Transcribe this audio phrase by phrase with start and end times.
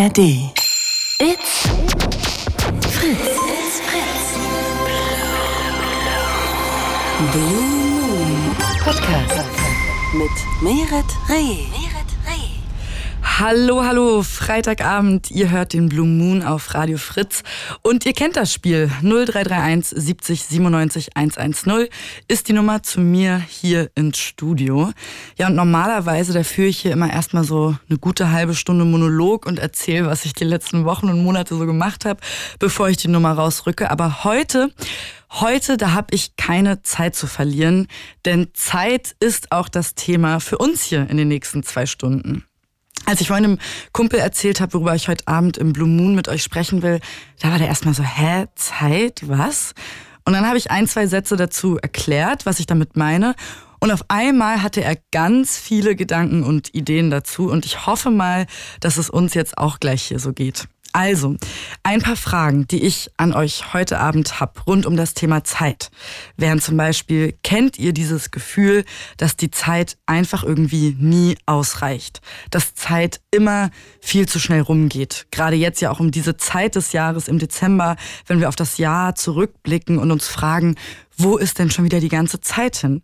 [0.00, 0.18] ARD.
[0.18, 1.66] It's
[2.88, 3.36] Fritz.
[3.52, 4.38] It's Fritz.
[7.32, 9.44] Blue Moon Podcast
[10.12, 11.89] mit Meret Reh.
[13.40, 15.30] Hallo, hallo, Freitagabend.
[15.30, 17.42] Ihr hört den Blue Moon auf Radio Fritz.
[17.80, 18.90] Und ihr kennt das Spiel.
[19.00, 21.88] 0331 70 97 110
[22.28, 24.92] ist die Nummer zu mir hier ins Studio.
[25.38, 29.46] Ja, und normalerweise, da führe ich hier immer erstmal so eine gute halbe Stunde Monolog
[29.46, 32.20] und erzähle, was ich die letzten Wochen und Monate so gemacht habe,
[32.58, 33.90] bevor ich die Nummer rausrücke.
[33.90, 34.70] Aber heute
[35.32, 37.86] Heute, da habe ich keine Zeit zu verlieren,
[38.24, 42.44] denn Zeit ist auch das Thema für uns hier in den nächsten zwei Stunden.
[43.10, 43.58] Als ich vorhin einem
[43.92, 47.00] Kumpel erzählt habe, worüber ich heute Abend im Blue Moon mit euch sprechen will,
[47.40, 49.74] da war der erstmal so, hä, Zeit, was?
[50.24, 53.34] Und dann habe ich ein, zwei Sätze dazu erklärt, was ich damit meine.
[53.80, 57.50] Und auf einmal hatte er ganz viele Gedanken und Ideen dazu.
[57.50, 58.46] Und ich hoffe mal,
[58.78, 60.68] dass es uns jetzt auch gleich hier so geht.
[60.92, 61.36] Also,
[61.84, 65.90] ein paar Fragen, die ich an euch heute Abend habe, rund um das Thema Zeit,
[66.36, 68.84] wären zum Beispiel, kennt ihr dieses Gefühl,
[69.16, 72.20] dass die Zeit einfach irgendwie nie ausreicht?
[72.50, 75.26] Dass Zeit immer viel zu schnell rumgeht?
[75.30, 78.78] Gerade jetzt ja auch um diese Zeit des Jahres im Dezember, wenn wir auf das
[78.78, 80.74] Jahr zurückblicken und uns fragen,
[81.16, 83.02] wo ist denn schon wieder die ganze Zeit hin?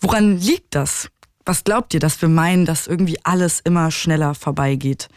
[0.00, 1.08] Woran liegt das?
[1.46, 5.08] Was glaubt ihr, dass wir meinen, dass irgendwie alles immer schneller vorbeigeht?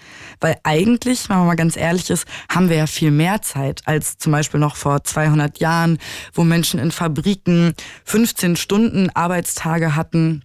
[0.41, 4.17] Weil eigentlich, wenn man mal ganz ehrlich ist, haben wir ja viel mehr Zeit als
[4.17, 5.99] zum Beispiel noch vor 200 Jahren,
[6.33, 10.43] wo Menschen in Fabriken 15 Stunden Arbeitstage hatten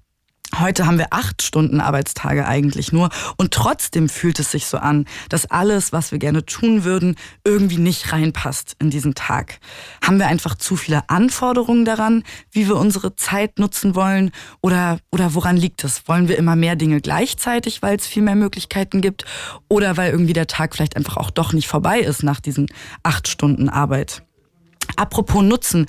[0.58, 3.08] Heute haben wir acht Stunden Arbeitstage eigentlich nur
[3.38, 7.78] und trotzdem fühlt es sich so an, dass alles, was wir gerne tun würden, irgendwie
[7.78, 9.60] nicht reinpasst in diesen Tag.
[10.04, 14.30] Haben wir einfach zu viele Anforderungen daran, wie wir unsere Zeit nutzen wollen
[14.60, 16.06] oder, oder woran liegt es?
[16.06, 19.24] Wollen wir immer mehr Dinge gleichzeitig, weil es viel mehr Möglichkeiten gibt
[19.68, 22.66] oder weil irgendwie der Tag vielleicht einfach auch doch nicht vorbei ist nach diesen
[23.02, 24.22] acht Stunden Arbeit?
[24.96, 25.86] Apropos Nutzen,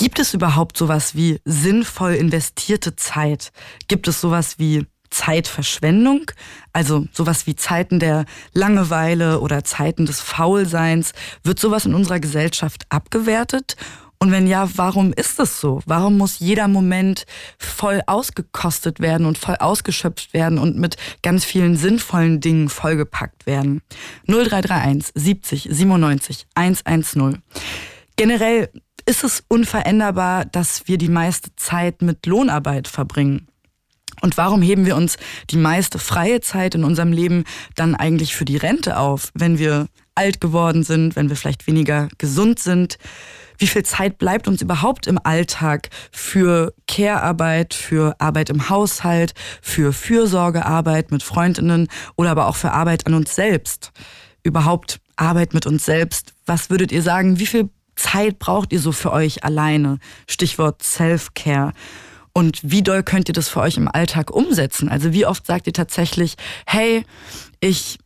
[0.00, 3.52] gibt es überhaupt sowas wie sinnvoll investierte Zeit?
[3.86, 6.30] Gibt es sowas wie Zeitverschwendung,
[6.72, 8.24] also sowas wie Zeiten der
[8.54, 11.12] Langeweile oder Zeiten des Faulseins,
[11.44, 13.76] wird sowas in unserer Gesellschaft abgewertet?
[14.18, 15.82] Und wenn ja, warum ist es so?
[15.84, 17.26] Warum muss jeder Moment
[17.58, 23.82] voll ausgekostet werden und voll ausgeschöpft werden und mit ganz vielen sinnvollen Dingen vollgepackt werden?
[24.26, 27.42] 0331 70 97 110.
[28.16, 28.70] Generell
[29.10, 33.48] ist es unveränderbar, dass wir die meiste Zeit mit Lohnarbeit verbringen.
[34.20, 35.16] Und warum heben wir uns
[35.50, 37.42] die meiste freie Zeit in unserem Leben
[37.74, 42.08] dann eigentlich für die Rente auf, wenn wir alt geworden sind, wenn wir vielleicht weniger
[42.18, 42.98] gesund sind?
[43.58, 49.92] Wie viel Zeit bleibt uns überhaupt im Alltag für Care-Arbeit, für Arbeit im Haushalt, für
[49.92, 53.90] Fürsorgearbeit mit Freundinnen oder aber auch für Arbeit an uns selbst?
[54.44, 56.32] Überhaupt Arbeit mit uns selbst.
[56.46, 57.40] Was würdet ihr sagen?
[57.40, 57.70] Wie viel
[58.00, 59.98] Zeit braucht ihr so für euch alleine?
[60.26, 61.72] Stichwort Self-Care.
[62.32, 64.88] Und wie doll könnt ihr das für euch im Alltag umsetzen?
[64.88, 67.04] Also wie oft sagt ihr tatsächlich, hey,
[67.60, 67.98] ich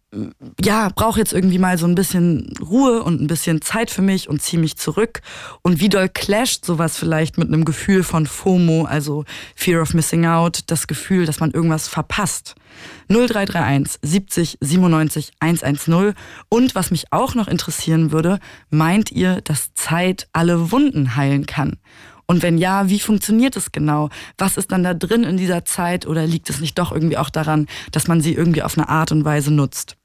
[0.62, 4.28] ja, brauche jetzt irgendwie mal so ein bisschen Ruhe und ein bisschen Zeit für mich
[4.28, 5.20] und ziehe mich zurück.
[5.62, 10.26] Und wie doll clasht sowas vielleicht mit einem Gefühl von FOMO, also Fear of Missing
[10.26, 12.54] Out, das Gefühl, dass man irgendwas verpasst.
[13.08, 16.14] 0331 70 97 110.
[16.48, 18.38] Und was mich auch noch interessieren würde,
[18.70, 21.76] meint ihr, dass Zeit alle Wunden heilen kann?
[22.26, 24.08] Und wenn ja, wie funktioniert es genau?
[24.38, 27.30] Was ist dann da drin in dieser Zeit oder liegt es nicht doch irgendwie auch
[27.30, 29.96] daran, dass man sie irgendwie auf eine Art und Weise nutzt?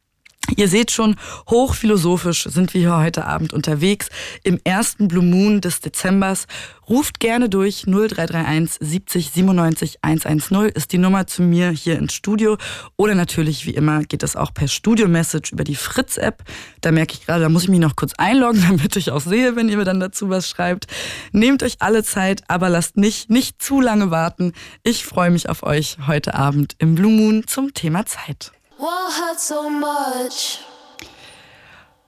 [0.56, 1.16] Ihr seht schon,
[1.50, 4.10] hochphilosophisch sind wir hier heute Abend unterwegs.
[4.44, 6.48] Im ersten Blue Moon des Dezembers.
[6.90, 12.58] Ruft gerne durch 0331 70 97 110 ist die Nummer zu mir hier ins Studio.
[12.98, 16.44] Oder natürlich, wie immer, geht es auch per Studio-Message über die Fritz-App.
[16.82, 19.56] Da merke ich gerade, da muss ich mich noch kurz einloggen, damit ich auch sehe,
[19.56, 20.88] wenn ihr mir dann dazu was schreibt.
[21.32, 24.54] Nehmt euch alle Zeit, aber lasst nicht, nicht zu lange warten.
[24.84, 28.52] Ich freue mich auf euch heute Abend im Blue Moon zum Thema Zeit.
[28.80, 30.64] What hurt so much?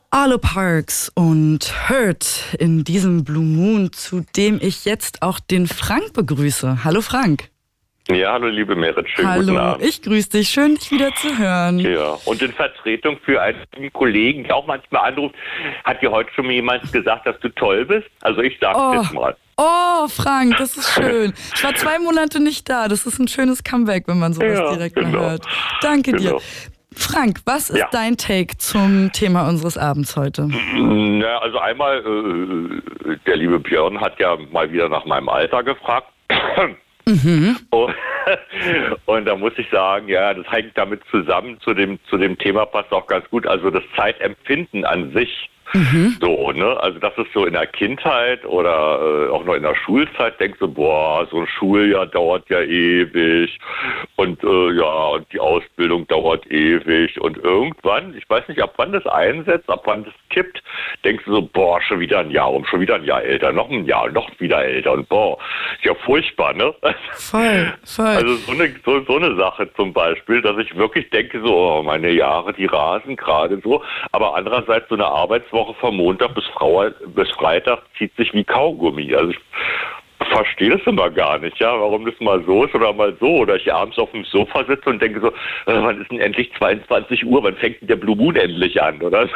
[0.10, 1.60] Arlo Parks und
[1.90, 6.86] Hurt in diesem Blue Moon, zu dem ich jetzt auch den Frank begrüße.
[6.86, 7.50] Hallo Frank.
[8.10, 9.86] Ja, hallo liebe Merit, schönen hallo, guten Abend.
[9.86, 11.80] ich grüße dich, schön dich wieder zu hören.
[11.80, 15.36] Ja, und in Vertretung für einen Kollegen, der auch manchmal anruft,
[15.84, 18.08] hat dir heute schon jemand gesagt, dass du toll bist?
[18.22, 18.94] Also ich sag's oh.
[18.94, 19.36] jetzt mal.
[19.64, 21.34] Oh, Frank, das ist schön.
[21.54, 22.88] Ich war zwei Monate nicht da.
[22.88, 25.20] Das ist ein schönes Comeback, wenn man sowas ja, direkt genau.
[25.20, 25.46] mal hört.
[25.82, 26.40] Danke genau.
[26.40, 26.42] dir.
[26.94, 27.88] Frank, was ist ja.
[27.92, 30.50] dein Take zum Thema unseres Abends heute?
[30.76, 36.08] Na, also einmal, äh, der liebe Björn hat ja mal wieder nach meinem Alter gefragt.
[37.06, 37.58] Mhm.
[37.70, 37.96] Und,
[39.06, 42.66] und, da muss ich sagen, ja, das hängt damit zusammen, zu dem, zu dem Thema
[42.66, 43.46] passt auch ganz gut.
[43.46, 46.18] Also das Zeitempfinden an sich Mhm.
[46.20, 46.78] So, ne?
[46.82, 50.60] Also das ist so in der Kindheit oder äh, auch noch in der Schulzeit, denkst
[50.60, 53.58] du, boah, so ein Schuljahr dauert ja ewig
[54.18, 58.92] und äh, ja, und die Ausbildung dauert ewig und irgendwann, ich weiß nicht, ab wann
[58.92, 60.62] das einsetzt, ab wann das kippt,
[61.06, 63.70] denkst du so, boah, schon wieder ein Jahr um, schon wieder ein Jahr älter, noch
[63.70, 65.38] ein Jahr, noch wieder älter und boah,
[65.78, 66.74] ist ja furchtbar, ne?
[67.14, 68.06] Voll, voll.
[68.06, 71.84] Also so eine, so, so eine Sache zum Beispiel, dass ich wirklich denke, so, oh,
[71.84, 76.46] meine Jahre, die rasen gerade so, aber andererseits so eine Arbeitswoche Woche von Montag bis,
[76.54, 79.14] Frau, bis Freitag zieht sich wie Kaugummi.
[79.14, 79.40] Also ich
[80.32, 83.38] verstehe das immer gar nicht, ja, warum das mal so ist oder mal so.
[83.38, 86.52] Oder ich abends auf dem Sofa sitze und denke so, äh, wann ist denn endlich
[86.58, 89.30] 22 Uhr, wann fängt denn der Blue Moon endlich an, oder?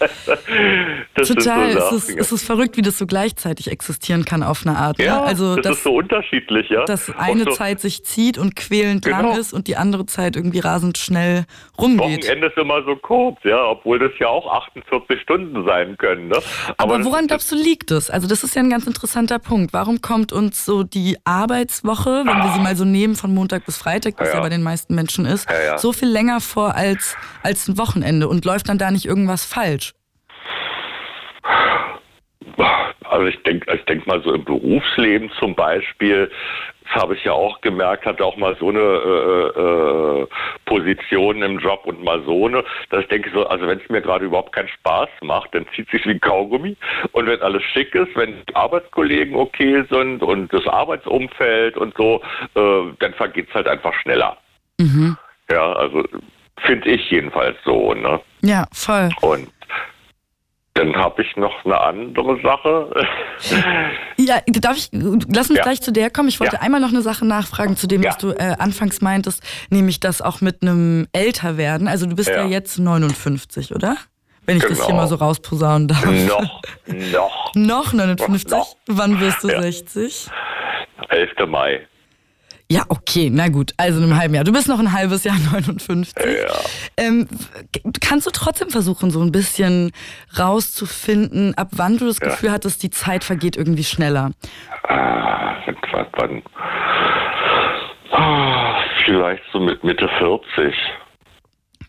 [1.14, 4.76] Total, so es, ist, es ist verrückt, wie das so gleichzeitig existieren kann auf eine
[4.76, 4.98] Art.
[4.98, 5.04] Ne?
[5.04, 5.22] Ja, ne?
[5.22, 6.84] also das dass, ist so unterschiedlich, ja.
[6.84, 9.22] Dass eine so Zeit sich zieht und quälend genau.
[9.22, 11.44] lang ist und die andere Zeit irgendwie rasend schnell
[11.78, 12.24] rumgeht.
[12.24, 16.28] Wochenende ist immer so kurz, ja, obwohl das ja auch 48 Stunden sein können.
[16.28, 16.38] Ne?
[16.78, 18.10] Aber, Aber woran glaubst du liegt es?
[18.10, 19.72] Also das ist ja ein ganz interessanter Punkt.
[19.72, 23.76] Warum kommt uns so die Arbeitswoche, wenn wir sie mal so nehmen von Montag bis
[23.76, 24.34] Freitag, es ja.
[24.36, 28.28] ja bei den meisten Menschen ist, ja, so viel länger vor als, als ein Wochenende
[28.28, 29.89] und läuft dann da nicht irgendwas falsch?
[33.04, 36.30] Also ich denke ich denk mal so im Berufsleben zum Beispiel,
[36.84, 40.26] das habe ich ja auch gemerkt, hatte auch mal so eine äh, äh,
[40.64, 44.00] Position im Job und mal so eine, dass ich denke so, also wenn es mir
[44.00, 46.76] gerade überhaupt keinen Spaß macht, dann zieht sich wie ein Kaugummi
[47.12, 52.22] und wenn alles schick ist, wenn die Arbeitskollegen okay sind und das Arbeitsumfeld und so,
[52.54, 54.36] äh, dann vergeht es halt einfach schneller.
[54.78, 55.16] Mhm.
[55.50, 56.04] Ja, also
[56.62, 58.20] finde ich jedenfalls so, ne?
[58.42, 59.10] Ja, voll.
[59.20, 59.48] Und
[60.74, 62.90] dann habe ich noch eine andere Sache.
[64.16, 65.62] ja, darf ich, lass uns ja.
[65.62, 66.28] gleich zu der kommen.
[66.28, 66.62] Ich wollte ja.
[66.62, 68.10] einmal noch eine Sache nachfragen zu dem, ja.
[68.10, 71.88] was du äh, anfangs meintest, nämlich das auch mit einem Älterwerden.
[71.88, 73.96] Also du bist ja, jetzt 59, oder?
[74.46, 74.74] Wenn ich genau.
[74.74, 75.02] das hier genau.
[75.02, 76.04] mal so rausposaunen darf.
[76.04, 76.62] Noch,
[77.12, 77.54] noch.
[77.54, 78.50] noch 59?
[78.50, 78.76] Noch.
[78.86, 80.28] Wann wirst du 60?
[81.08, 81.30] 11.
[81.46, 81.86] Mai.
[82.72, 83.74] Ja, okay, na gut.
[83.78, 84.44] Also in einem halben Jahr.
[84.44, 86.14] Du bist noch ein halbes Jahr 59.
[86.16, 86.54] Ja.
[86.96, 87.26] Ähm,
[88.00, 89.90] kannst du trotzdem versuchen, so ein bisschen
[90.38, 94.30] rauszufinden, ab wann du das Gefühl hattest, die Zeit vergeht irgendwie schneller?
[94.84, 95.56] Ah,
[96.12, 96.42] wann?
[98.12, 100.72] Ah, vielleicht so mit Mitte 40.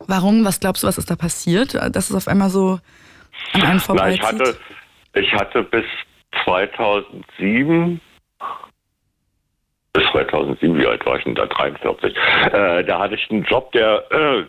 [0.07, 0.43] Warum?
[0.45, 1.75] Was glaubst du, was ist da passiert?
[1.75, 2.79] Dass es auf einmal so
[3.53, 4.21] an einem vorbeizieht?
[4.23, 4.57] Na, ich hatte,
[5.13, 5.85] ich hatte bis
[6.43, 8.01] 2007
[9.93, 11.45] bis 2007, wie alt war ich denn da?
[11.45, 12.15] 43.
[12.53, 14.43] Äh, da hatte ich einen Job, der, äh,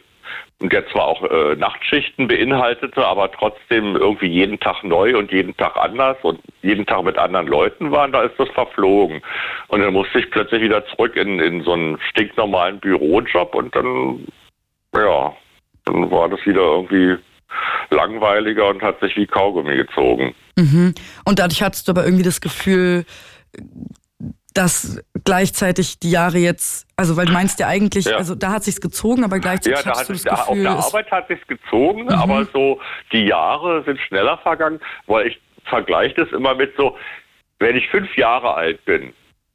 [0.69, 5.77] der zwar auch äh, Nachtschichten beinhaltete, aber trotzdem irgendwie jeden Tag neu und jeden Tag
[5.77, 9.21] anders und jeden Tag mit anderen Leuten waren, da ist das verflogen.
[9.69, 14.27] Und dann musste ich plötzlich wieder zurück in, in so einen stinknormalen Bürojob und dann,
[14.95, 15.35] ja,
[15.85, 17.17] dann war das wieder irgendwie
[17.91, 20.35] langweiliger und hat sich wie Kaugummi gezogen.
[20.57, 20.95] Mhm.
[21.25, 23.05] Und dadurch hattest du aber irgendwie das Gefühl,
[24.55, 28.17] dass gleichzeitig die Jahre jetzt, also weil du meinst ja eigentlich, ja.
[28.17, 30.85] also da hat sich's gezogen, aber gleichzeitig ja, hast du das da, Gefühl, auf der
[30.85, 32.11] Arbeit hat sich's gezogen, mhm.
[32.11, 32.81] aber so
[33.13, 36.97] die Jahre sind schneller vergangen, weil ich vergleiche das immer mit so,
[37.59, 39.13] wenn ich fünf Jahre alt bin,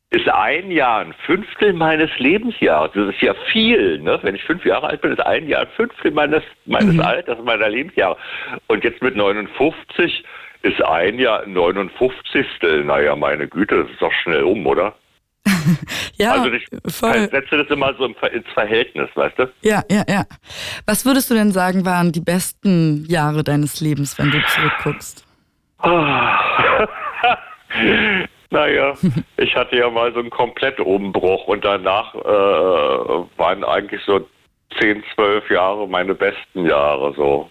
[0.09, 2.91] ist ein Jahr ein Fünftel meines Lebensjahres.
[2.93, 4.17] Das ist ja viel, ne?
[4.21, 7.01] Wenn ich fünf Jahre alt bin, ist ein Jahr ein Fünftel meines, meines mhm.
[7.01, 8.15] Alters, meiner Lebensjahre.
[8.67, 10.23] Und jetzt mit 59
[10.61, 12.45] ist ein Jahr 59.
[12.83, 14.95] Naja, meine Güte, das ist doch schnell um, oder?
[16.17, 17.29] ja, also ich voll.
[17.29, 19.51] setze das immer so ins Verhältnis, weißt du?
[19.61, 20.25] Ja, ja, ja.
[20.85, 25.25] Was würdest du denn sagen, waren die besten Jahre deines Lebens, wenn du zurückguckst?
[28.49, 28.93] naja,
[29.37, 32.19] ich hatte ja mal so einen Komplettumbruch und danach äh,
[33.37, 34.27] waren eigentlich so
[34.79, 37.49] 10, 12 Jahre meine besten Jahre so.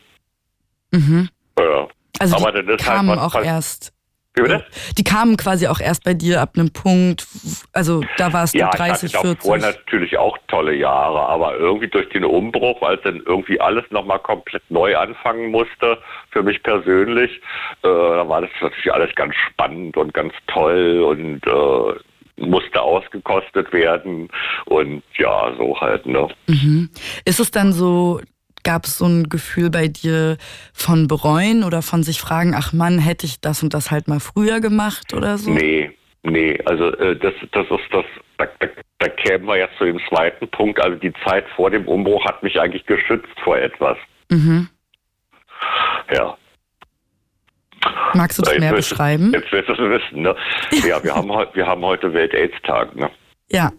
[0.93, 1.29] Mhm.
[1.59, 1.89] Ja.
[2.19, 3.93] Also Aber die halt kamen halt auch erst.
[4.35, 4.67] Wie bitte?
[4.99, 7.27] Die kamen quasi auch erst bei dir ab einem Punkt,
[7.73, 9.43] also da warst du ja, 30, ich hatte 40.
[9.43, 14.19] vorher natürlich auch tolle Jahre, aber irgendwie durch den Umbruch, als dann irgendwie alles nochmal
[14.19, 15.99] komplett neu anfangen musste,
[16.33, 17.31] für mich persönlich,
[17.83, 22.01] äh, da war das natürlich alles ganz spannend und ganz toll und äh,
[22.39, 24.29] musste ausgekostet werden
[24.67, 26.29] und ja, so halt, ne?
[26.47, 26.91] Mhm.
[27.25, 28.21] Ist es dann so,
[28.67, 30.39] Gab es so ein Gefühl bei dir
[30.75, 34.19] von bereuen oder von sich fragen, ach Mann, hätte ich das und das halt mal
[34.19, 35.53] früher gemacht oder so?
[35.53, 35.93] Nee,
[36.25, 38.05] nee, also äh, das, das ist das,
[38.39, 38.67] da, da,
[38.99, 40.83] da kämen wir jetzt zu dem zweiten Punkt.
[40.83, 43.97] Also die Zeit vor dem Umbruch hat mich eigentlich geschützt vor etwas.
[44.33, 44.69] Mhm.
[46.13, 46.37] Ja.
[48.15, 49.33] Magst du das mehr beschreiben?
[49.33, 50.35] Jetzt wirst du es wissen, ne?
[50.89, 53.13] Ja, wir haben, wir haben heute Welt-Aids-Tag, ne?
[53.49, 53.71] Ja.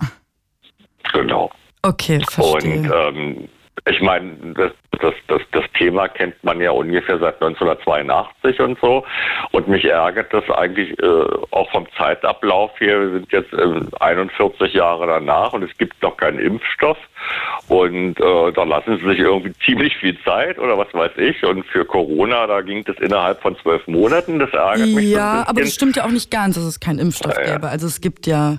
[1.11, 1.51] Genau.
[1.81, 2.79] Okay, verstehe.
[2.79, 3.49] Und ähm,
[3.85, 9.05] ich meine, das, das, das, das Thema kennt man ja ungefähr seit 1982 und so.
[9.51, 12.99] Und mich ärgert das eigentlich äh, auch vom Zeitablauf hier.
[12.99, 16.97] Wir sind jetzt äh, 41 Jahre danach und es gibt noch keinen Impfstoff.
[17.67, 21.43] Und äh, da lassen sie sich irgendwie ziemlich viel Zeit oder was weiß ich.
[21.43, 24.39] Und für Corona, da ging das innerhalb von zwölf Monaten.
[24.39, 25.09] Das ärgert mich.
[25.09, 27.69] Ja, so aber das stimmt ja auch nicht ganz, dass es keinen Impfstoff ja, gäbe.
[27.69, 28.57] Also es gibt ja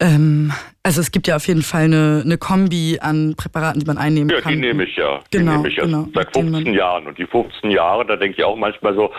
[0.00, 3.98] ähm, also es gibt ja auf jeden Fall eine, eine Kombi an Präparaten, die man
[3.98, 4.52] einnehmen ja, kann.
[4.52, 5.20] Ja, die nehme ich ja.
[5.32, 7.06] Die genau, nehme ich ja genau, seit 15 Jahren.
[7.06, 9.12] Und die 15 Jahre, da denke ich auch manchmal so,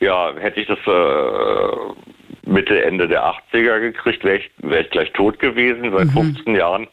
[0.00, 5.12] ja, hätte ich das äh, Mitte, Ende der 80er gekriegt, wäre ich, wär ich gleich
[5.12, 5.92] tot gewesen.
[5.96, 6.34] Seit mhm.
[6.34, 6.86] 15 Jahren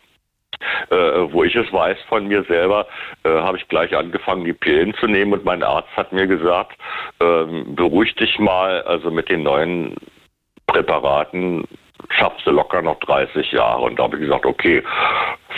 [0.89, 0.95] äh,
[1.31, 2.87] wo ich es weiß von mir selber,
[3.23, 6.77] äh, habe ich gleich angefangen, die Pillen zu nehmen und mein Arzt hat mir gesagt,
[7.19, 9.95] ähm, beruhig dich mal, also mit den neuen
[10.67, 11.65] Präparaten
[12.09, 13.83] schaffst du locker noch 30 Jahre.
[13.83, 14.83] Und da habe ich gesagt, okay,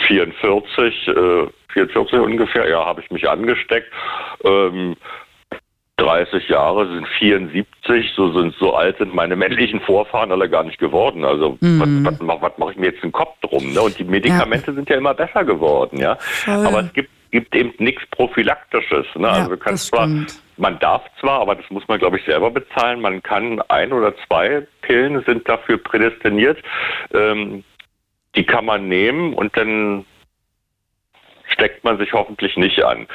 [0.06, 3.92] 44, äh, 44 ungefähr, ja, habe ich mich angesteckt.
[4.44, 4.96] Ähm,
[5.96, 10.78] 30 Jahre sind 74, so sind so alt sind meine männlichen Vorfahren alle gar nicht
[10.78, 11.24] geworden.
[11.24, 12.04] Also mhm.
[12.04, 13.72] was, was, was mache ich mir jetzt den Kopf drum?
[13.72, 13.80] Ne?
[13.80, 14.74] Und die Medikamente ja.
[14.74, 16.16] sind ja immer besser geworden, ja.
[16.20, 16.66] Voll.
[16.66, 19.06] Aber es gibt gibt eben nichts Prophylaktisches.
[19.14, 19.26] Ne?
[19.26, 20.08] Ja, also du kannst zwar,
[20.58, 23.00] man darf zwar, aber das muss man, glaube ich, selber bezahlen.
[23.00, 26.58] Man kann ein oder zwei Pillen sind dafür prädestiniert.
[27.14, 27.64] Ähm,
[28.34, 30.04] die kann man nehmen und dann
[31.48, 33.06] steckt man sich hoffentlich nicht an.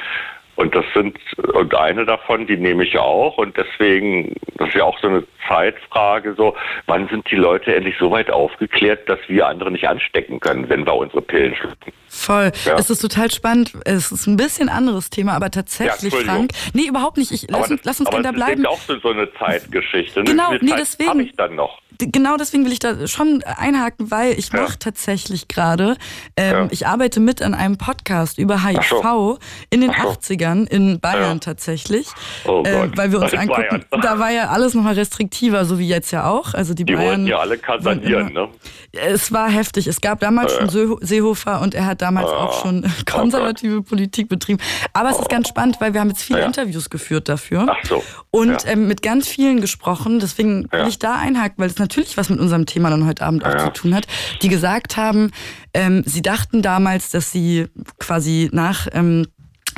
[0.56, 1.18] Und das sind,
[1.52, 3.38] und eine davon, die nehme ich auch.
[3.38, 6.54] Und deswegen, das ist ja auch so eine Zeitfrage, so,
[6.86, 10.86] wann sind die Leute endlich so weit aufgeklärt, dass wir andere nicht anstecken können, wenn
[10.86, 11.92] wir unsere Pillen schlucken?
[12.14, 12.52] Voll.
[12.64, 12.78] Ja.
[12.78, 13.72] Es ist total spannend.
[13.84, 16.52] Es ist ein bisschen anderes Thema, aber tatsächlich, ja, Frank.
[16.72, 17.32] Nee, überhaupt nicht.
[17.32, 18.62] Ich, lass, das, lass uns gerne da bleiben.
[18.62, 20.20] Das ist auch so eine Zeitgeschichte.
[20.20, 20.26] Ne?
[20.26, 21.10] Genau, nee, deswegen.
[21.10, 24.62] habe ich dann noch genau deswegen will ich da schon einhaken, weil ich ja.
[24.62, 25.96] mache tatsächlich gerade,
[26.36, 26.68] ähm, ja.
[26.70, 29.38] ich arbeite mit an einem Podcast über HIV so.
[29.70, 30.08] in den so.
[30.08, 32.08] 80ern in Bayern tatsächlich.
[32.44, 33.84] Oh äh, weil wir uns angucken, Bayern.
[34.02, 36.54] da war ja alles nochmal restriktiver, so wie jetzt ja auch.
[36.54, 38.48] Also die, die Bayern wollten ja alle kasernieren, ne?
[38.92, 39.86] Es war heftig.
[39.86, 42.44] Es gab damals schon Seehofer und er hat damals ah.
[42.44, 44.60] auch schon konservative oh Politik betrieben.
[44.92, 47.66] Aber es ist ganz spannend, weil wir haben jetzt viele Interviews geführt dafür.
[47.68, 48.04] Ach so.
[48.30, 50.20] Und ähm, mit ganz vielen gesprochen.
[50.20, 53.44] Deswegen will ich da einhaken, weil es natürlich was mit unserem Thema dann heute Abend
[53.44, 53.64] auch ja.
[53.64, 54.06] zu tun hat,
[54.42, 55.30] die gesagt haben,
[55.72, 57.66] ähm, sie dachten damals, dass sie
[57.98, 59.26] quasi nach ähm,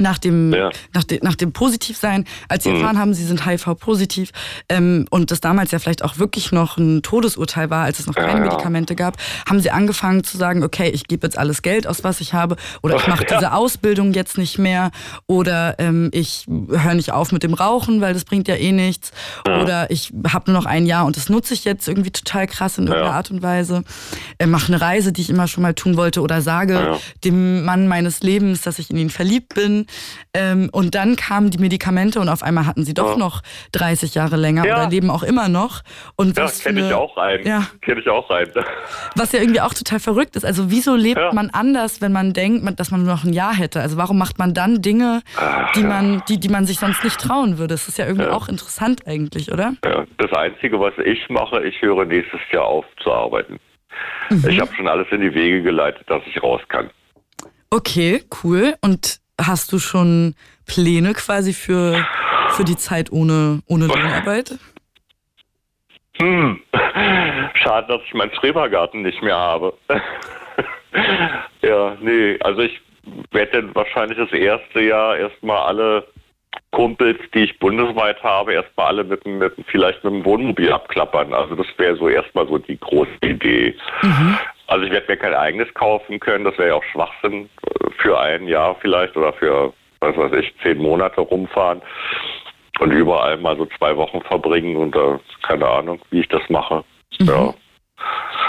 [0.00, 0.70] nach dem, ja.
[0.92, 2.76] nach, de, nach dem Positivsein, als sie mhm.
[2.76, 4.30] erfahren haben, sie sind HIV-positiv
[4.68, 8.14] ähm, und das damals ja vielleicht auch wirklich noch ein Todesurteil war, als es noch
[8.14, 9.16] keine ja, Medikamente gab,
[9.48, 12.56] haben sie angefangen zu sagen, okay, ich gebe jetzt alles Geld aus, was ich habe
[12.82, 14.90] oder ich mache diese Ausbildung jetzt nicht mehr
[15.26, 19.12] oder ähm, ich höre nicht auf mit dem Rauchen, weil das bringt ja eh nichts
[19.44, 22.78] oder ich habe nur noch ein Jahr und das nutze ich jetzt irgendwie total krass
[22.78, 23.84] in irgendeiner Art und Weise,
[24.38, 27.88] äh, mache eine Reise, die ich immer schon mal tun wollte oder sage dem Mann
[27.88, 29.85] meines Lebens, dass ich in ihn verliebt bin
[30.34, 33.16] ähm, und dann kamen die Medikamente und auf einmal hatten sie doch ja.
[33.16, 34.74] noch 30 Jahre länger ja.
[34.74, 35.82] oder leben auch immer noch.
[36.16, 37.40] Und ja, kenne ich auch rein.
[37.44, 37.66] Ja.
[37.80, 38.50] Kenne ich auch rein.
[39.14, 40.44] Was ja irgendwie auch total verrückt ist.
[40.44, 41.32] Also wieso lebt ja.
[41.32, 43.80] man anders, wenn man denkt, dass man nur noch ein Jahr hätte?
[43.80, 47.20] Also warum macht man dann Dinge, Ach, die man, die, die man sich sonst nicht
[47.20, 47.74] trauen würde?
[47.74, 49.74] Das ist ja irgendwie auch interessant eigentlich, oder?
[49.80, 53.58] Das Einzige, was ich mache, ich höre nächstes Jahr auf zu arbeiten.
[54.30, 54.44] Mhm.
[54.48, 56.90] Ich habe schon alles in die Wege geleitet, dass ich raus kann.
[57.70, 58.74] Okay, cool.
[58.80, 60.34] Und Hast du schon
[60.66, 62.06] Pläne quasi für,
[62.50, 64.58] für die Zeit ohne, ohne Lohnarbeit?
[66.18, 66.60] Hm.
[67.54, 69.74] Schade, dass ich meinen Schrebergarten nicht mehr habe.
[71.62, 72.80] ja, nee, also ich
[73.30, 76.06] werde dann wahrscheinlich das erste Jahr erstmal alle
[76.70, 81.32] Kumpels, die ich bundesweit habe, erstmal alle mit, mit vielleicht mit dem Wohnmobil abklappern.
[81.32, 83.74] Also das wäre so erstmal so die große Idee.
[84.02, 84.38] Mhm.
[84.66, 88.18] Also ich werde mir kein eigenes kaufen können, das wäre ja auch Schwachsinn äh, für
[88.18, 91.82] ein Jahr vielleicht oder für, was weiß ich, zehn Monate rumfahren
[92.80, 96.84] und überall mal so zwei Wochen verbringen und uh, keine Ahnung, wie ich das mache.
[97.18, 97.26] Mhm.
[97.26, 97.54] Ja.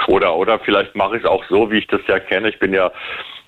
[0.07, 2.49] Oder, oder vielleicht mache ich es auch so, wie ich das ja kenne.
[2.49, 2.91] Ich bin ja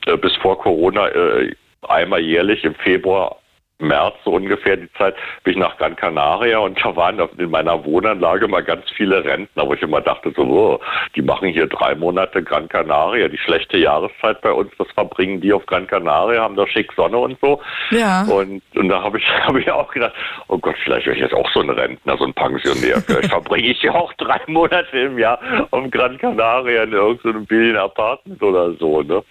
[0.06, 1.54] äh, bis vor Corona äh,
[1.88, 3.38] einmal jährlich im Februar
[3.80, 7.84] März so ungefähr die Zeit, bin ich nach Gran Canaria und da waren in meiner
[7.86, 10.80] Wohnanlage mal ganz viele Rentner, wo ich immer dachte, so, oh,
[11.16, 15.54] die machen hier drei Monate Gran Canaria, die schlechte Jahreszeit bei uns, das verbringen die
[15.54, 17.62] auf Gran Canaria, haben da schick Sonne und so.
[17.92, 18.24] Ja.
[18.24, 20.14] Und, und da habe ich, hab ich auch gedacht,
[20.48, 23.02] oh Gott, vielleicht wäre ich jetzt auch so ein Rentner, so ein Pensionär.
[23.08, 25.40] Vielleicht verbringe ich ja auch drei Monate im Jahr
[25.72, 29.24] auf Gran Canaria in irgendeinem billigen Apartment oder so, ne?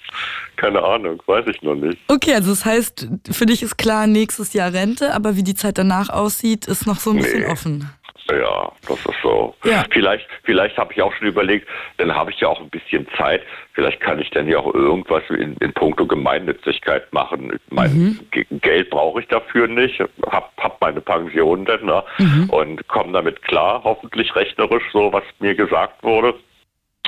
[0.57, 1.99] Keine Ahnung, weiß ich noch nicht.
[2.09, 5.79] Okay, also das heißt, für dich ist klar, nächstes Jahr Rente, aber wie die Zeit
[5.79, 7.47] danach aussieht, ist noch so ein bisschen nee.
[7.47, 7.91] offen.
[8.31, 9.55] Ja, das ist so.
[9.65, 9.85] Ja.
[9.91, 11.67] Vielleicht, vielleicht habe ich auch schon überlegt,
[11.97, 13.41] dann habe ich ja auch ein bisschen Zeit.
[13.73, 17.59] Vielleicht kann ich dann ja auch irgendwas in, in puncto Gemeinnützigkeit machen.
[17.71, 18.21] Mein Mhm.
[18.31, 19.99] Ge- Geld brauche ich dafür nicht.
[20.27, 22.05] Hab, hab meine Pension dann ne?
[22.19, 22.51] Mhm.
[22.51, 26.35] und komme damit klar, hoffentlich rechnerisch, so was mir gesagt wurde.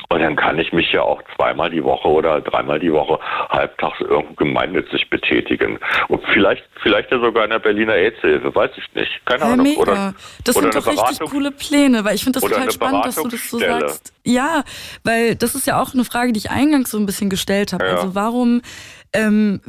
[0.08, 4.00] Und dann kann ich mich ja auch zweimal die Woche oder dreimal die Woche halbtags
[4.00, 5.78] irgendwo gemeinnützig betätigen.
[6.08, 9.10] Und vielleicht, vielleicht ja sogar in der Berliner AIDS-Hilfe, weiß ich nicht.
[9.26, 9.66] Keine Ja, Ahnung.
[9.66, 9.80] mega.
[9.80, 10.14] Oder,
[10.44, 13.04] das oder sind doch eine richtig Beratung- coole Pläne, weil ich finde das total spannend,
[13.06, 14.12] dass du das so sagst.
[14.24, 14.64] Ja,
[15.04, 17.86] weil das ist ja auch eine Frage, die ich eingangs so ein bisschen gestellt habe.
[17.86, 17.96] Ja.
[17.96, 18.62] Also warum
[19.12, 19.60] ähm,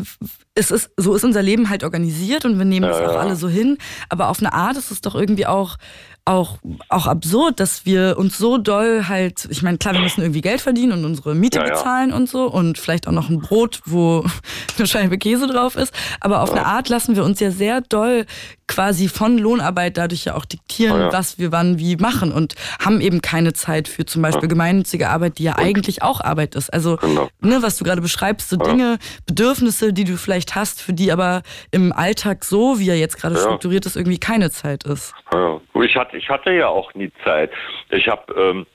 [0.53, 3.19] es ist, so ist unser Leben halt organisiert und wir nehmen es Ja, auch ja.
[3.19, 3.77] alle so hin.
[4.09, 5.77] Aber auf eine Art ist es doch irgendwie auch,
[6.25, 6.59] auch,
[6.89, 10.61] auch absurd, dass wir uns so doll halt, ich meine, klar, wir müssen irgendwie Geld
[10.61, 11.71] verdienen und unsere Miete Ja, ja.
[11.73, 14.23] bezahlen und so und vielleicht auch noch ein Brot, wo
[14.77, 15.93] eine Scheibe Käse drauf ist.
[16.19, 18.25] Aber auf eine Art lassen wir uns ja sehr doll
[18.67, 21.13] quasi von Lohnarbeit dadurch ja auch diktieren, Ja, ja.
[21.13, 25.39] was wir wann wie machen und haben eben keine Zeit für zum Beispiel gemeinnützige Arbeit,
[25.39, 26.71] die ja eigentlich auch Arbeit ist.
[26.71, 27.27] Also, Genau.
[27.41, 31.41] ne, was du gerade beschreibst, so Dinge, Bedürfnisse, die du vielleicht hast, für die aber
[31.71, 33.41] im Alltag so, wie er jetzt gerade Ja.
[33.41, 35.13] strukturiert ist, irgendwie keine Zeit ist.
[35.33, 35.59] Ja.
[35.83, 37.51] Ich, hatte, ich hatte ja auch nie Zeit.
[37.89, 38.65] Ich habe ähm,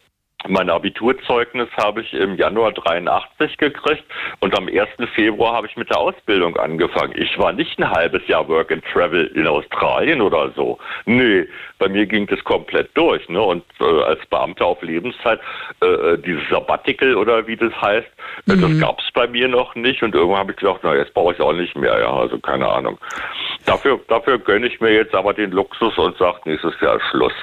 [0.48, 4.04] mein Abiturzeugnis habe ich im Januar 83 gekriegt
[4.40, 4.88] und am 1.
[5.14, 7.14] Februar habe ich mit der Ausbildung angefangen.
[7.16, 10.78] Ich war nicht ein halbes Jahr Work and Travel in Australien oder so.
[11.06, 13.28] Nee, bei mir ging das komplett durch.
[13.28, 13.40] Ne?
[13.40, 15.40] Und äh, als Beamter auf Lebenszeit,
[15.80, 18.06] äh, dieses Sabbatical oder wie das heißt,
[18.48, 20.02] äh, das gab es bei mir noch nicht.
[20.02, 21.98] Und irgendwann habe ich gedacht, na jetzt brauche ich auch nicht mehr.
[21.98, 22.98] Ja, also keine Ahnung.
[23.66, 27.34] Dafür, dafür gönne ich mir jetzt aber den Luxus und sage, nächstes Jahr ist Schluss.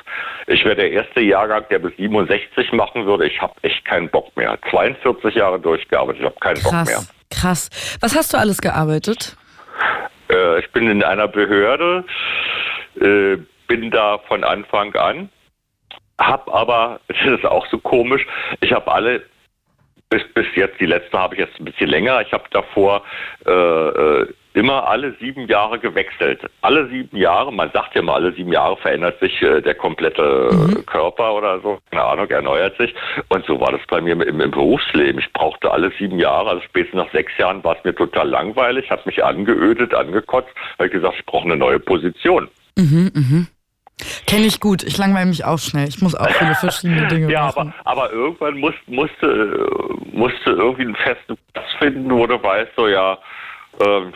[0.47, 3.27] Ich wäre der erste Jahrgang, der bis 67 machen würde.
[3.27, 4.57] Ich habe echt keinen Bock mehr.
[4.69, 6.83] 42 Jahre durchgearbeitet, ich habe keinen Bock mehr.
[6.83, 7.97] Krass, krass.
[8.01, 9.37] Was hast du alles gearbeitet?
[10.29, 12.05] Äh, ich bin in einer Behörde,
[12.99, 15.29] äh, bin da von Anfang an,
[16.19, 18.25] hab aber, das ist auch so komisch,
[18.61, 19.23] ich habe alle
[20.09, 23.03] bis, bis jetzt, die letzte habe ich jetzt ein bisschen länger, ich habe davor
[23.47, 26.41] äh, äh, immer alle sieben Jahre gewechselt.
[26.61, 30.21] Alle sieben Jahre, man sagt ja mal, alle sieben Jahre verändert sich äh, der komplette
[30.21, 32.93] äh, Körper oder so, keine Ahnung, erneuert sich.
[33.29, 35.19] Und so war das bei mir im, im Berufsleben.
[35.19, 38.91] Ich brauchte alle sieben Jahre, also spätestens nach sechs Jahren war es mir total langweilig,
[38.91, 42.47] habe mich angeödet, angekotzt, habe gesagt, ich brauche eine neue Position.
[44.27, 44.83] Kenne ich gut.
[44.83, 45.87] Ich langweile mich auch schnell.
[45.87, 47.73] Ich muss auch viele verschiedene Dinge Ja, machen.
[47.83, 49.67] aber, aber irgendwann muss, musste,
[50.11, 53.17] musste irgendwie einen festen Platz finden, wo du weißt, so ja,
[53.85, 54.13] ähm,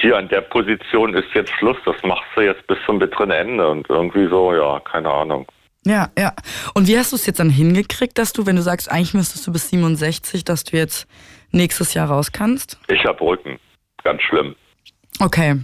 [0.00, 3.68] hier an der Position ist jetzt Schluss, das machst du jetzt bis zum bitteren Ende
[3.68, 5.46] und irgendwie so, ja, keine Ahnung.
[5.86, 6.32] Ja, ja.
[6.74, 9.46] Und wie hast du es jetzt dann hingekriegt, dass du, wenn du sagst, eigentlich müsstest
[9.46, 11.06] du bis 67, dass du jetzt
[11.52, 12.78] nächstes Jahr raus kannst?
[12.88, 13.60] Ich hab Rücken,
[14.02, 14.56] ganz schlimm.
[15.20, 15.60] Okay.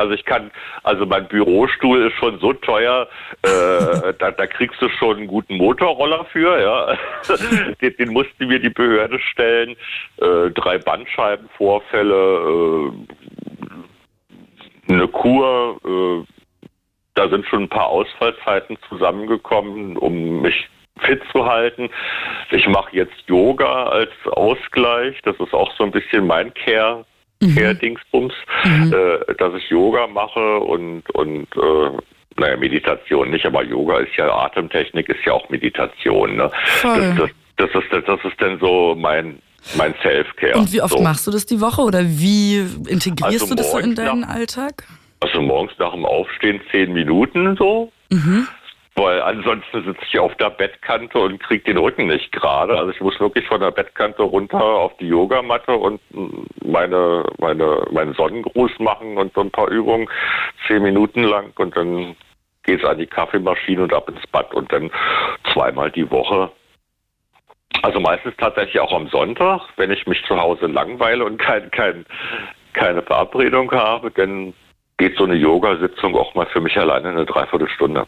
[0.00, 0.50] Also ich kann,
[0.82, 3.06] also mein Bürostuhl ist schon so teuer,
[3.42, 6.96] äh, da, da kriegst du schon einen guten Motorroller für, ja.
[7.82, 9.76] den, den musste mir die Behörde stellen.
[10.16, 12.94] Äh, drei Bandscheibenvorfälle,
[14.88, 16.24] äh, eine Kur, äh,
[17.14, 20.66] da sind schon ein paar Ausfallzeiten zusammengekommen, um mich
[21.00, 21.90] fit zu halten.
[22.50, 25.20] Ich mache jetzt Yoga als Ausgleich.
[25.24, 27.04] Das ist auch so ein bisschen mein Care.
[27.40, 28.32] Care-Dingsbums,
[28.64, 31.90] äh, dass ich Yoga mache und, und äh,
[32.38, 36.36] naja, Meditation nicht, aber Yoga ist ja Atemtechnik, ist ja auch Meditation.
[36.36, 36.50] Ne?
[36.82, 39.40] Das, das, das, ist, das ist dann so mein,
[39.76, 40.58] mein Self-Care.
[40.58, 41.02] Und wie oft so.
[41.02, 44.28] machst du das die Woche oder wie integrierst Also du das so in deinen nach-
[44.34, 44.84] Alltag?
[45.20, 47.92] Also morgens nach dem Aufstehen zehn Minuten so.
[48.10, 48.48] Mhm.
[49.00, 52.76] Weil ansonsten sitze ich auf der Bettkante und kriege den Rücken nicht gerade.
[52.76, 56.02] Also ich muss wirklich von der Bettkante runter auf die Yogamatte und
[56.62, 60.06] meine, meine, meinen Sonnengruß machen und so ein paar Übungen,
[60.66, 62.14] zehn Minuten lang und dann
[62.64, 64.90] geht's an die Kaffeemaschine und ab ins Bad und dann
[65.50, 66.52] zweimal die Woche.
[67.80, 72.04] Also meistens tatsächlich auch am Sonntag, wenn ich mich zu Hause langweile und kein, kein,
[72.74, 74.52] keine Verabredung habe, dann
[74.98, 78.06] geht so eine Yoga-Sitzung auch mal für mich alleine eine Dreiviertelstunde.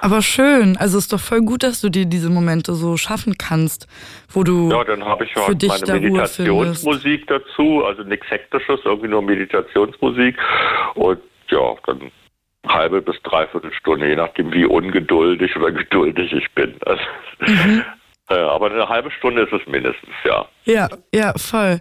[0.00, 0.76] Aber schön.
[0.76, 3.86] Also ist doch voll gut, dass du dir diese Momente so schaffen kannst,
[4.32, 5.94] wo du Ja, dann habe ich für halt dich meine da.
[5.94, 10.36] Meditationsmusik dazu, also nichts Hektisches, irgendwie nur Meditationsmusik.
[10.94, 11.18] Und
[11.50, 12.10] ja, dann
[12.66, 16.74] halbe bis dreiviertel Stunde, je nachdem wie ungeduldig oder geduldig ich bin.
[16.86, 17.02] Also,
[17.40, 17.84] Mhm.
[18.30, 20.46] Ja, aber eine halbe Stunde ist es mindestens, ja.
[20.64, 21.80] Ja, ja, voll.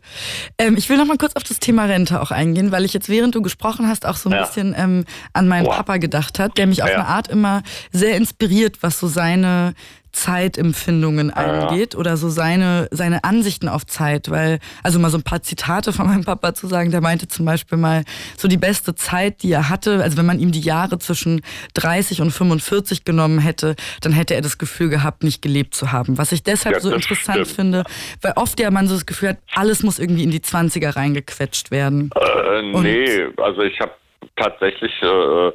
[0.58, 3.10] Ähm, ich will noch mal kurz auf das Thema Rente auch eingehen, weil ich jetzt,
[3.10, 4.42] während du gesprochen hast, auch so ein Ja.
[4.46, 5.76] bisschen ähm, an meinen Boah.
[5.76, 6.96] Papa gedacht hat, der mich auf Ja.
[6.96, 9.74] eine Art immer sehr inspiriert, was so seine
[10.18, 15.44] Zeitempfindungen eingeht oder so seine, seine Ansichten auf Zeit, weil, also mal so ein paar
[15.44, 18.04] Zitate von meinem Papa zu sagen, der meinte zum Beispiel mal,
[18.36, 21.42] so die beste Zeit, die er hatte, also wenn man ihm die Jahre zwischen
[21.76, 26.18] 30 und 45 genommen hätte, dann hätte er das Gefühl gehabt, nicht gelebt zu haben.
[26.18, 27.56] Was ich deshalb ja, so interessant stimmt.
[27.56, 27.84] finde,
[28.24, 31.70] weil oft ja man so das Gefühl hat, alles muss irgendwie in die 20er reingequetscht
[31.70, 32.10] werden.
[32.16, 33.92] Äh, nee, also ich habe
[34.36, 35.52] tatsächlich äh,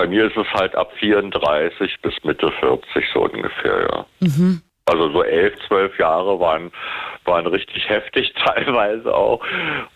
[0.00, 4.06] bei mir ist es halt ab 34 bis Mitte 40 so ungefähr, ja.
[4.20, 4.62] Mhm.
[4.86, 6.72] Also so elf, zwölf Jahre waren,
[7.26, 9.44] waren richtig heftig teilweise auch,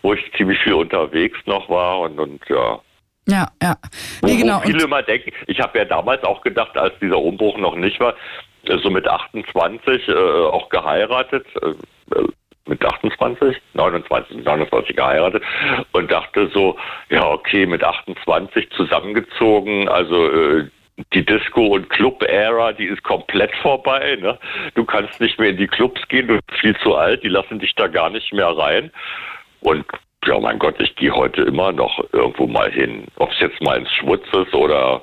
[0.03, 2.81] wo ich ziemlich viel unterwegs noch war und, und ja.
[3.27, 3.77] Ja, ja.
[4.21, 4.57] Nee, wo, genau.
[4.59, 7.99] Wo viele immer denken, ich habe ja damals auch gedacht, als dieser Umbruch noch nicht
[7.99, 8.13] war,
[8.83, 11.47] so mit 28 äh, auch geheiratet.
[11.63, 11.73] Äh,
[12.67, 15.43] mit 28, 29, 29 geheiratet
[15.93, 16.77] und dachte so,
[17.11, 20.69] ja okay, mit 28 zusammengezogen, also äh,
[21.13, 24.17] die Disco- und Club-Ära, die ist komplett vorbei.
[24.21, 24.39] Ne?
[24.75, 27.59] Du kannst nicht mehr in die Clubs gehen, du bist viel zu alt, die lassen
[27.59, 28.91] dich da gar nicht mehr rein.
[29.61, 29.85] Und
[30.25, 33.07] ja, mein Gott, ich gehe heute immer noch irgendwo mal hin.
[33.17, 35.03] Ob es jetzt mal ins Schwutz ist oder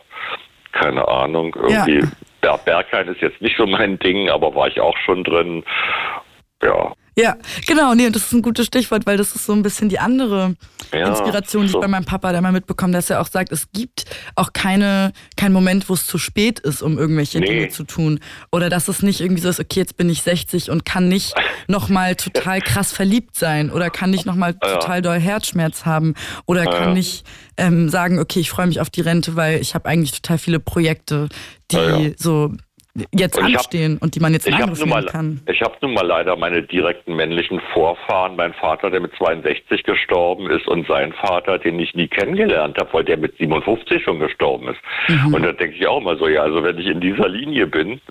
[0.71, 1.99] keine Ahnung, irgendwie.
[2.43, 2.57] Ja.
[2.57, 5.63] Berghain ist jetzt nicht so mein Ding, aber war ich auch schon drin.
[6.63, 6.93] Ja.
[7.17, 7.35] Ja,
[7.67, 10.55] genau, nee, das ist ein gutes Stichwort, weil das ist so ein bisschen die andere
[10.93, 11.77] ja, Inspiration, die so.
[11.77, 15.11] ich bei meinem Papa da mal mitbekomme, dass er auch sagt, es gibt auch keine,
[15.35, 17.47] keinen Moment, wo es zu spät ist, um irgendwelche nee.
[17.47, 18.19] Dinge zu tun.
[18.51, 21.33] Oder dass es nicht irgendwie so ist, okay, jetzt bin ich 60 und kann nicht
[21.67, 24.75] nochmal total krass verliebt sein oder kann nicht nochmal ja.
[24.75, 26.13] total doll Herzschmerz haben
[26.45, 26.71] oder ja.
[26.71, 27.25] kann nicht
[27.57, 30.59] ähm, sagen, okay, ich freue mich auf die Rente, weil ich habe eigentlich total viele
[30.59, 31.27] Projekte,
[31.71, 32.53] die so
[33.11, 35.41] jetzt und anstehen hab, und die man jetzt in Angriff kann.
[35.47, 40.49] Ich habe nun mal leider meine direkten männlichen Vorfahren, mein Vater, der mit 62 gestorben
[40.49, 44.67] ist und sein Vater, den ich nie kennengelernt habe, weil der mit 57 schon gestorben
[44.69, 44.79] ist.
[45.07, 45.33] Mhm.
[45.33, 48.01] Und da denke ich auch mal so, ja, also wenn ich in dieser Linie bin,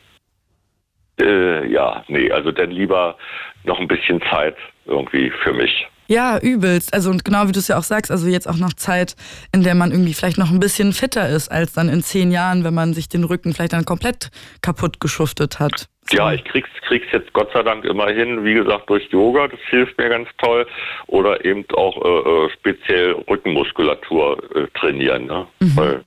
[1.20, 3.16] äh, ja, nee, also dann lieber
[3.64, 5.86] noch ein bisschen Zeit irgendwie für mich.
[6.10, 6.92] Ja, übelst.
[6.92, 9.14] Also und genau wie du es ja auch sagst, also jetzt auch noch Zeit,
[9.54, 12.64] in der man irgendwie vielleicht noch ein bisschen fitter ist, als dann in zehn Jahren,
[12.64, 15.88] wenn man sich den Rücken vielleicht dann komplett kaputt geschuftet hat.
[16.10, 19.60] Ja, ich krieg's, krieg's jetzt Gott sei Dank immer hin, wie gesagt, durch Yoga, das
[19.68, 20.66] hilft mir ganz toll.
[21.06, 25.26] Oder eben auch äh, äh speziell Rückenmuskulatur äh, trainieren.
[25.26, 25.46] Ne?
[25.60, 25.76] Mhm.
[25.76, 26.04] Weil,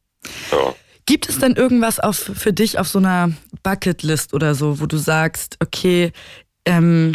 [0.51, 0.75] ja.
[1.05, 3.29] Gibt es denn irgendwas auf, für dich auf so einer
[3.63, 6.11] Bucketlist oder so, wo du sagst, okay,
[6.65, 7.13] ähm,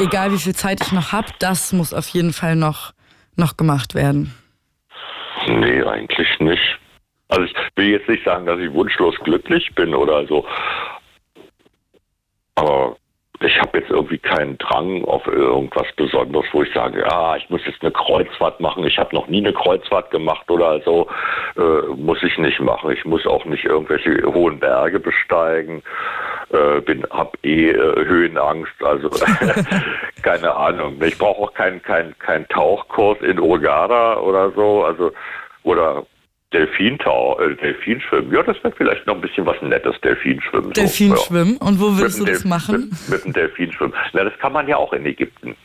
[0.00, 2.92] egal wie viel Zeit ich noch habe, das muss auf jeden Fall noch,
[3.36, 4.34] noch gemacht werden.
[5.46, 6.78] Nee, eigentlich nicht.
[7.28, 10.46] Also ich will jetzt nicht sagen, dass ich wunschlos glücklich bin oder so.
[12.54, 12.96] Aber
[13.44, 17.60] ich habe jetzt irgendwie keinen Drang auf irgendwas Besonderes, wo ich sage, ja, ich muss
[17.66, 18.84] jetzt eine Kreuzfahrt machen.
[18.84, 21.08] Ich habe noch nie eine Kreuzfahrt gemacht oder so.
[21.56, 22.90] Äh, muss ich nicht machen.
[22.90, 25.82] Ich muss auch nicht irgendwelche hohen Berge besteigen.
[26.50, 28.82] Äh, bin, hab eh äh, Höhenangst.
[28.82, 29.10] Also
[30.22, 31.00] keine Ahnung.
[31.02, 34.84] Ich brauche auch keinen kein, kein Tauchkurs in Urgada oder so.
[34.84, 35.12] Also
[35.64, 36.04] oder
[36.52, 38.32] Delfintau, äh, Delfinschwimmen.
[38.32, 40.72] Ja, das wäre vielleicht noch ein bisschen was Nettes, Delfinschwimmen.
[40.72, 41.58] Delfinschwimmen?
[41.58, 41.68] So, ja.
[41.68, 42.90] Und wo würdest du das machen?
[43.08, 43.94] Mit, mit dem Delfinschwimmen.
[44.12, 45.56] Na, das kann man ja auch in Ägypten.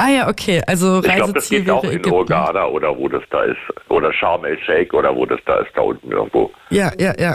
[0.00, 0.62] Ah ja, okay.
[0.66, 2.10] Also Reiseziel ich glaube, das geht auch in Ägypten.
[2.10, 3.58] Hurghada oder wo das da ist.
[3.88, 6.52] Oder Sharm el-Sheikh oder wo das da ist, da unten irgendwo.
[6.70, 7.34] Ja, ja, ja.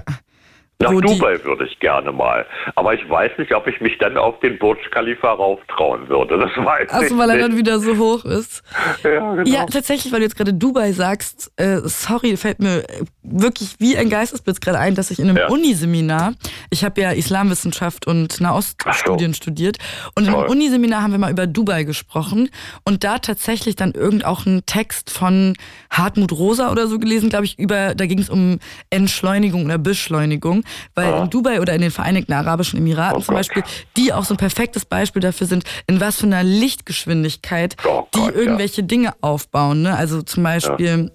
[0.83, 2.45] Nach Dubai würde ich gerne mal.
[2.75, 6.37] Aber ich weiß nicht, ob ich mich dann auf den Burj Khalifa rauftrauen würde.
[6.37, 8.63] Das weiß also, ich weil er dann wieder so hoch ist.
[9.03, 9.49] Ja, genau.
[9.49, 12.83] ja tatsächlich, weil du jetzt gerade Dubai sagst, äh, sorry, fällt mir
[13.21, 15.47] wirklich wie ein Geistesblitz gerade ein, dass ich in einem ja.
[15.47, 16.33] Uniseminar,
[16.69, 19.37] ich habe ja Islamwissenschaft und Nahoststudien so.
[19.37, 19.77] studiert,
[20.15, 22.49] und in einem Uniseminar haben wir mal über Dubai gesprochen
[22.85, 25.53] und da tatsächlich dann irgend auch einen Text von
[25.89, 30.63] Hartmut Rosa oder so gelesen, glaube ich, über, da ging es um Entschleunigung oder Beschleunigung
[30.95, 31.23] weil ja.
[31.23, 33.63] in Dubai oder in den Vereinigten Arabischen Emiraten oh zum Beispiel,
[33.97, 38.19] die auch so ein perfektes Beispiel dafür sind, in was für einer Lichtgeschwindigkeit oh die
[38.19, 38.87] Gott, irgendwelche ja.
[38.87, 39.81] Dinge aufbauen.
[39.81, 39.95] Ne?
[39.95, 41.05] Also zum Beispiel.
[41.05, 41.09] Ja.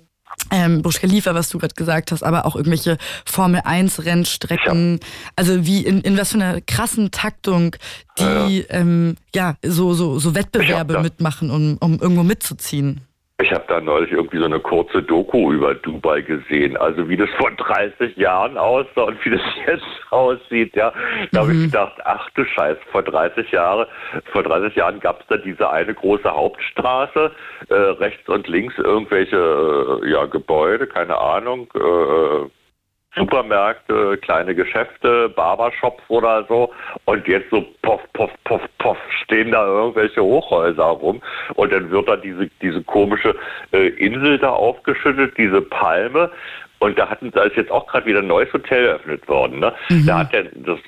[0.52, 5.00] Ähm, Burj Khalifa, was du gerade gesagt hast, aber auch irgendwelche Formel 1 Rennstrecken,
[5.34, 7.74] also wie in, in was für einer krassen Taktung
[8.18, 13.00] die ja, ähm, ja so, so, so Wettbewerbe mitmachen, um, um irgendwo mitzuziehen.
[13.40, 17.30] Ich habe da neulich irgendwie so eine kurze Doku über Dubai gesehen, also wie das
[17.38, 20.74] vor 30 Jahren aussah und wie das jetzt aussieht.
[20.74, 20.92] Ja,
[21.30, 21.64] da habe ich mhm.
[21.66, 23.86] gedacht, ach du Scheiß, vor 30 Jahre,
[24.32, 27.30] vor 30 Jahren gab es da diese eine große Hauptstraße,
[27.68, 31.68] äh, rechts und links irgendwelche äh, ja Gebäude, keine Ahnung.
[31.76, 32.50] Äh,
[33.18, 36.72] Supermärkte, kleine Geschäfte, Barbershops oder so.
[37.04, 41.20] Und jetzt so poff, poff, poff, poff, stehen da irgendwelche Hochhäuser rum.
[41.54, 43.34] Und dann wird da diese, diese komische
[43.72, 46.30] äh, Insel da aufgeschüttet, diese Palme.
[46.80, 49.58] Und da hatten, da ist jetzt auch gerade wieder ein neues Hotel eröffnet worden.
[49.58, 49.72] Ne?
[49.88, 50.06] Mhm.
[50.06, 50.78] Da hat der, das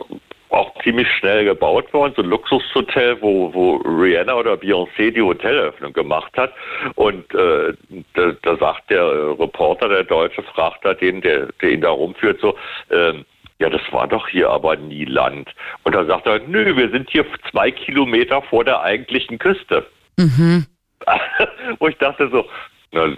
[0.51, 5.93] auch ziemlich schnell gebaut worden, so ein Luxushotel, wo, wo Rihanna oder Beyoncé die Hoteleröffnung
[5.93, 6.53] gemacht hat.
[6.97, 7.73] Und äh,
[8.15, 12.41] da, da sagt der Reporter, der Deutsche, fragt da den, der, der ihn da rumführt,
[12.41, 12.57] so,
[12.91, 13.25] ähm,
[13.61, 15.51] ja, das war doch hier aber nie Land.
[15.85, 19.87] Und da sagt er, nö, wir sind hier zwei Kilometer vor der eigentlichen Küste.
[20.17, 20.67] Mhm.
[21.79, 22.47] Wo ich dachte so,
[22.93, 23.15] na,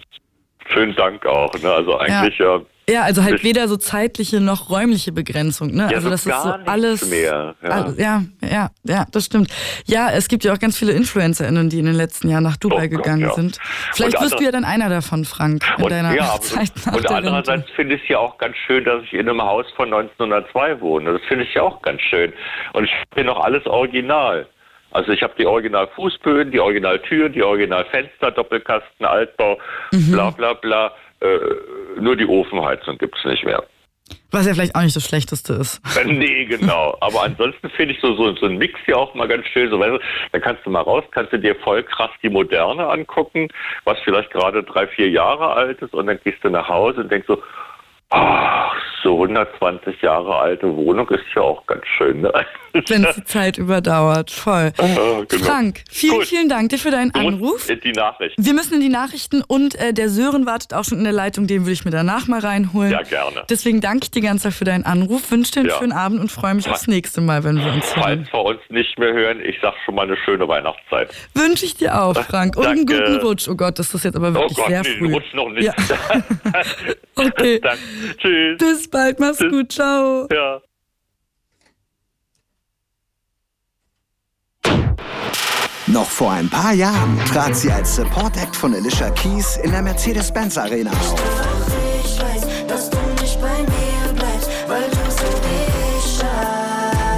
[0.66, 1.54] schönen Dank auch.
[1.54, 1.72] Ne?
[1.72, 2.56] Also eigentlich ja.
[2.56, 2.62] Ja,
[3.02, 5.72] also halt weder so zeitliche noch räumliche Begrenzung.
[5.72, 5.88] Ne?
[5.90, 7.08] Ja, also das ist so alles.
[7.08, 7.68] Mehr, ja.
[7.68, 9.50] All, ja, ja, ja, das stimmt.
[9.86, 12.86] Ja, es gibt ja auch ganz viele InfluencerInnen, die in den letzten Jahren nach Dubai
[12.86, 13.34] oh, gegangen ja.
[13.34, 13.58] sind.
[13.92, 17.08] Vielleicht wirst du ja dann einer davon, Frank, in und, deiner ja, Zeit nach Und
[17.08, 20.80] andererseits finde ich es ja auch ganz schön, dass ich in einem Haus von 1902
[20.80, 21.12] wohne.
[21.12, 22.32] Das finde ich ja auch ganz schön.
[22.72, 24.46] Und ich finde noch alles original.
[24.90, 29.58] Also ich habe die Original-Fußböden, die Originaltüren, die Originalfenster, Doppelkasten, Altbau,
[29.90, 30.12] mhm.
[30.12, 30.92] bla bla bla.
[31.22, 33.62] Äh, nur die Ofenheizung gibt es nicht mehr.
[34.30, 35.80] Was ja vielleicht auch nicht das Schlechteste ist.
[36.04, 36.96] Nee, genau.
[37.00, 39.70] Aber ansonsten finde ich so, so, so ein Mix ja auch mal ganz schön.
[39.70, 39.98] So, weißt du,
[40.32, 43.48] da kannst du mal raus, kannst du dir voll krass die Moderne angucken,
[43.84, 47.12] was vielleicht gerade drei, vier Jahre alt ist, und dann gehst du nach Hause und
[47.12, 47.42] denkst so,
[48.12, 52.20] Ach, so 120 Jahre alte Wohnung ist ja auch ganz schön.
[52.20, 52.32] Ne?
[52.72, 54.72] Wenn es die Zeit überdauert, voll.
[54.78, 55.44] Ah, genau.
[55.44, 56.26] Frank, vielen, Gut.
[56.26, 57.66] vielen Dank dir für deinen Anruf.
[57.66, 58.44] Die Nachrichten.
[58.44, 61.46] Wir müssen in die Nachrichten und äh, der Sören wartet auch schon in der Leitung,
[61.46, 62.92] den würde ich mir danach mal reinholen.
[62.92, 63.44] Ja, gerne.
[63.50, 65.78] Deswegen danke ich dir ganz für deinen Anruf, wünsche dir einen ja.
[65.78, 68.26] schönen Abend und freue mich aufs nächste Mal, wenn wir uns hören.
[68.30, 71.14] Falls wir uns nicht mehr hören, ich sag schon mal eine schöne Weihnachtszeit.
[71.34, 72.56] Wünsche ich dir auch, Frank.
[72.56, 73.48] Und einen guten Rutsch.
[73.48, 75.12] Oh Gott, das ist jetzt aber wirklich oh Gott, sehr früh.
[75.12, 75.64] Rutsch noch nicht.
[75.64, 75.74] Ja.
[77.16, 77.60] okay.
[77.62, 77.78] Danke.
[78.18, 78.58] Tschüss.
[78.58, 79.50] Bis bald, mach's Tschüss.
[79.50, 80.26] gut, ciao.
[80.32, 80.60] Ja.
[85.86, 89.82] Noch vor ein paar Jahren trat sie als Support Act von Alicia Keys in der
[89.82, 91.14] Mercedes-Benz Arena auf.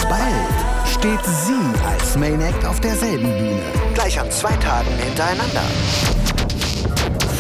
[0.09, 3.62] Bald steht sie als Main Act auf derselben Bühne.
[3.94, 5.62] Gleich an zwei Tagen hintereinander.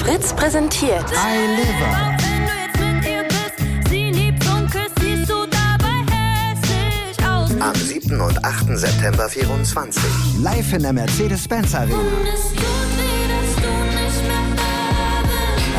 [0.04, 2.23] Fritz präsentiert I Live
[7.64, 8.20] Am 7.
[8.20, 8.76] und 8.
[8.76, 10.02] September 24.
[10.42, 11.96] Live in der Mercedes-Benz Arena.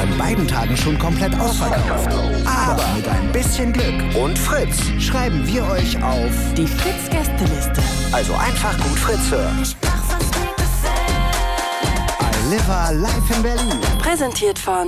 [0.01, 2.09] An beiden Tagen schon komplett ausverkauft.
[2.43, 7.83] Aber mit ein bisschen Glück und Fritz schreiben wir euch auf die Fritz-Gästeliste.
[8.11, 9.63] Also einfach gut Fritz hören.
[12.41, 12.67] I Live
[12.99, 13.79] live in Berlin.
[13.99, 14.87] Präsentiert von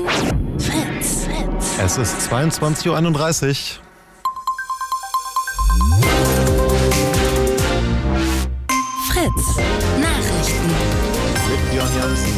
[0.57, 1.25] Fritz.
[1.25, 1.77] Fritz.
[1.79, 3.86] Es ist 22.31 Uhr.
[9.55, 10.69] Nachrichten.
[11.49, 12.33] Mit Björn Jansen.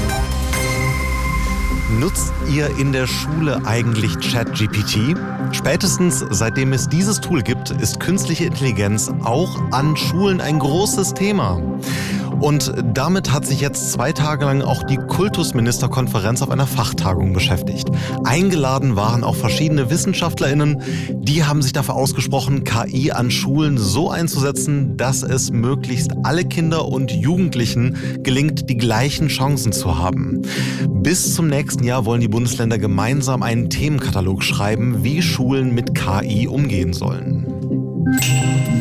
[2.00, 5.18] Nutzt ihr in der Schule eigentlich ChatGPT?
[5.52, 11.60] Spätestens seitdem es dieses Tool gibt, ist künstliche Intelligenz auch an Schulen ein großes Thema.
[12.42, 17.90] Und damit hat sich jetzt zwei Tage lang auch die Kultusministerkonferenz auf einer Fachtagung beschäftigt.
[18.24, 20.82] Eingeladen waren auch verschiedene WissenschaftlerInnen.
[21.12, 26.88] Die haben sich dafür ausgesprochen, KI an Schulen so einzusetzen, dass es möglichst alle Kinder
[26.88, 30.42] und Jugendlichen gelingt, die gleichen Chancen zu haben.
[30.88, 36.48] Bis zum nächsten Jahr wollen die Bundesländer gemeinsam einen Themenkatalog schreiben, wie Schulen mit KI
[36.48, 38.79] umgehen sollen.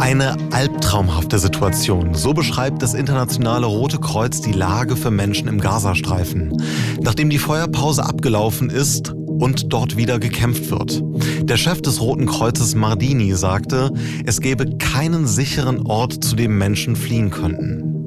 [0.00, 2.14] Eine albtraumhafte Situation.
[2.14, 6.56] So beschreibt das internationale Rote Kreuz die Lage für Menschen im Gazastreifen.
[7.02, 11.02] Nachdem die Feuerpause abgelaufen ist und dort wieder gekämpft wird.
[11.42, 13.90] Der Chef des Roten Kreuzes Mardini sagte,
[14.24, 17.99] es gebe keinen sicheren Ort, zu dem Menschen fliehen könnten.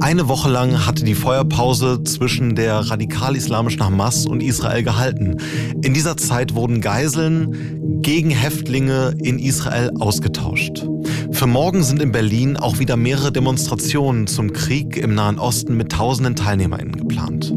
[0.00, 5.36] Eine Woche lang hatte die Feuerpause zwischen der radikal-islamischen Hamas und Israel gehalten.
[5.82, 10.86] In dieser Zeit wurden Geiseln gegen Häftlinge in Israel ausgetauscht.
[11.32, 15.92] Für morgen sind in Berlin auch wieder mehrere Demonstrationen zum Krieg im Nahen Osten mit
[15.92, 17.52] tausenden TeilnehmerInnen geplant.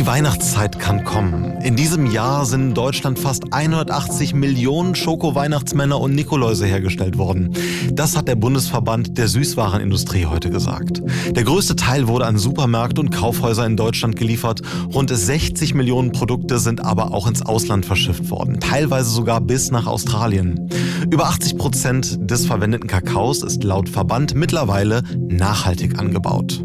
[0.00, 1.60] Die Weihnachtszeit kann kommen.
[1.60, 7.52] In diesem Jahr sind in Deutschland fast 180 Millionen Schoko-Weihnachtsmänner und Nikoläuse hergestellt worden.
[7.92, 11.02] Das hat der Bundesverband der Süßwarenindustrie heute gesagt.
[11.32, 14.62] Der größte Teil wurde an Supermärkte und Kaufhäuser in Deutschland geliefert.
[14.94, 19.86] Rund 60 Millionen Produkte sind aber auch ins Ausland verschifft worden, teilweise sogar bis nach
[19.86, 20.70] Australien.
[21.10, 26.64] Über 80 Prozent des verwendeten Kakaos ist laut Verband mittlerweile nachhaltig angebaut.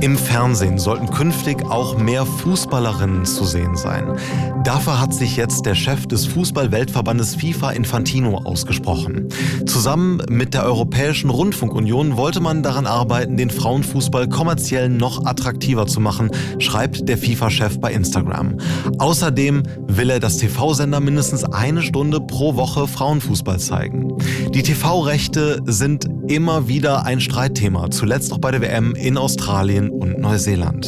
[0.00, 4.16] Im Fernsehen sollten künftig auch mehr Fußballerinnen zu sehen sein.
[4.64, 9.28] Dafür hat sich jetzt der Chef des Fußball-Weltverbandes FIFA Infantino ausgesprochen.
[9.66, 16.00] Zusammen mit der Europäischen Rundfunkunion wollte man daran arbeiten, den Frauenfußball kommerziell noch attraktiver zu
[16.00, 18.56] machen, schreibt der FIFA-Chef bei Instagram.
[18.98, 24.16] Außerdem will er, dass TV-Sender mindestens eine Stunde pro Woche Frauenfußball zeigen.
[24.54, 30.18] Die TV-Rechte sind immer wieder ein Streitthema, zuletzt auch bei der WM in Australien und
[30.18, 30.86] Neuseeland.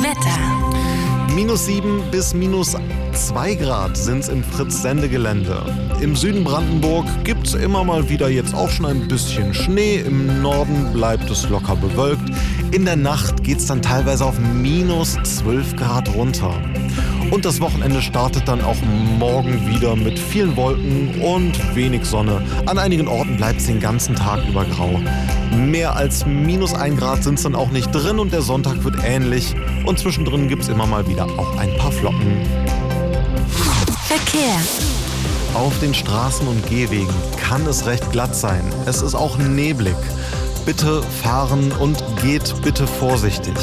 [0.00, 1.34] Wetter.
[1.34, 2.76] Minus 7 bis minus
[3.12, 5.64] 2 Grad sind es im Fritz-Sendegelände.
[6.00, 9.96] Im Süden Brandenburg gibt es immer mal wieder jetzt auch schon ein bisschen Schnee.
[9.96, 12.30] Im Norden bleibt es locker bewölkt.
[12.72, 16.52] In der Nacht geht es dann teilweise auf minus 12 Grad runter.
[17.32, 18.76] Und das Wochenende startet dann auch
[19.18, 22.42] morgen wieder mit vielen Wolken und wenig Sonne.
[22.66, 25.00] An einigen Orten bleibt es den ganzen Tag über grau.
[25.56, 28.96] Mehr als minus 1 Grad sind es dann auch nicht drin und der Sonntag wird
[29.02, 29.54] ähnlich.
[29.86, 32.36] Und zwischendrin gibt es immer mal wieder auch ein paar Flocken.
[34.04, 34.56] Verkehr.
[35.54, 38.62] Auf den Straßen und Gehwegen kann es recht glatt sein.
[38.84, 39.96] Es ist auch neblig.
[40.66, 43.54] Bitte fahren und geht bitte vorsichtig.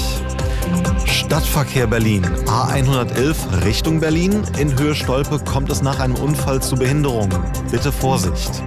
[1.05, 2.25] Stadtverkehr Berlin.
[2.45, 4.43] A111 Richtung Berlin.
[4.57, 7.37] In Höhe Stolpe kommt es nach einem Unfall zu Behinderungen.
[7.71, 8.63] Bitte Vorsicht.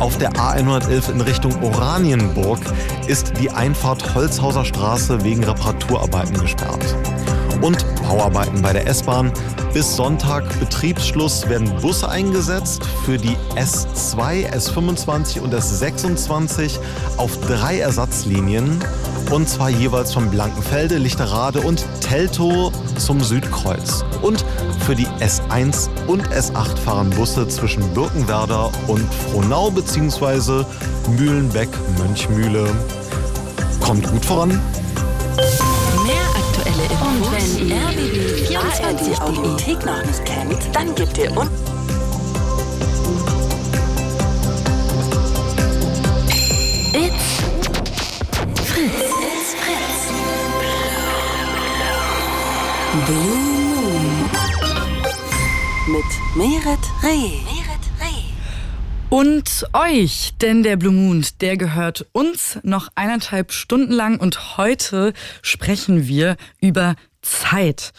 [0.00, 2.58] Auf der A111 in Richtung Oranienburg
[3.06, 6.84] ist die Einfahrt Holzhauser Straße wegen Reparaturarbeiten gesperrt.
[7.62, 9.32] Und Bauarbeiten bei der S-Bahn.
[9.72, 16.78] Bis Sonntag Betriebsschluss werden Busse eingesetzt für die S2, S25 und S26
[17.16, 18.78] auf drei Ersatzlinien.
[19.30, 24.04] Und zwar jeweils von Blankenfelde, Lichterade und Teltow zum Südkreuz.
[24.20, 24.44] Und
[24.84, 30.64] für die S1 und S8 fahren Busse zwischen Birkenwerder und Frohnau bzw.
[31.16, 32.66] Mühlenbeck-Mönchmühle.
[33.80, 34.60] Kommt gut voran.
[37.12, 41.52] Und wenn ihr RBB 24 Audiothek noch nicht kennt, dann gebt ihr unten
[46.94, 47.42] It's
[48.64, 49.12] Fritz.
[49.20, 50.08] It's Fritz.
[53.06, 54.30] Blue Moon.
[55.88, 56.10] Mit.
[56.34, 57.61] Meret Reh.
[59.12, 65.12] Und euch, denn der Blue Moon, der gehört uns noch eineinhalb Stunden lang und heute
[65.42, 67.92] sprechen wir über Zeit.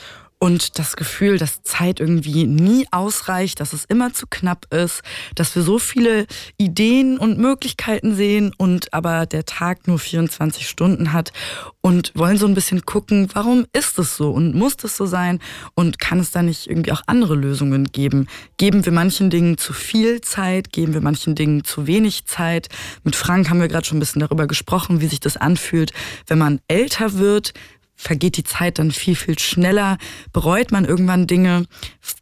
[0.44, 5.02] Und das Gefühl, dass Zeit irgendwie nie ausreicht, dass es immer zu knapp ist,
[5.36, 6.28] dass wir so viele
[6.58, 11.32] Ideen und Möglichkeiten sehen und aber der Tag nur 24 Stunden hat
[11.80, 15.40] und wollen so ein bisschen gucken, warum ist es so und muss das so sein
[15.76, 18.28] und kann es da nicht irgendwie auch andere Lösungen geben?
[18.58, 22.68] Geben wir manchen Dingen zu viel Zeit, geben wir manchen Dingen zu wenig Zeit?
[23.06, 25.94] Mit Frank haben wir gerade schon ein bisschen darüber gesprochen, wie sich das anfühlt,
[26.28, 27.54] wenn man älter wird,
[27.96, 29.98] vergeht die Zeit dann viel, viel schneller,
[30.32, 31.66] bereut man irgendwann Dinge,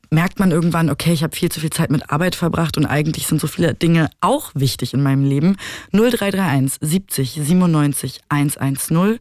[0.10, 3.28] merkt man irgendwann, okay, ich habe viel zu viel Zeit mit Arbeit verbracht und eigentlich
[3.28, 5.56] sind so viele Dinge auch wichtig in meinem Leben.
[5.94, 9.20] 0331 70 97 110.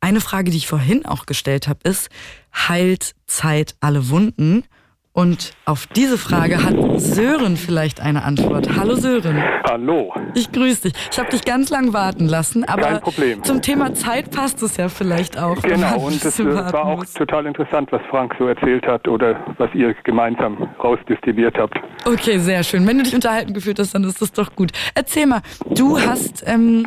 [0.00, 2.08] Eine Frage, die ich vorhin auch gestellt habe, ist,
[2.54, 4.64] heilt Zeit alle Wunden?
[5.12, 8.68] Und auf diese Frage hat Sören vielleicht eine Antwort.
[8.76, 9.42] Hallo Sören.
[9.68, 10.14] Hallo.
[10.34, 10.92] Ich grüße dich.
[11.10, 13.42] Ich habe dich ganz lang warten lassen, aber Kein Problem.
[13.42, 15.60] zum Thema Zeit passt es ja vielleicht auch.
[15.62, 17.12] Genau, und es äh, war auch muss.
[17.14, 21.76] total interessant, was Frank so erzählt hat oder was ihr gemeinsam rausdestilliert habt.
[22.04, 22.86] Okay, sehr schön.
[22.86, 24.70] Wenn du dich unterhalten gefühlt hast, dann ist das doch gut.
[24.94, 26.86] Erzähl mal, du hast ähm,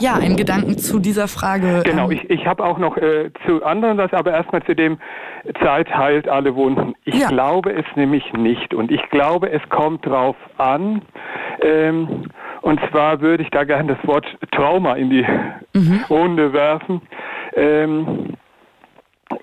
[0.00, 1.82] ja einen Gedanken zu dieser Frage.
[1.84, 4.98] Genau, ähm, ich, ich habe auch noch äh, zu anderen was, aber erstmal zu dem
[5.62, 6.94] Zeit heilt alle Wunden.
[7.04, 7.28] Ich Ja.
[7.28, 11.02] glaube es nämlich nicht und ich glaube, es kommt drauf an.
[11.62, 12.24] Ähm,
[12.62, 15.26] und zwar würde ich da gerne das Wort Trauma in die
[16.10, 17.00] Runde werfen.
[17.54, 18.34] Ähm,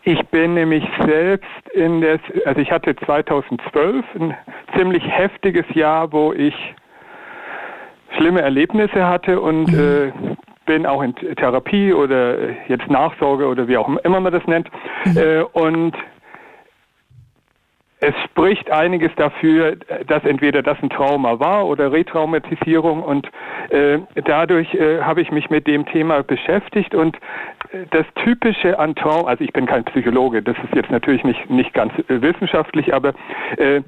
[0.04, 4.36] ich bin nämlich selbst in der, also ich hatte 2012 ein
[4.78, 6.54] ziemlich heftiges Jahr, wo ich
[8.18, 10.12] schlimme Erlebnisse hatte und äh,
[10.66, 14.70] bin auch in Therapie oder äh, jetzt Nachsorge oder wie auch immer man das nennt.
[15.16, 15.96] Äh, und
[18.04, 23.30] es spricht einiges dafür, dass entweder das ein Trauma war oder Retraumatisierung und
[23.70, 27.16] äh, dadurch äh, habe ich mich mit dem Thema beschäftigt und
[27.72, 31.50] äh, das Typische an Trauma, also ich bin kein Psychologe, das ist jetzt natürlich nicht,
[31.50, 33.14] nicht ganz äh, wissenschaftlich, aber
[33.58, 33.82] äh,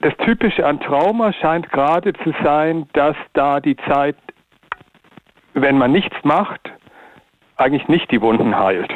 [0.00, 4.16] das Typische an Trauma scheint gerade zu sein, dass da die Zeit,
[5.54, 6.60] wenn man nichts macht,
[7.56, 8.90] eigentlich nicht die Wunden heilt.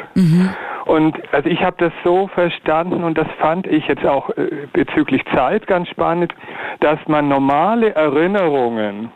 [0.85, 5.23] Und also ich habe das so verstanden und das fand ich jetzt auch äh, bezüglich
[5.33, 6.33] Zeit ganz spannend,
[6.79, 9.11] dass man normale Erinnerungen,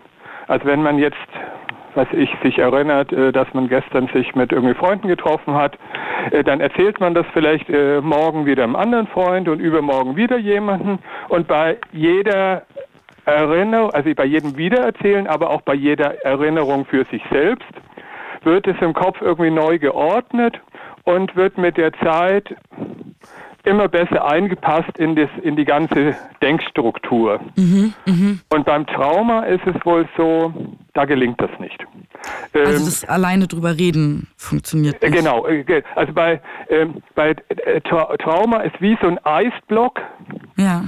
[0.47, 1.17] also wenn man jetzt
[1.99, 5.77] was ich sich erinnert, äh, dass man gestern sich mit irgendwie Freunden getroffen hat.
[6.31, 10.37] Äh, dann erzählt man das vielleicht äh, morgen wieder einem anderen Freund und übermorgen wieder
[10.37, 10.99] jemanden.
[11.27, 12.63] Und bei jeder
[13.25, 17.67] Erinnerung, also bei jedem Wiedererzählen, aber auch bei jeder Erinnerung für sich selbst,
[18.43, 20.57] wird es im Kopf irgendwie neu geordnet
[21.03, 22.55] und wird mit der Zeit
[23.69, 27.39] immer besser eingepasst in, das, in die ganze Denkstruktur.
[27.55, 28.37] Mhm, mh.
[28.49, 30.53] Und beim Trauma ist es wohl so,
[30.93, 31.85] da gelingt das nicht.
[32.53, 35.13] Also ähm, das alleine drüber reden funktioniert nicht.
[35.13, 40.01] Genau, äh, also bei, ähm, bei äh, Tra Trauma ist wie so ein Eisblock.
[40.57, 40.85] Ja.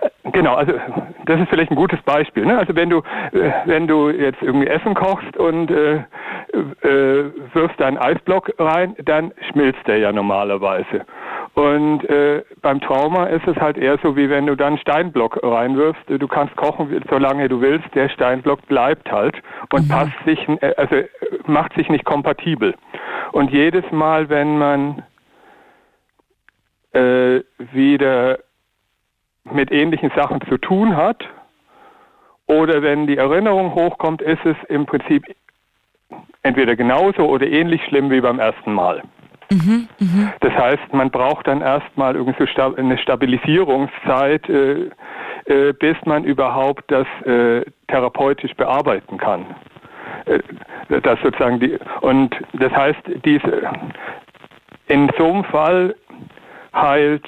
[0.00, 0.72] Äh, genau, also
[1.26, 2.44] das ist vielleicht ein gutes Beispiel.
[2.44, 2.58] Ne?
[2.58, 3.02] Also wenn du,
[3.64, 6.02] wenn du jetzt irgendwie Essen kochst und äh,
[6.82, 11.04] äh, wirfst da einen Eisblock rein, dann schmilzt der ja normalerweise.
[11.58, 15.40] Und äh, beim Trauma ist es halt eher so, wie wenn du dann einen Steinblock
[15.42, 16.04] reinwirfst.
[16.06, 17.92] Du kannst kochen, solange du willst.
[17.96, 19.34] Der Steinblock bleibt halt
[19.72, 19.88] und mhm.
[19.88, 20.94] passt sich, äh, also
[21.46, 22.76] macht sich nicht kompatibel.
[23.32, 25.02] Und jedes Mal, wenn man
[26.92, 27.40] äh,
[27.72, 28.38] wieder
[29.42, 31.24] mit ähnlichen Sachen zu tun hat
[32.46, 35.24] oder wenn die Erinnerung hochkommt, ist es im Prinzip
[36.44, 39.02] entweder genauso oder ähnlich schlimm wie beim ersten Mal.
[39.50, 40.32] Mhm, mh.
[40.40, 44.90] Das heißt, man braucht dann erstmal irgendwie so eine Stabilisierungszeit, äh,
[45.46, 49.46] äh, bis man überhaupt das äh, therapeutisch bearbeiten kann.
[50.88, 53.70] Das sozusagen die, und das heißt, diese,
[54.88, 55.94] in so einem Fall
[56.74, 57.24] heilt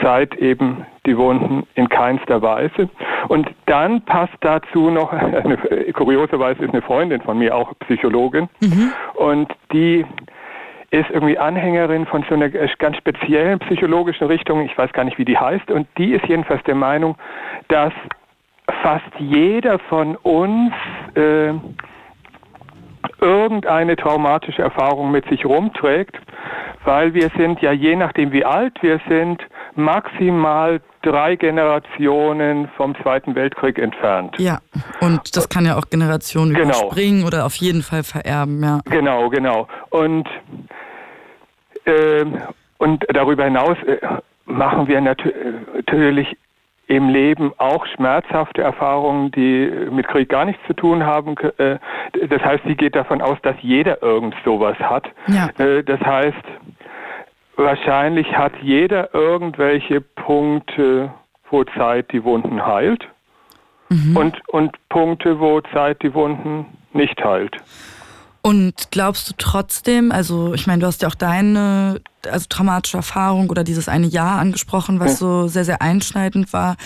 [0.00, 2.88] Zeit eben die Wunden in keinster Weise.
[3.28, 5.56] Und dann passt dazu noch, eine,
[5.92, 8.92] kurioserweise ist eine Freundin von mir auch Psychologin, mhm.
[9.14, 10.04] und die
[10.92, 15.24] ist irgendwie Anhängerin von so einer ganz speziellen psychologischen Richtung, ich weiß gar nicht, wie
[15.24, 17.16] die heißt, und die ist jedenfalls der Meinung,
[17.68, 17.94] dass
[18.82, 20.74] fast jeder von uns
[21.14, 21.54] äh,
[23.20, 26.18] irgendeine traumatische Erfahrung mit sich rumträgt,
[26.84, 29.42] weil wir sind ja je nachdem wie alt wir sind,
[29.74, 34.36] maximal drei Generationen vom Zweiten Weltkrieg entfernt.
[34.38, 34.60] Ja,
[35.00, 36.68] und das kann ja auch Generationen genau.
[36.68, 38.80] überspringen oder auf jeden Fall vererben, ja.
[38.86, 39.68] Genau, genau.
[39.90, 40.28] Und
[41.86, 42.38] ähm,
[42.78, 43.98] und darüber hinaus äh,
[44.44, 46.36] machen wir natürlich
[46.88, 51.36] im Leben auch schmerzhafte Erfahrungen, die mit Krieg gar nichts zu tun haben.
[51.58, 51.78] Äh,
[52.28, 55.08] das heißt, sie geht davon aus, dass jeder irgend sowas hat.
[55.28, 55.48] Ja.
[55.64, 56.44] Äh, das heißt,
[57.56, 61.12] wahrscheinlich hat jeder irgendwelche Punkte,
[61.50, 63.06] wo Zeit die Wunden heilt
[63.88, 64.16] mhm.
[64.16, 67.56] und, und Punkte, wo Zeit die Wunden nicht heilt.
[68.44, 73.50] Und glaubst du trotzdem, also ich meine, du hast ja auch deine also traumatische Erfahrung
[73.50, 76.76] oder dieses eine Jahr angesprochen, was so sehr, sehr einschneidend war.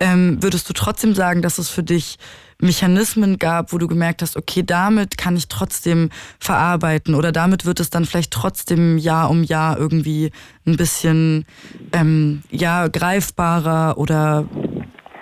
[0.00, 2.18] Ähm, würdest du trotzdem sagen, dass es für dich
[2.60, 7.78] Mechanismen gab, wo du gemerkt hast, okay, damit kann ich trotzdem verarbeiten oder damit wird
[7.78, 10.32] es dann vielleicht trotzdem Jahr um Jahr irgendwie
[10.66, 11.46] ein bisschen
[11.92, 14.44] ähm, ja greifbarer oder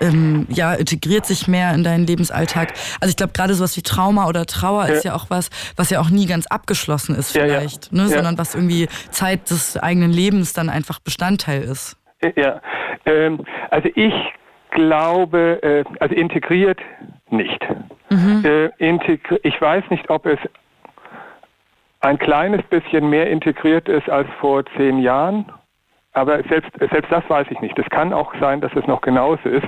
[0.00, 2.72] ähm, ja, integriert sich mehr in deinen Lebensalltag.
[3.00, 4.94] Also ich glaube, gerade sowas wie Trauma oder Trauer ja.
[4.94, 8.04] ist ja auch was, was ja auch nie ganz abgeschlossen ist vielleicht, ja, ja.
[8.04, 8.08] Ne?
[8.08, 11.96] sondern was irgendwie Zeit des eigenen Lebens dann einfach Bestandteil ist.
[12.36, 12.60] Ja,
[13.04, 14.12] ähm, also ich
[14.76, 16.80] glaube, äh, also integriert
[17.30, 17.66] nicht.
[18.08, 18.44] Mhm.
[18.44, 20.38] Äh, integri ich weiß nicht, ob es
[22.00, 25.50] ein kleines bisschen mehr integriert ist als vor zehn Jahren
[26.16, 27.78] aber selbst, selbst das weiß ich nicht.
[27.78, 29.66] Es kann auch sein, dass es noch genauso ist.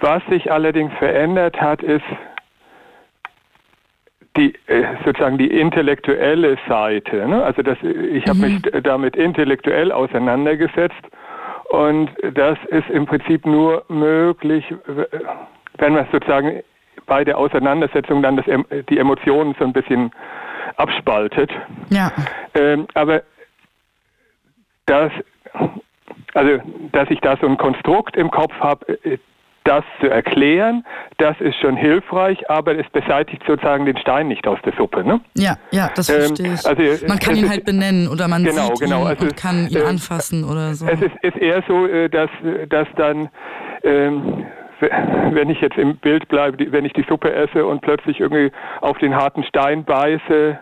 [0.00, 2.04] Was sich allerdings verändert hat, ist
[4.36, 7.26] die äh, sozusagen die intellektuelle Seite.
[7.26, 7.42] Ne?
[7.42, 8.44] Also das, ich habe mhm.
[8.44, 11.02] mich damit intellektuell auseinandergesetzt
[11.70, 14.64] und das ist im Prinzip nur möglich,
[15.78, 16.62] wenn man sozusagen
[17.06, 18.46] bei der Auseinandersetzung dann das,
[18.88, 20.10] die Emotionen so ein bisschen
[20.76, 21.50] abspaltet.
[21.90, 22.12] Ja.
[22.54, 23.22] Ähm, aber
[24.86, 25.12] das
[26.36, 26.58] also
[26.92, 29.18] dass ich da so ein Konstrukt im Kopf habe, äh,
[29.66, 30.84] das zu erklären,
[31.18, 35.04] das ist schon hilfreich, aber es beseitigt sozusagen den Stein nicht aus der Suppe.
[35.04, 35.20] Ne?
[35.34, 36.66] Ja, ja, das ähm, verstehe ich.
[36.66, 39.36] Also, äh, man kann ihn halt benennen oder man genau, sieht genau, ihn also und
[39.36, 40.86] kann ihn äh, anfassen oder so.
[40.86, 42.30] Es ist, ist eher so, dass,
[42.68, 43.28] dass dann
[43.82, 44.46] ähm,
[44.80, 48.98] wenn ich jetzt im Bild bleibe, wenn ich die Suppe esse und plötzlich irgendwie auf
[48.98, 50.58] den harten Stein beiße,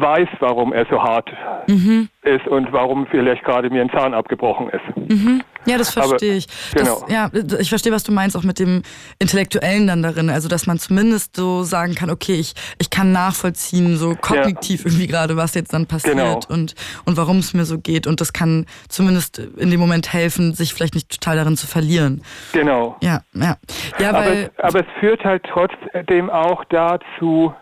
[0.00, 1.30] weiß, warum er so hart
[1.68, 2.08] mhm.
[2.22, 4.96] ist und warum vielleicht gerade mir ein Zahn abgebrochen ist.
[4.96, 5.42] Mhm.
[5.66, 6.46] Ja, das verstehe ich.
[6.74, 7.04] Genau.
[7.06, 8.82] Das, ja, ich verstehe, was du meinst, auch mit dem
[9.18, 10.30] Intellektuellen dann darin.
[10.30, 14.86] Also, dass man zumindest so sagen kann, okay, ich, ich kann nachvollziehen, so kognitiv ja.
[14.86, 16.38] irgendwie gerade, was jetzt dann passiert genau.
[16.48, 16.74] und,
[17.04, 18.06] und warum es mir so geht.
[18.06, 22.22] Und das kann zumindest in dem Moment helfen, sich vielleicht nicht total darin zu verlieren.
[22.52, 22.96] Genau.
[23.02, 23.56] Ja, ja.
[23.98, 27.52] ja aber, weil, aber es führt halt trotzdem auch dazu,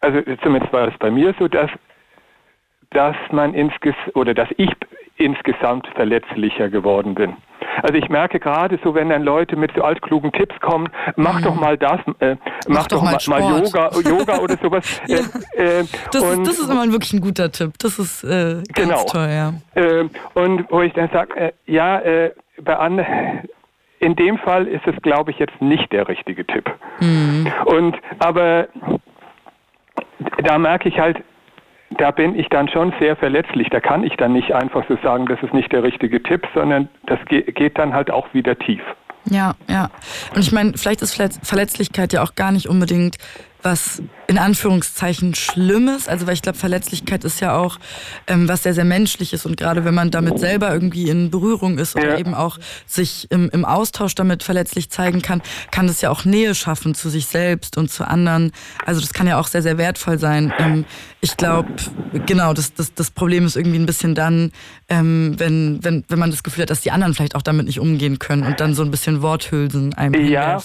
[0.00, 1.70] also zumindest war es bei mir so, dass,
[2.90, 4.70] dass man insges oder dass ich
[5.16, 7.36] insgesamt verletzlicher geworden bin.
[7.82, 11.44] Also ich merke gerade so, wenn dann Leute mit so altklugen Tipps kommen, mach mhm.
[11.44, 12.36] doch mal das, äh,
[12.66, 15.00] mach, mach, doch, mal, mal, Yoga, Yoga oder sowas.
[15.06, 15.18] ja.
[15.52, 17.72] äh, das, und, ist, das ist immer wirklich ein guter Tipp.
[17.78, 19.04] Das ist äh, ganz genau.
[19.04, 19.54] toll, ja.
[19.74, 22.32] Äh, und wo ich dann sage, äh, ja, äh,
[22.62, 23.48] bei anderen
[24.00, 26.70] in dem Fall ist es, glaube ich, jetzt nicht der richtige Tipp.
[27.00, 27.52] Mhm.
[27.66, 28.68] Und aber
[30.44, 31.22] da merke ich halt,
[31.90, 33.68] da bin ich dann schon sehr verletzlich.
[33.70, 36.88] Da kann ich dann nicht einfach so sagen, das ist nicht der richtige Tipp, sondern
[37.06, 38.82] das geht dann halt auch wieder tief.
[39.30, 39.90] Ja, ja.
[40.34, 43.16] Und ich meine, vielleicht ist Verletzlichkeit ja auch gar nicht unbedingt
[43.62, 46.06] was in Anführungszeichen Schlimmes.
[46.08, 47.78] Also weil ich glaube, Verletzlichkeit ist ja auch
[48.26, 49.46] ähm, was sehr, sehr Menschliches.
[49.46, 52.18] Und gerade wenn man damit selber irgendwie in Berührung ist oder ja.
[52.18, 56.54] eben auch sich im, im Austausch damit verletzlich zeigen kann, kann das ja auch Nähe
[56.54, 58.52] schaffen zu sich selbst und zu anderen.
[58.84, 60.52] Also das kann ja auch sehr, sehr wertvoll sein.
[60.58, 60.84] Ähm,
[61.20, 61.68] ich glaube,
[62.26, 64.52] genau, das, das, das Problem ist irgendwie ein bisschen dann,
[64.88, 67.80] ähm, wenn, wenn, wenn man das Gefühl hat, dass die anderen vielleicht auch damit nicht
[67.80, 70.58] umgehen können und dann so ein bisschen Worthülsen einem Ja,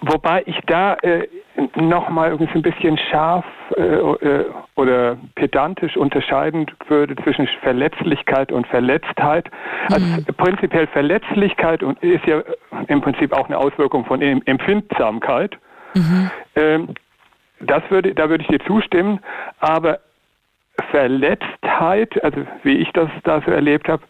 [0.00, 0.94] wobei ich da...
[1.02, 1.28] Äh
[1.74, 3.44] nochmal irgendwie ein bisschen scharf
[3.76, 4.44] äh, äh,
[4.74, 9.50] oder pedantisch unterscheiden würde zwischen Verletzlichkeit und Verletztheit.
[9.90, 10.24] Also mhm.
[10.36, 12.42] prinzipiell Verletzlichkeit ist ja
[12.88, 15.56] im Prinzip auch eine Auswirkung von Empfindsamkeit.
[15.94, 16.30] Mhm.
[16.56, 16.88] Ähm,
[17.60, 19.20] das würde, da würde ich dir zustimmen,
[19.60, 20.00] aber
[20.90, 24.02] Verletztheit, also wie ich das da so erlebt habe,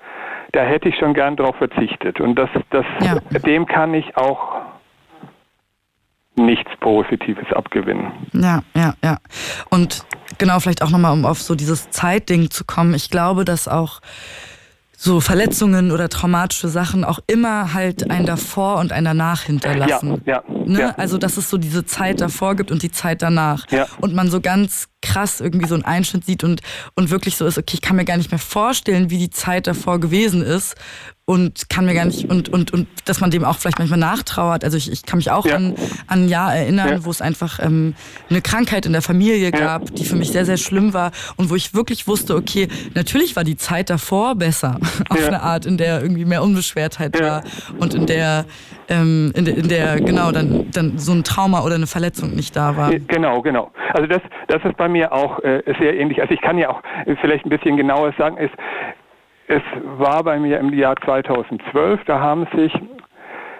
[0.52, 2.20] da hätte ich schon gern darauf verzichtet.
[2.20, 3.38] Und das, das, ja.
[3.40, 4.62] dem kann ich auch
[6.36, 8.12] nichts Positives abgewinnen.
[8.32, 9.18] Ja, ja, ja.
[9.70, 10.04] Und
[10.38, 12.94] genau, vielleicht auch nochmal, um auf so dieses Zeitding zu kommen.
[12.94, 14.00] Ich glaube, dass auch
[14.98, 20.22] so Verletzungen oder traumatische Sachen auch immer halt ein davor und ein danach hinterlassen.
[20.24, 20.80] Ja, ja, ne?
[20.80, 20.94] ja.
[20.96, 23.70] Also dass es so diese Zeit davor gibt und die Zeit danach.
[23.70, 23.86] Ja.
[24.00, 26.62] Und man so ganz krass irgendwie so einen Einschnitt sieht und,
[26.94, 29.66] und wirklich so ist, okay, ich kann mir gar nicht mehr vorstellen, wie die Zeit
[29.66, 30.76] davor gewesen ist
[31.28, 34.62] und kann mir gar nicht und und und dass man dem auch vielleicht manchmal nachtrauert.
[34.62, 35.56] Also ich, ich kann mich auch ja.
[35.56, 35.74] an,
[36.06, 37.04] an ein Jahr erinnern, ja.
[37.04, 37.94] wo es einfach ähm,
[38.30, 39.94] eine Krankheit in der Familie gab, ja.
[39.96, 43.42] die für mich sehr sehr schlimm war und wo ich wirklich wusste, okay, natürlich war
[43.42, 47.42] die Zeit davor besser auf eine Art, in der irgendwie mehr Unbeschwertheit war
[47.80, 48.44] und in der
[48.88, 52.54] ähm, in, der, in der genau dann dann so ein Trauma oder eine Verletzung nicht
[52.54, 52.92] da war.
[52.94, 53.72] Genau, genau.
[53.94, 56.20] Also das das ist bei mir auch äh, sehr ähnlich.
[56.20, 56.82] Also ich kann ja auch
[57.20, 58.54] vielleicht ein bisschen genauer sagen, ist
[59.48, 62.72] es war bei mir im Jahr 2012, da haben sich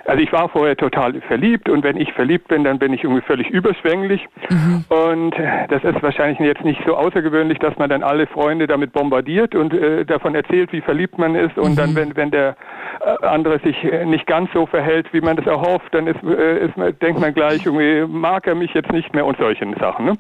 [0.06, 3.22] also ich war vorher total verliebt und wenn ich verliebt bin, dann bin ich irgendwie
[3.22, 4.26] völlig überschwänglich.
[4.48, 4.84] Mhm.
[4.88, 5.34] Und
[5.68, 9.74] das ist wahrscheinlich jetzt nicht so außergewöhnlich, dass man dann alle Freunde damit bombardiert und
[9.74, 11.58] äh, davon erzählt, wie verliebt man ist.
[11.58, 11.76] Und mhm.
[11.76, 12.56] dann, wenn, wenn der
[13.00, 16.74] äh, andere sich nicht ganz so verhält, wie man das erhofft, dann ist, äh, ist,
[17.02, 20.06] denkt man gleich, irgendwie mag er mich jetzt nicht mehr und solche Sachen.
[20.06, 20.12] Ne?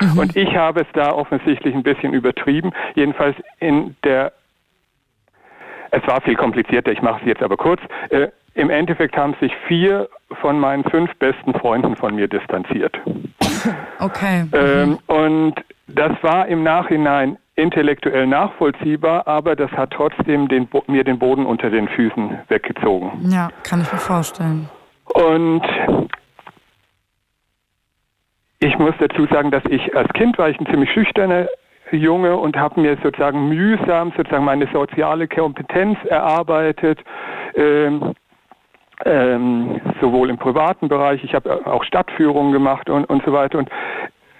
[0.00, 0.18] Mhm.
[0.18, 2.72] Und ich habe es da offensichtlich ein bisschen übertrieben.
[2.94, 4.32] Jedenfalls in der
[5.94, 7.80] es war viel komplizierter, ich mache es jetzt aber kurz.
[8.10, 10.08] Äh, Im Endeffekt haben sich vier
[10.40, 12.98] von meinen fünf besten Freunden von mir distanziert.
[13.98, 14.44] Okay.
[14.52, 15.54] Ähm, und
[15.86, 21.70] das war im Nachhinein intellektuell nachvollziehbar, aber das hat trotzdem den, mir den Boden unter
[21.70, 23.30] den Füßen weggezogen.
[23.30, 24.68] Ja, kann ich mir vorstellen.
[25.04, 25.62] Und
[28.58, 31.46] ich muss dazu sagen, dass ich als Kind war ich ein ziemlich schüchterner
[31.90, 36.98] Junge und habe mir sozusagen mühsam sozusagen meine soziale Kompetenz erarbeitet.
[37.54, 38.14] Ähm,
[39.04, 43.68] ähm, sowohl im privaten Bereich, ich habe auch Stadtführungen gemacht und, und so weiter und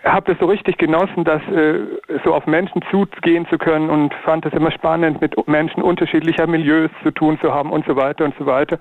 [0.05, 1.81] habe das so richtig genossen, das äh,
[2.25, 6.91] so auf Menschen zugehen zu können und fand es immer spannend, mit Menschen unterschiedlicher Milieus
[7.03, 8.79] zu tun zu haben und so weiter und so weiter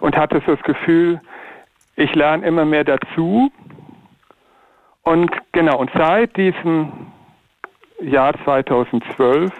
[0.00, 1.20] und hatte so das Gefühl,
[1.96, 3.50] ich lerne immer mehr dazu
[5.02, 6.92] und genau und seit diesem
[8.00, 9.52] Jahr 2012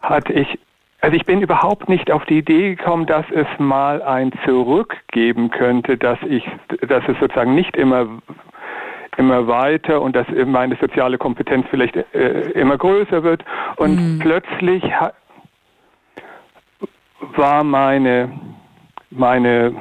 [0.00, 0.58] hatte ich,
[1.00, 5.50] also ich bin überhaupt nicht auf die Idee gekommen, dass es mal ein Zurück geben
[5.50, 6.44] könnte, dass ich,
[6.88, 8.08] dass es sozusagen nicht immer
[9.18, 13.44] immer weiter und dass meine soziale Kompetenz vielleicht äh, immer größer wird.
[13.76, 14.18] Und mhm.
[14.18, 14.82] plötzlich
[17.36, 18.32] war meine,
[19.10, 19.74] meine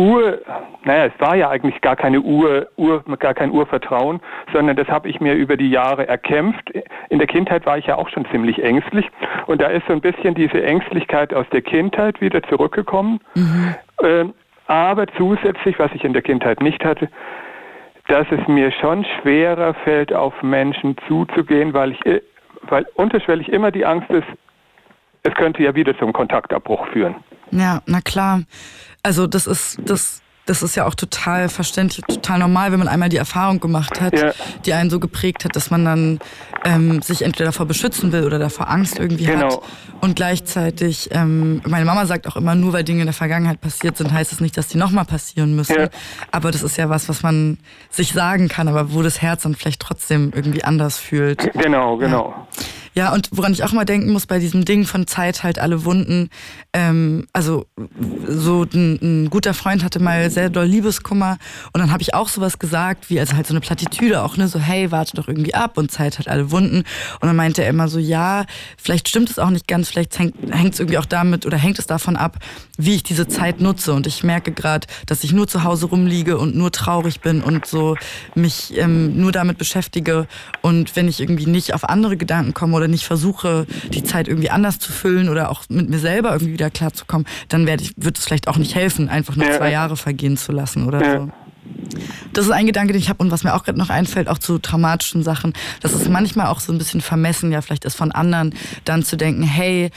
[0.00, 0.38] Ur,
[0.84, 4.20] naja, es war ja eigentlich gar keine Ur, Ur gar kein Urvertrauen,
[4.50, 6.70] sondern das habe ich mir über die Jahre erkämpft.
[7.10, 9.06] In der Kindheit war ich ja auch schon ziemlich ängstlich
[9.46, 13.20] und da ist so ein bisschen diese Ängstlichkeit aus der Kindheit wieder zurückgekommen.
[13.34, 13.74] Mhm.
[14.02, 14.34] Ähm,
[14.68, 17.10] aber zusätzlich, was ich in der Kindheit nicht hatte,
[18.08, 22.22] dass es mir schon schwerer fällt, auf Menschen zuzugehen, weil ich, äh,
[22.62, 24.26] weil unterschwellig immer die Angst ist,
[25.24, 27.16] es könnte ja wieder zum Kontaktabbruch führen.
[27.50, 28.40] Ja, na klar.
[29.02, 33.08] Also das ist das das ist ja auch total verständlich, total normal, wenn man einmal
[33.08, 34.32] die Erfahrung gemacht hat, ja.
[34.66, 36.18] die einen so geprägt hat, dass man dann
[36.64, 39.62] ähm, sich entweder davor beschützen will oder davor Angst irgendwie genau.
[39.62, 39.62] hat.
[40.00, 43.96] Und gleichzeitig, ähm, meine Mama sagt auch immer, nur weil Dinge in der Vergangenheit passiert
[43.96, 45.76] sind, heißt es das nicht, dass die nochmal passieren müssen.
[45.76, 45.88] Ja.
[46.32, 49.54] Aber das ist ja was, was man sich sagen kann, aber wo das Herz dann
[49.54, 51.52] vielleicht trotzdem irgendwie anders fühlt.
[51.52, 52.34] Genau, genau.
[52.36, 52.64] Ja.
[52.94, 55.84] Ja, und woran ich auch mal denken muss bei diesem Ding von Zeit halt alle
[55.84, 56.28] Wunden,
[56.72, 57.66] ähm, also
[58.26, 61.38] so ein, ein, guter Freund hatte mal sehr doll Liebeskummer.
[61.72, 64.48] Und dann habe ich auch sowas gesagt, wie also halt so eine Plattitüde auch, ne,
[64.48, 66.78] so hey, warte doch irgendwie ab und Zeit hat alle Wunden.
[66.78, 68.44] Und dann meinte er immer so, ja,
[68.76, 70.34] vielleicht stimmt es auch nicht ganz, vielleicht hängt
[70.74, 72.38] es irgendwie auch damit oder hängt es davon ab,
[72.84, 73.92] wie ich diese Zeit nutze.
[73.92, 77.66] Und ich merke gerade, dass ich nur zu Hause rumliege und nur traurig bin und
[77.66, 77.96] so
[78.34, 80.26] mich ähm, nur damit beschäftige.
[80.62, 84.50] Und wenn ich irgendwie nicht auf andere Gedanken komme oder nicht versuche, die Zeit irgendwie
[84.50, 88.18] anders zu füllen oder auch mit mir selber irgendwie wieder klarzukommen, dann werde ich, wird
[88.18, 91.30] es vielleicht auch nicht helfen, einfach nur zwei Jahre vergehen zu lassen oder so.
[92.32, 94.38] Das ist ein Gedanke, den ich habe und was mir auch gerade noch einfällt, auch
[94.38, 98.12] zu traumatischen Sachen, dass es manchmal auch so ein bisschen vermessen, ja vielleicht ist von
[98.12, 98.54] anderen,
[98.84, 99.90] dann zu denken, hey,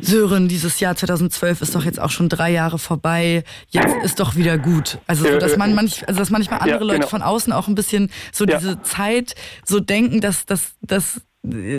[0.00, 4.36] Sören, dieses Jahr 2012 ist doch jetzt auch schon drei Jahre vorbei, jetzt ist doch
[4.36, 4.98] wieder gut.
[5.06, 6.92] Also so, dass man manch, also dass manchmal andere ja, genau.
[6.92, 8.58] Leute von außen auch ein bisschen so ja.
[8.58, 9.34] diese Zeit
[9.64, 11.22] so denken, dass, dass, dass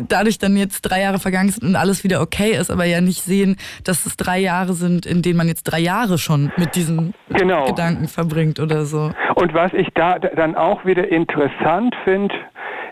[0.08, 3.22] dadurch dann jetzt drei Jahre vergangen sind und alles wieder okay ist, aber ja nicht
[3.22, 7.14] sehen, dass es drei Jahre sind, in denen man jetzt drei Jahre schon mit diesen
[7.30, 7.66] genau.
[7.66, 9.12] Gedanken verbringt oder so.
[9.36, 12.34] Und was ich da dann auch wieder interessant finde,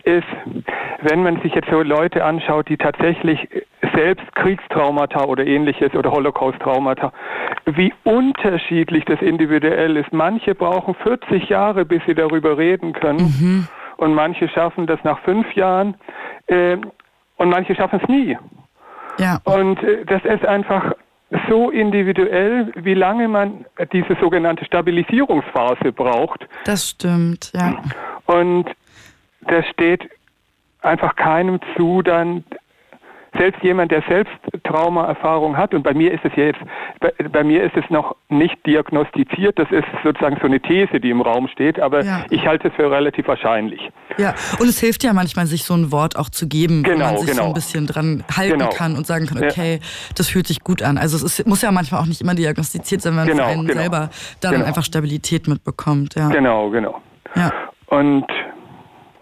[0.03, 0.27] ist,
[1.01, 3.47] wenn man sich jetzt so Leute anschaut, die tatsächlich
[3.95, 7.11] selbst Kriegstraumata oder ähnliches oder Holocaust-Traumata,
[7.65, 10.11] wie unterschiedlich das individuell ist.
[10.11, 13.19] Manche brauchen 40 Jahre, bis sie darüber reden können.
[13.19, 13.67] Mhm
[13.97, 15.95] und manche schaffen das nach fünf Jahren
[16.47, 16.77] äh,
[17.37, 18.37] und manche schaffen es nie.
[19.17, 19.39] Ja.
[19.43, 20.93] Und äh, das ist einfach
[21.49, 26.47] so individuell, wie lange man diese sogenannte Stabilisierungsphase braucht.
[26.65, 27.81] Das stimmt, ja.
[28.25, 28.69] Und
[29.41, 30.09] das steht
[30.81, 32.43] einfach keinem zu, dann
[33.37, 34.33] selbst jemand, der selbst
[34.63, 36.59] Traumaerfahrung hat, und bei mir ist es jetzt,
[36.99, 41.09] bei, bei, mir ist es noch nicht diagnostiziert, das ist sozusagen so eine These, die
[41.09, 42.25] im Raum steht, aber ja.
[42.29, 43.91] ich halte es für relativ wahrscheinlich.
[44.17, 46.99] Ja, und es hilft ja manchmal, sich so ein Wort auch zu geben, genau, wo
[46.99, 47.43] man sich genau.
[47.43, 48.69] so ein bisschen dran halten genau.
[48.69, 50.11] kann und sagen kann, okay, ja.
[50.15, 50.97] das fühlt sich gut an.
[50.97, 53.49] Also es ist, muss ja manchmal auch nicht immer diagnostiziert sein, wenn man genau, für
[53.49, 53.81] einen genau.
[53.81, 54.09] selber
[54.41, 54.65] dann genau.
[54.65, 56.15] einfach Stabilität mitbekommt.
[56.15, 56.29] Ja.
[56.29, 57.01] Genau, genau.
[57.35, 57.51] Ja.
[57.87, 58.25] Und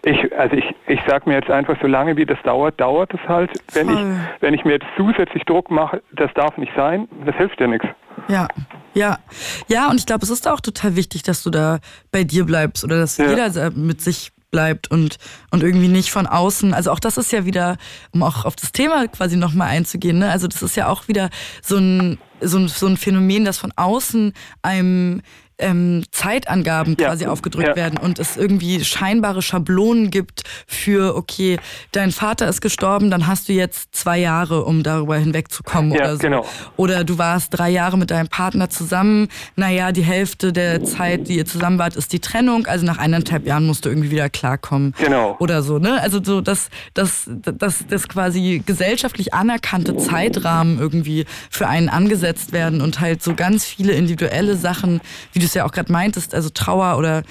[0.04, 3.50] ich, also ich, ich sage mir jetzt einfach, solange wie das dauert, dauert es halt.
[3.72, 3.98] Wenn ich,
[4.40, 7.86] wenn ich mir jetzt zusätzlich Druck mache, das darf nicht sein, das hilft ja nichts.
[8.28, 8.48] Ja,
[8.94, 9.18] ja,
[9.66, 11.78] ja, und ich glaube, es ist auch total wichtig, dass du da
[12.12, 13.28] bei dir bleibst oder dass ja.
[13.28, 15.16] jeder mit sich bleibt und,
[15.50, 16.74] und irgendwie nicht von außen.
[16.74, 17.76] Also auch das ist ja wieder,
[18.12, 20.30] um auch auf das Thema quasi nochmal einzugehen, ne?
[20.30, 21.28] also das ist ja auch wieder
[21.60, 24.32] so ein, so ein, so ein Phänomen, das von außen
[24.62, 25.22] einem
[25.58, 27.08] ähm, Zeitangaben ja.
[27.08, 27.76] quasi aufgedrückt ja.
[27.76, 31.58] werden und es irgendwie scheinbare Schablonen gibt für, okay,
[31.92, 36.12] dein Vater ist gestorben, dann hast du jetzt zwei Jahre, um darüber hinwegzukommen ja, oder
[36.16, 36.18] so.
[36.18, 36.46] Genau.
[36.76, 41.36] Oder du warst drei Jahre mit deinem Partner zusammen, naja, die Hälfte der Zeit, die
[41.36, 44.94] ihr zusammen wart, ist die Trennung, also nach eineinhalb Jahren musst du irgendwie wieder klarkommen.
[44.98, 45.36] Genau.
[45.38, 46.00] Oder so, ne?
[46.00, 52.80] Also so, dass das, das, das quasi gesellschaftlich anerkannte Zeitrahmen irgendwie für einen angesetzt werden
[52.80, 55.00] und halt so ganz viele individuelle Sachen,
[55.32, 57.22] wie du es ja auch gerade meintest, also Trauer oder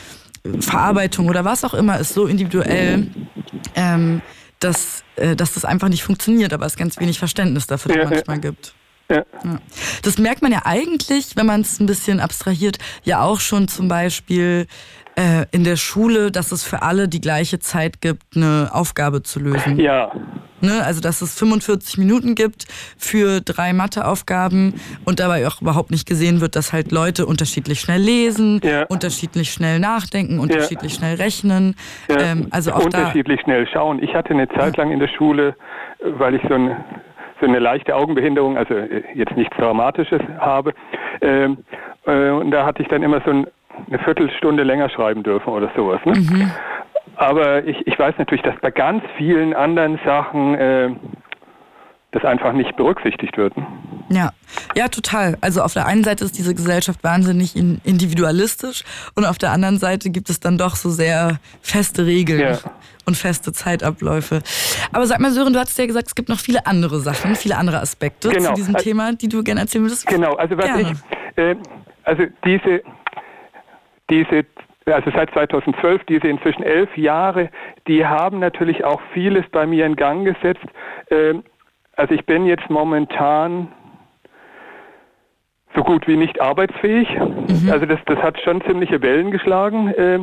[0.60, 3.08] Verarbeitung oder was auch immer ist so individuell,
[3.76, 4.22] ähm,
[4.60, 8.40] dass, äh, dass das einfach nicht funktioniert, aber es ganz wenig Verständnis dafür ja, manchmal
[8.40, 8.74] gibt.
[9.10, 9.26] Ja.
[9.44, 9.60] Ja.
[10.02, 13.88] Das merkt man ja eigentlich, wenn man es ein bisschen abstrahiert, ja auch schon zum
[13.88, 14.68] Beispiel
[15.16, 19.40] äh, in der Schule, dass es für alle die gleiche Zeit gibt, eine Aufgabe zu
[19.40, 19.80] lösen.
[19.80, 20.12] Ja.
[20.62, 20.82] Ne?
[20.84, 22.66] Also, dass es 45 Minuten gibt
[22.98, 28.02] für drei Matheaufgaben und dabei auch überhaupt nicht gesehen wird, dass halt Leute unterschiedlich schnell
[28.02, 28.84] lesen, ja.
[28.84, 30.98] unterschiedlich schnell nachdenken, unterschiedlich ja.
[30.98, 31.76] schnell rechnen.
[32.10, 32.32] Ja.
[32.32, 34.02] Ähm, also auch unterschiedlich schnell schauen.
[34.02, 35.56] Ich hatte eine Zeit lang in der Schule,
[36.00, 36.78] weil ich so ein
[37.42, 40.74] so eine leichte Augenbehinderung, also äh, jetzt nichts Dramatisches habe.
[41.22, 41.58] Ähm,
[42.06, 43.48] äh, und da hatte ich dann immer so ein,
[43.88, 46.00] eine Viertelstunde länger schreiben dürfen oder sowas.
[46.06, 46.14] Ne?
[46.14, 46.52] Mhm.
[47.16, 50.90] Aber ich, ich weiß natürlich, dass bei ganz vielen anderen Sachen äh,
[52.14, 53.54] das einfach nicht berücksichtigt wird.
[54.10, 54.32] Ja,
[54.76, 55.38] ja, total.
[55.42, 58.84] Also auf der einen Seite ist diese Gesellschaft wahnsinnig individualistisch
[59.16, 62.60] und auf der anderen Seite gibt es dann doch so sehr feste Regeln ja.
[63.06, 64.42] und feste Zeitabläufe.
[64.92, 67.58] Aber sag mal, Sören, du hast ja gesagt, es gibt noch viele andere Sachen, viele
[67.58, 68.50] andere Aspekte genau.
[68.50, 70.06] zu diesem also, Thema, die du gerne erzählen würdest.
[70.06, 70.92] Genau, also was Gerne.
[70.92, 71.56] ich, äh,
[72.04, 72.84] also diese,
[74.10, 74.46] diese
[74.86, 77.50] also seit 2012, diese inzwischen elf Jahre,
[77.88, 80.66] die haben natürlich auch vieles bei mir in Gang gesetzt.
[81.10, 81.44] Ähm,
[81.96, 83.72] also ich bin jetzt momentan
[85.76, 87.08] so gut wie nicht arbeitsfähig.
[87.18, 87.70] Mhm.
[87.72, 89.88] Also das, das hat schon ziemliche Wellen geschlagen.
[89.90, 90.20] Äh,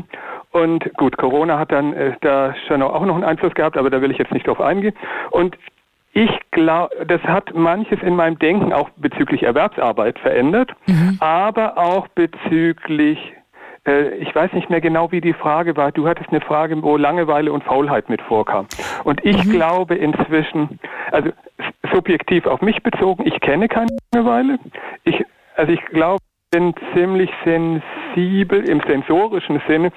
[0.52, 4.02] und gut, Corona hat dann äh, da schon auch noch einen Einfluss gehabt, aber da
[4.02, 4.94] will ich jetzt nicht drauf eingehen.
[5.30, 5.56] Und
[6.12, 11.16] ich glaube, das hat manches in meinem Denken auch bezüglich Erwerbsarbeit verändert, mhm.
[11.20, 13.18] aber auch bezüglich
[14.18, 15.92] ich weiß nicht mehr genau, wie die Frage war.
[15.92, 18.66] Du hattest eine Frage, wo Langeweile und Faulheit mit vorkam.
[19.04, 19.50] Und ich mhm.
[19.50, 20.78] glaube inzwischen,
[21.12, 21.30] also
[21.92, 24.58] subjektiv auf mich bezogen, ich kenne keine Langeweile.
[25.04, 25.24] Ich,
[25.56, 26.20] also ich glaube,
[26.50, 29.92] bin ziemlich sensibel im sensorischen Sinne.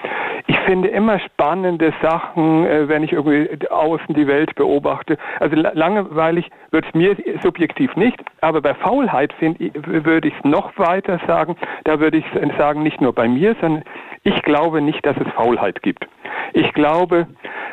[0.45, 5.17] Ich finde immer spannende Sachen, äh, wenn ich irgendwie außen die Welt beobachte.
[5.39, 11.19] Also langweilig wird es mir subjektiv nicht, aber bei Faulheit würde ich es noch weiter
[11.25, 11.55] sagen.
[11.85, 12.25] Da würde ich
[12.57, 13.83] sagen, nicht nur bei mir, sondern
[14.21, 16.07] ich glaube nicht, dass es Faulheit gibt.
[16.53, 17.25] Ich glaube,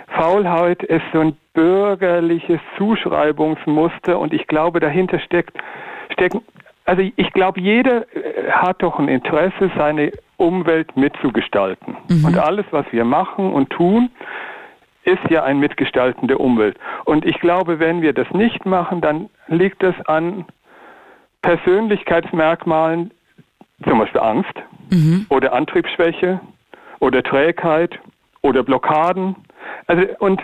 [0.09, 5.59] Faulheit ist so ein bürgerliches Zuschreibungsmuster und ich glaube, dahinter steckt,
[6.12, 6.41] stecken
[6.91, 11.97] also ich glaube, jeder äh, hat doch ein Interesse, seine Umwelt mitzugestalten.
[12.09, 12.24] Mhm.
[12.24, 14.11] Und alles, was wir machen und tun,
[15.05, 16.76] ist ja ein Mitgestalten der Umwelt.
[17.05, 20.47] Und ich glaube, wenn wir das nicht machen, dann liegt es an
[21.43, 23.12] Persönlichkeitsmerkmalen,
[23.84, 24.55] zum Beispiel Angst
[24.91, 25.26] mhm.
[25.28, 26.41] oder Antriebsschwäche
[26.99, 28.01] oder Trägheit
[28.43, 29.36] oder Blockaden.
[29.86, 30.43] Also, und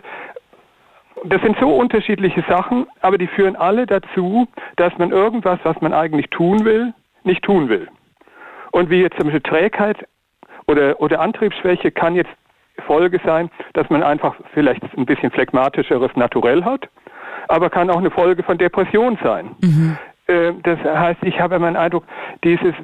[1.28, 4.46] das sind so unterschiedliche Sachen, aber die führen alle dazu,
[4.76, 6.92] dass man irgendwas, was man eigentlich tun will,
[7.24, 7.88] nicht tun will.
[8.72, 10.06] Und wie jetzt zum Beispiel Trägheit
[10.66, 12.30] oder, oder Antriebsschwäche kann jetzt
[12.86, 16.88] Folge sein, dass man einfach vielleicht ein bisschen phlegmatischeres Naturell hat,
[17.48, 19.50] aber kann auch eine Folge von Depression sein.
[19.60, 19.98] Mhm.
[20.26, 22.04] Äh, das heißt, ich habe immer den Eindruck,
[22.44, 22.74] dieses,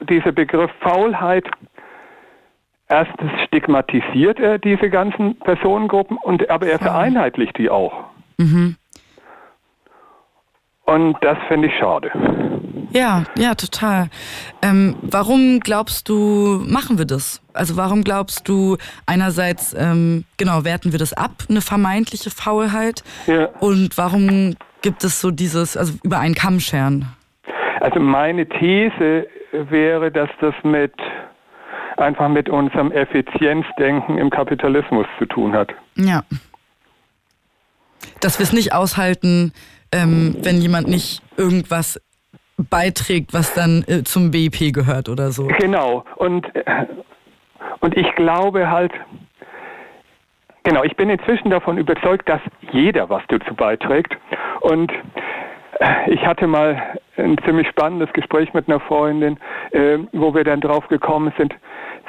[0.00, 1.46] dieser Begriff Faulheit
[2.90, 7.92] Erstens stigmatisiert er diese ganzen Personengruppen und aber er vereinheitlicht die auch.
[8.36, 8.74] Mhm.
[10.86, 12.10] Und das finde ich schade.
[12.92, 14.08] Ja, ja, total.
[14.60, 17.40] Ähm, warum glaubst du, machen wir das?
[17.52, 18.76] Also warum glaubst du,
[19.06, 23.04] einerseits, ähm, genau, werten wir das ab, eine vermeintliche Faulheit?
[23.28, 23.50] Ja.
[23.60, 27.06] Und warum gibt es so dieses, also über einen Kamm scheren?
[27.80, 30.92] Also meine These wäre, dass das mit
[32.00, 35.72] einfach mit unserem Effizienzdenken im Kapitalismus zu tun hat.
[35.96, 36.22] Ja.
[38.20, 39.52] Dass wir es nicht aushalten,
[39.92, 42.00] ähm, wenn jemand nicht irgendwas
[42.68, 45.46] beiträgt, was dann äh, zum BIP gehört oder so.
[45.58, 46.04] Genau.
[46.16, 46.46] Und,
[47.80, 48.92] und ich glaube halt,
[50.62, 52.40] genau, ich bin inzwischen davon überzeugt, dass
[52.72, 54.16] jeder was dazu beiträgt.
[54.60, 54.92] Und
[55.78, 59.38] äh, ich hatte mal ein ziemlich spannendes Gespräch mit einer Freundin,
[59.72, 61.54] äh, wo wir dann drauf gekommen sind,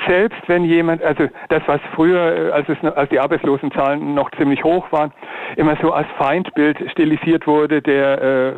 [0.08, 4.64] selbst wenn jemand, also das, was früher, äh, als, es, als die Arbeitslosenzahlen noch ziemlich
[4.64, 5.12] hoch waren,
[5.58, 8.54] immer so als Feindbild stilisiert wurde, der äh,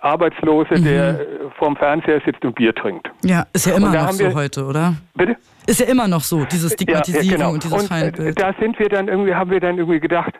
[0.00, 0.84] Arbeitslose, mhm.
[0.84, 1.26] der äh,
[1.58, 3.10] vorm Fernseher sitzt und Bier trinkt.
[3.24, 4.94] Ja, ist ja immer noch so wir, heute, oder?
[5.14, 5.36] Bitte?
[5.66, 7.52] Ist ja immer noch so, diese Stigmatisierung ja, ja, genau.
[7.52, 8.40] und dieses und, äh, Feindbild.
[8.40, 10.34] Da sind wir dann irgendwie, haben wir dann irgendwie gedacht,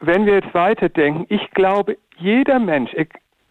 [0.00, 2.92] wenn wir jetzt weiterdenken, ich glaube, jeder Mensch,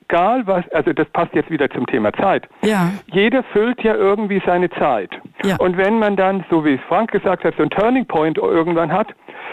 [0.07, 2.47] egal was, also das passt jetzt wieder zum Thema Zeit.
[2.63, 2.91] Ja.
[3.07, 5.11] Jeder füllt ja irgendwie seine Zeit.
[5.43, 5.57] Ja.
[5.57, 8.91] Und wenn man dann, so wie es Frank gesagt hat, so ein Turning Point irgendwann
[8.91, 9.07] hat,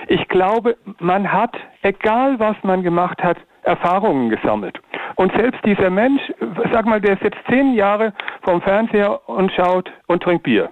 [0.08, 4.78] ich glaube, man hat, egal was man gemacht hat, Erfahrungen gesammelt.
[5.16, 6.20] Und selbst dieser Mensch,
[6.72, 10.68] sag mal, der ist jetzt zehn Jahre vom Fernseher und schaut und trinkt Bier.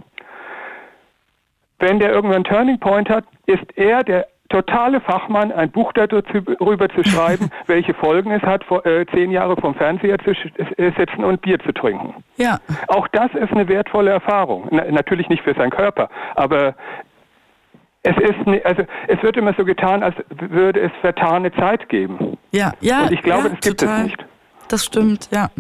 [1.79, 6.89] Wenn der irgendwann einen Turning Point hat, ist er der totale Fachmann, ein Buch darüber
[6.91, 11.25] zu schreiben, welche Folgen es hat, vor, äh, zehn Jahre vom Fernseher zu äh, sitzen
[11.25, 12.23] und Bier zu trinken.
[12.37, 12.59] Ja.
[12.89, 14.69] Auch das ist eine wertvolle Erfahrung.
[14.71, 16.75] Na, natürlich nicht für seinen Körper, aber
[18.03, 22.37] es ist, ne, also es wird immer so getan, als würde es vertane Zeit geben.
[22.51, 23.03] Ja, ja.
[23.03, 24.01] Und ich glaube, ja, das gibt total.
[24.01, 24.25] es nicht.
[24.69, 25.51] Das stimmt, ja.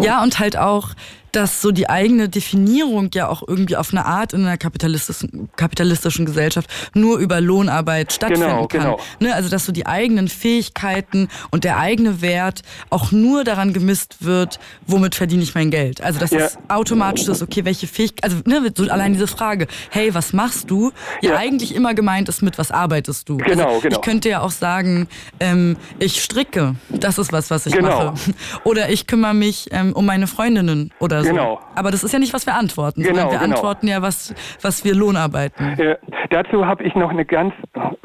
[0.00, 0.88] Ja, und halt auch
[1.32, 6.26] dass so die eigene Definierung ja auch irgendwie auf eine Art in einer kapitalistischen, kapitalistischen
[6.26, 8.80] Gesellschaft nur über Lohnarbeit stattfinden genau, kann.
[8.80, 9.00] Genau.
[9.18, 9.34] Ne?
[9.34, 14.60] Also dass so die eigenen Fähigkeiten und der eigene Wert auch nur daran gemisst wird,
[14.86, 16.02] womit verdiene ich mein Geld.
[16.02, 16.40] Also dass ja.
[16.40, 20.70] es automatisch ist, okay, welche Fähigkeiten, also ne, so allein diese Frage, hey, was machst
[20.70, 20.92] du?
[21.22, 23.38] Ja, ja, eigentlich immer gemeint ist, mit was arbeitest du?
[23.38, 23.96] Genau, also, genau.
[23.96, 25.08] Ich könnte ja auch sagen,
[25.40, 28.12] ähm, ich stricke, das ist was, was ich genau.
[28.12, 28.14] mache.
[28.64, 31.30] Oder ich kümmere mich ähm, um meine Freundinnen oder so.
[31.30, 31.60] Genau.
[31.74, 33.54] Aber das ist ja nicht, was wir antworten, Genau, sondern wir genau.
[33.56, 35.78] antworten ja, was, was wir Lohnarbeiten.
[35.78, 35.96] Äh,
[36.30, 37.54] dazu habe ich noch eine ganz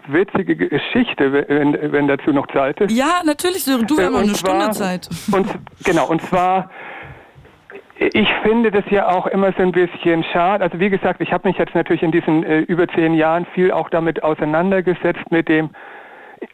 [0.07, 2.91] witzige Geschichte, wenn, wenn dazu noch Zeit ist.
[2.95, 5.09] Ja, natürlich, Sören, du, wir haben noch Äh, eine zwar- Stunde Zeit.
[5.31, 5.47] Und,
[5.83, 6.69] genau, und zwar,
[7.99, 10.63] ich finde das ja auch immer so ein bisschen schade.
[10.63, 13.71] Also wie gesagt, ich habe mich jetzt natürlich in diesen äh, über zehn Jahren viel
[13.71, 15.71] auch damit auseinandergesetzt mit dem,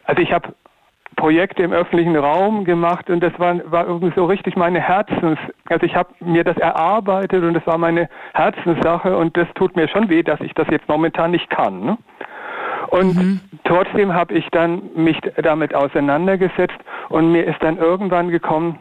[0.04, 0.54] also ich habe
[1.16, 5.86] Projekte im öffentlichen Raum gemacht und das war, war irgendwie so richtig meine Herzens, also
[5.86, 10.08] ich habe mir das erarbeitet und das war meine Herzenssache und das tut mir schon
[10.08, 11.84] weh, dass ich das jetzt momentan nicht kann.
[11.84, 11.98] Ne?
[12.88, 18.78] Und trotzdem habe ich dann mich damit auseinandergesetzt und mir ist dann irgendwann gekommen,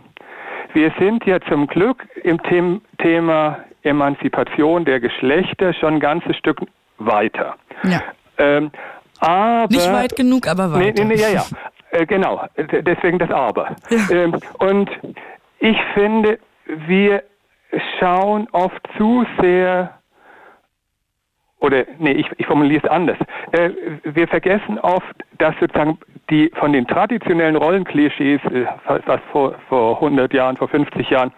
[0.73, 6.59] wir sind ja zum Glück im Them Thema Emanzipation der Geschlechter schon ein ganzes Stück
[6.97, 7.55] weiter.
[7.84, 8.01] Ja.
[8.38, 8.71] Ähm,
[9.19, 11.03] aber Nicht weit genug, aber Nee, weiter.
[11.05, 11.43] nee, nee, ja, ja.
[11.93, 13.75] Äh, genau, deswegen das Aber.
[14.11, 14.89] Ähm, und
[15.59, 16.39] ich finde,
[16.87, 17.23] wir
[17.99, 19.93] schauen oft zu sehr,
[21.59, 23.17] oder nee, ich, ich formuliere es anders.
[23.51, 23.69] Äh,
[24.03, 30.33] wir vergessen oft, dass sozusagen die von den traditionellen Rollenklischees, äh, was vor, vor 100
[30.33, 31.31] Jahren, vor 50 Jahren,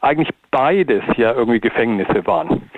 [0.00, 2.70] eigentlich beides ja irgendwie Gefängnisse waren.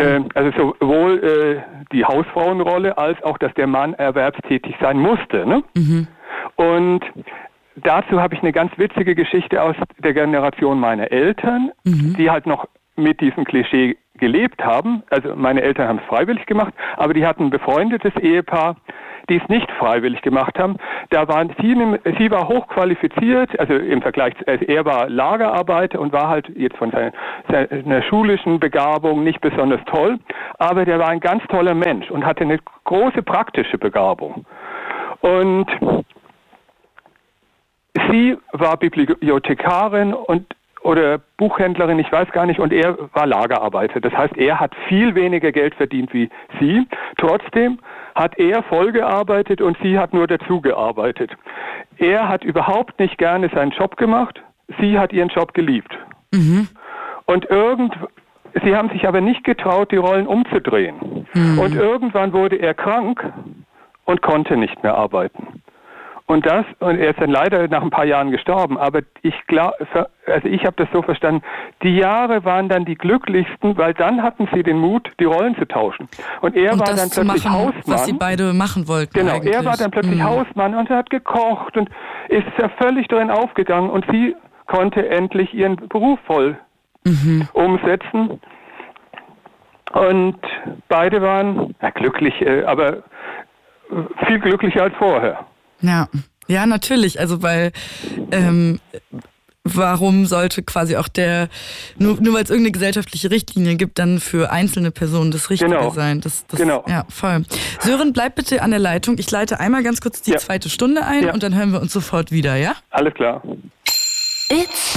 [0.00, 5.46] Ähm, also sowohl äh, die Hausfrauenrolle als auch, dass der Mann erwerbstätig sein musste.
[5.46, 5.62] Ne?
[6.56, 7.00] Und
[7.76, 12.66] dazu habe ich eine ganz witzige Geschichte aus der Generation meiner Eltern, die halt noch
[12.96, 15.02] mit diesem Klischee gelebt haben.
[15.10, 18.76] Also meine Eltern haben es freiwillig gemacht, aber die hatten ein befreundetes Ehepaar,
[19.28, 20.76] die es nicht freiwillig gemacht haben.
[21.10, 21.74] Da waren sie,
[22.18, 26.90] sie war hochqualifiziert, also im Vergleich, also er war Lagerarbeiter und war halt jetzt von
[26.90, 27.12] seiner,
[27.50, 30.18] seiner schulischen Begabung nicht besonders toll,
[30.58, 34.46] aber der war ein ganz toller Mensch und hatte eine große praktische Begabung.
[35.20, 35.66] Und
[38.10, 44.00] sie war Bibliothekarin und oder Buchhändlerin, ich weiß gar nicht, und er war Lagerarbeiter.
[44.00, 46.30] Das heißt, er hat viel weniger Geld verdient wie
[46.60, 46.86] sie.
[47.16, 47.80] Trotzdem
[48.14, 51.32] hat er voll gearbeitet und sie hat nur dazu gearbeitet.
[51.98, 54.40] Er hat überhaupt nicht gerne seinen Job gemacht,
[54.80, 55.92] sie hat ihren Job geliebt.
[57.24, 57.92] Und irgend,
[58.62, 61.26] sie haben sich aber nicht getraut, die Rollen umzudrehen.
[61.58, 63.24] Und irgendwann wurde er krank
[64.04, 65.62] und konnte nicht mehr arbeiten.
[66.28, 69.74] Und das, und er ist dann leider nach ein paar Jahren gestorben, aber ich glaube,
[70.26, 71.42] also ich habe das so verstanden,
[71.84, 75.66] die Jahre waren dann die glücklichsten, weil dann hatten sie den Mut, die Rollen zu
[75.68, 76.08] tauschen.
[76.40, 77.82] Und er Und war das dann plötzlich machen, Hausmann.
[77.86, 79.54] was sie beide machen wollten Genau, eigentlich.
[79.54, 80.24] er war dann plötzlich Mhm.
[80.24, 81.88] Hausmann und er hat gekocht und
[82.28, 84.34] ist ja völlig drin aufgegangen und sie
[84.66, 86.58] konnte endlich ihren Beruf voll
[87.04, 87.46] Mhm.
[87.52, 88.40] umsetzen.
[89.92, 90.38] Und
[90.88, 93.04] beide waren ja, glücklich, äh, aber
[94.26, 95.46] viel glücklicher als vorher.
[95.82, 96.08] Ja,
[96.48, 97.18] ja, natürlich.
[97.20, 97.72] Also weil
[98.30, 98.80] ähm,
[99.64, 101.48] warum sollte quasi auch der,
[101.98, 105.90] nur, nur weil es irgendeine gesellschaftliche Richtlinie gibt, dann für einzelne Personen das Richtige Genau.
[105.90, 106.20] sein.
[106.20, 106.84] Das, das, Genau.
[106.86, 107.44] Ja, voll.
[107.80, 109.18] Sören, bleib bitte an der Leitung.
[109.18, 110.38] Ich leite einmal ganz kurz die Ja.
[110.38, 111.32] zweite Stunde ein Ja.
[111.34, 112.74] und dann hören wir uns sofort wieder, ja?
[112.90, 113.42] Alles klar.
[114.48, 114.92] It's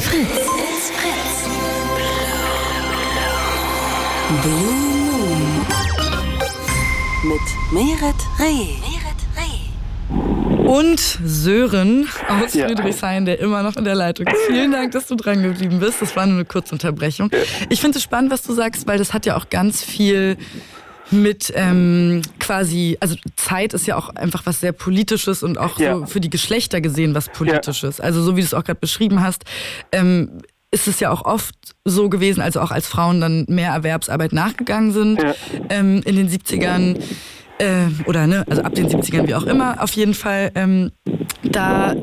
[0.00, 0.26] Fritz.
[0.26, 1.48] It's Fritz.
[4.42, 5.66] Blue Moon.
[7.22, 9.05] Mit Meret Reh.
[10.08, 12.66] Und Sören aus Ja.
[12.66, 14.36] Friedrichshain, der immer noch in der Leitung ist.
[14.48, 16.02] Vielen Dank, dass du dran geblieben bist.
[16.02, 17.30] Das war nur eine kurze Unterbrechung.
[17.70, 20.36] Ich finde es spannend, was du sagst, weil das hat ja auch ganz viel
[21.12, 25.98] mit ähm, quasi, also Zeit ist ja auch einfach was sehr Politisches und auch Ja.
[25.98, 28.00] so für die Geschlechter gesehen was Politisches.
[28.00, 29.44] Also so wie du es auch gerade beschrieben hast,
[29.92, 30.40] ähm,
[30.72, 31.54] ist es ja auch oft
[31.84, 35.34] so gewesen, also auch als Frauen dann mehr Erwerbsarbeit nachgegangen sind Ja.
[35.70, 36.98] ähm, in den 70ern
[37.58, 40.92] äh, oder ne, also ab den 70ern, wie auch immer, auf jeden Fall, ähm,
[41.42, 41.94] da,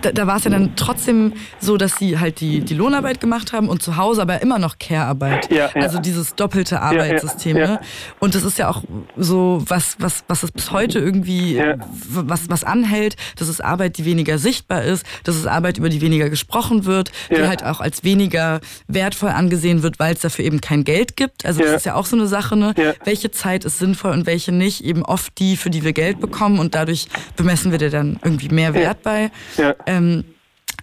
[0.00, 3.52] da, da war es ja dann trotzdem so, dass sie halt die, die Lohnarbeit gemacht
[3.52, 5.50] haben und zu Hause aber immer noch Care-Arbeit.
[5.50, 5.82] Ja, ja.
[5.82, 7.56] Also dieses doppelte Arbeitssystem.
[7.56, 7.66] ja.
[7.66, 7.80] Ne?
[8.18, 8.82] Und das ist ja auch
[9.16, 11.62] so was, was, was es bis heute irgendwie,
[12.08, 13.16] was, was anhält.
[13.36, 15.04] Das ist Arbeit, die weniger sichtbar ist.
[15.24, 17.48] Das ist Arbeit, über die weniger gesprochen wird, die Ja.
[17.48, 21.44] halt auch als weniger wertvoll angesehen wird, weil es dafür eben kein Geld gibt.
[21.44, 22.74] Also das ist ja auch so eine Sache, ne?
[22.76, 22.92] Ja.
[23.04, 24.84] Welche Zeit ist sinnvoll und welche nicht?
[24.84, 28.48] Eben oft die, für die wir Geld bekommen und dadurch bemessen wir dir dann irgendwie
[28.48, 29.30] mehr Wert bei.
[29.56, 29.74] Ja.
[29.86, 30.24] Ähm,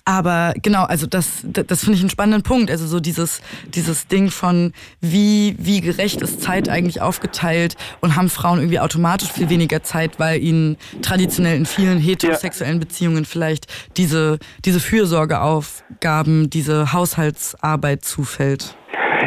[0.10, 2.72] aber genau, also das, das, das finde ich einen spannenden Punkt.
[2.72, 3.42] Also so dieses,
[3.76, 9.32] dieses Ding von, wie, wie gerecht ist Zeit eigentlich aufgeteilt und haben Frauen irgendwie automatisch
[9.32, 16.92] viel weniger Zeit, weil ihnen traditionell in vielen heterosexuellen Beziehungen vielleicht diese, diese Fürsorgeaufgaben, diese
[16.92, 18.76] Haushaltsarbeit zufällt.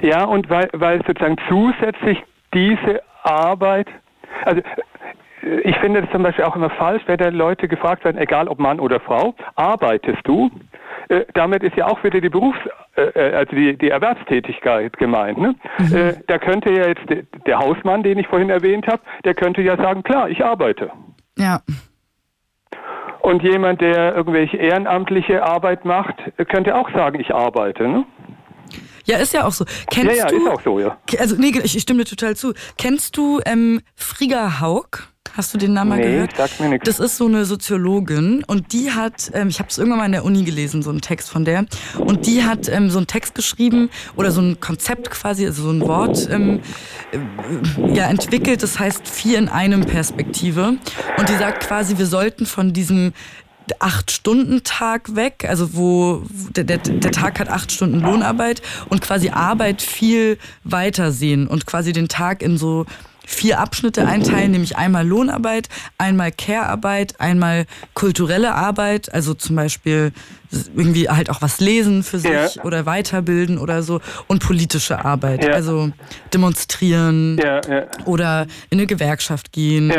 [0.02, 2.18] Ja, und weil, weil sozusagen zusätzlich
[2.52, 3.86] diese Arbeit,
[4.44, 4.62] also
[5.64, 8.58] ich finde das zum Beispiel auch immer falsch, wenn da Leute gefragt werden, egal ob
[8.58, 10.50] Mann oder Frau, arbeitest du?
[11.08, 12.58] äh, damit ist ja auch wieder die Berufs-,
[12.96, 15.38] äh, äh, also die, die Erwerbstätigkeit gemeint.
[15.38, 15.54] Ne?
[15.78, 15.94] Mhm.
[15.94, 19.62] Äh, da könnte ja jetzt der, der Hausmann, den ich vorhin erwähnt habe, der könnte
[19.62, 20.90] ja sagen, klar, ich arbeite.
[21.38, 21.60] Ja.
[23.20, 26.16] Und jemand, der irgendwelche ehrenamtliche Arbeit macht,
[26.48, 27.86] könnte auch sagen, ich arbeite.
[27.86, 28.04] Ne?
[29.04, 29.64] Ja, ist ja auch so.
[29.90, 30.96] Kennst ja, ja, du, ist auch so, ja.
[31.18, 32.52] Also, nee, ich, ich stimme dir total zu.
[32.78, 35.12] Kennst du ähm, Frigga Haug?
[35.34, 36.36] Hast du den Namen nee, mal gehört?
[36.36, 36.84] Sagt mir nichts.
[36.84, 40.12] Das ist so eine Soziologin und die hat, ähm, ich habe es irgendwann mal in
[40.12, 41.64] der Uni gelesen, so einen Text von der.
[41.98, 45.70] Und die hat ähm, so einen Text geschrieben oder so ein Konzept quasi, also so
[45.70, 46.60] ein Wort ähm,
[47.12, 50.74] äh, ja, entwickelt, das heißt vier in einem Perspektive.
[51.16, 53.14] Und die sagt quasi, wir sollten von diesem
[53.78, 58.60] Acht-Stunden-Tag weg, also wo der, der, der, Tag hat acht Stunden Lohnarbeit
[58.90, 62.86] und quasi Arbeit viel weiter sehen und quasi den Tag in so
[63.34, 65.68] vier Abschnitte einteilen, nämlich einmal Lohnarbeit,
[65.98, 70.12] einmal Care-Arbeit, einmal kulturelle Arbeit, also zum Beispiel
[70.74, 72.64] irgendwie halt auch was lesen für sich ja.
[72.64, 75.52] oder weiterbilden oder so und politische Arbeit, ja.
[75.52, 75.90] also
[76.32, 77.60] demonstrieren ja,
[78.04, 79.92] oder in eine Gewerkschaft gehen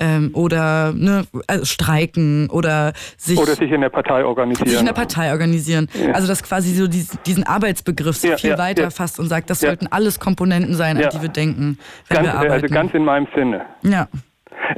[0.00, 4.68] ähm, oder ne, also streiken oder sich oder sich in der Partei organisieren.
[4.68, 5.88] Sich in der Partei organisieren.
[6.12, 10.20] Also dass quasi so diesen Arbeitsbegriff so viel weiter fasst und sagt, das sollten alles
[10.20, 11.78] Komponenten sein, an die wir denken,
[12.08, 12.52] wenn ganz, wir arbeiten.
[12.52, 13.62] Also ganz in meinem Sinne.
[13.82, 14.08] Ja.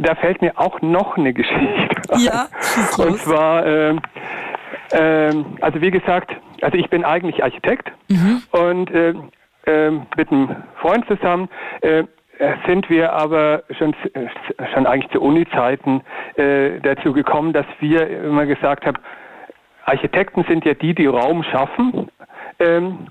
[0.01, 1.89] Da fällt mir auch noch eine Geschichte.
[2.19, 2.49] Ja,
[2.97, 3.97] und zwar äh,
[4.93, 6.31] ähm, also wie gesagt,
[6.63, 8.43] also ich bin eigentlich Architekt mhm.
[8.53, 9.15] und äh,
[9.67, 11.49] äh, mit einem Freund zusammen
[11.83, 12.05] äh,
[12.67, 13.95] sind wir aber schon,
[14.73, 16.03] schon eigentlich zu Uni-Zeiten
[16.37, 18.97] äh, dazu gekommen, dass wir immer gesagt haben,
[19.85, 22.09] Architekten sind ja die, die Raum schaffen,
[22.61, 23.09] ähm,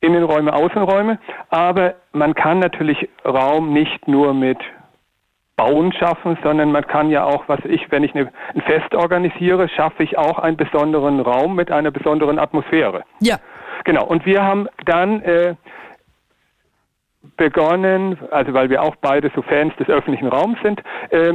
[0.00, 1.18] Innenräume, Außenräume,
[1.50, 4.58] aber man kann natürlich Raum nicht nur mit
[5.62, 9.68] Bauen schaffen, sondern man kann ja auch, was ich, wenn ich eine, ein Fest organisiere,
[9.68, 13.04] schaffe ich auch einen besonderen Raum mit einer besonderen Atmosphäre.
[13.20, 13.36] Ja.
[13.84, 14.04] Genau.
[14.04, 15.54] Und wir haben dann äh,
[17.36, 21.34] begonnen, also weil wir auch beide so Fans des öffentlichen Raums sind, äh,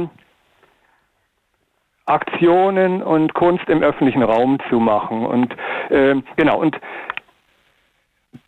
[2.04, 5.24] Aktionen und Kunst im öffentlichen Raum zu machen.
[5.24, 5.56] Und
[5.88, 6.78] äh, genau, und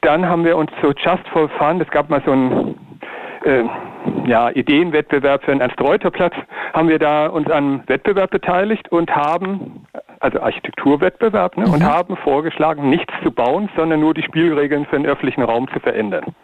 [0.03, 2.90] dann haben wir uns so Just for Fun, es gab mal so ein
[3.45, 3.65] äh,
[4.27, 6.35] ja, Ideenwettbewerb für den Ernst-Reuter-Platz,
[6.73, 9.87] haben wir da uns an Wettbewerb beteiligt und haben,
[10.21, 11.75] also Architekturwettbewerb, ne, mhm.
[11.75, 15.81] und haben vorgeschlagen, nichts zu bauen, sondern nur die Spielregeln für den öffentlichen Raum zu
[15.81, 16.35] verändern.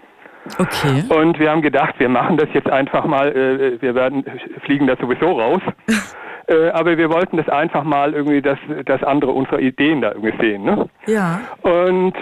[0.58, 1.02] Okay.
[1.08, 4.24] Und wir haben gedacht, wir machen das jetzt einfach mal, äh, wir werden
[4.64, 5.60] fliegen da sowieso raus.
[6.46, 10.34] äh, aber wir wollten das einfach mal irgendwie, dass, dass andere unsere Ideen da irgendwie
[10.40, 10.64] sehen.
[10.64, 10.88] Ne?
[11.06, 11.40] Ja.
[11.62, 12.14] Und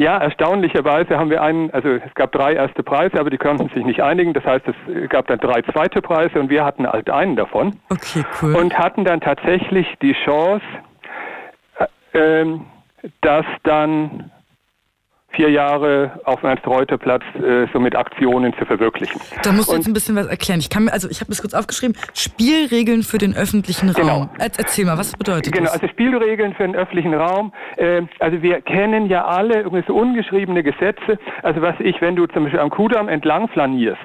[0.00, 3.84] ja, erstaunlicherweise haben wir einen, also es gab drei erste Preise, aber die konnten sich
[3.84, 4.32] nicht einigen.
[4.32, 7.76] Das heißt, es gab dann drei zweite Preise und wir hatten halt einen davon.
[7.90, 8.56] Okay, cool.
[8.56, 10.64] Und hatten dann tatsächlich die Chance,
[12.14, 12.64] äh, ähm,
[13.20, 14.30] dass dann
[15.32, 19.20] vier Jahre auf dem Ernst-Reuter-Platz äh, so mit Aktionen zu verwirklichen.
[19.42, 20.60] Da musst du jetzt ein bisschen was erklären.
[20.60, 24.08] Ich kann mir, also ich habe das kurz aufgeschrieben, Spielregeln für den öffentlichen genau.
[24.08, 24.30] Raum.
[24.38, 25.74] Erzähl mal, was bedeutet genau, das?
[25.74, 27.52] Genau, also Spielregeln für den öffentlichen Raum.
[27.76, 31.18] Äh, also wir kennen ja alle irgendwie so ungeschriebene Gesetze.
[31.42, 34.00] Also was ich, wenn du zum Beispiel am Kudamm entlang flanierst,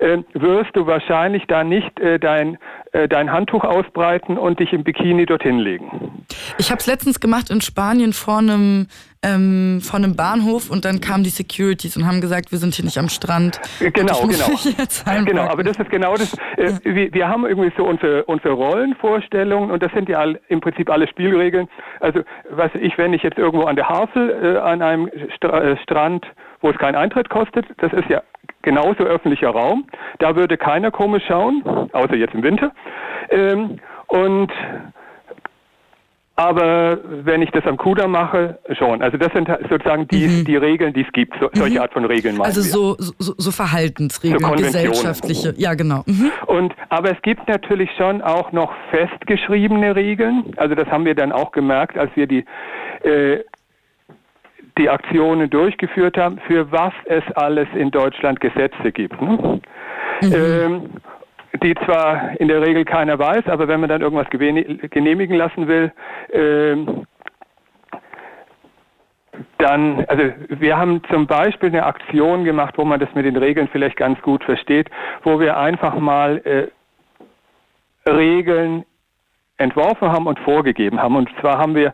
[0.00, 2.58] äh, wirst du wahrscheinlich da nicht äh, dein,
[2.92, 6.24] äh, dein Handtuch ausbreiten und dich im Bikini dorthin legen.
[6.58, 8.86] Ich habe es letztens gemacht in Spanien vor einem,
[9.22, 12.84] ähm, vor einem Bahnhof und dann kamen die Securities und haben gesagt, wir sind hier
[12.84, 13.60] nicht am Strand.
[13.80, 15.24] Genau, genau.
[15.24, 16.34] genau, aber das ist genau das.
[16.56, 16.78] Äh, ja.
[16.84, 20.90] wir, wir, haben irgendwie so unsere, unsere Rollenvorstellungen und das sind ja all, im Prinzip
[20.90, 21.68] alle Spielregeln.
[22.00, 22.20] Also,
[22.50, 26.26] was ich, wenn ich jetzt irgendwo an der Havel äh, an einem Stra äh, Strand,
[26.60, 28.22] wo es keinen Eintritt kostet, das ist ja
[28.62, 29.86] genauso öffentlicher Raum.
[30.18, 32.72] Da würde keiner komisch schauen, außer jetzt im Winter.
[33.30, 34.52] Ähm, und
[36.38, 39.02] aber wenn ich das am Kuder mache, schon.
[39.02, 40.44] Also das sind sozusagen die, mhm.
[40.44, 41.34] die Regeln, die es gibt.
[41.40, 41.80] So, solche mhm.
[41.80, 45.54] Art von Regeln Also so, so, so Verhaltensregeln, so gesellschaftliche.
[45.56, 46.04] Ja, genau.
[46.06, 46.30] Mhm.
[46.46, 50.44] Und, aber es gibt natürlich schon auch noch festgeschriebene Regeln.
[50.58, 52.44] Also das haben wir dann auch gemerkt, als wir die
[53.02, 53.42] äh,
[54.78, 59.20] die Aktionen durchgeführt haben, für was es alles in Deutschland Gesetze gibt.
[59.20, 59.60] Ne?
[60.22, 60.32] Mhm.
[60.32, 60.90] Ähm,
[61.62, 65.92] die zwar in der Regel keiner weiß, aber wenn man dann irgendwas genehmigen lassen will,
[66.32, 67.06] ähm,
[69.58, 73.68] dann, also wir haben zum Beispiel eine Aktion gemacht, wo man das mit den Regeln
[73.70, 74.90] vielleicht ganz gut versteht,
[75.22, 76.68] wo wir einfach mal äh,
[78.10, 78.84] Regeln
[79.58, 81.16] entworfen haben und vorgegeben haben.
[81.16, 81.92] Und zwar haben wir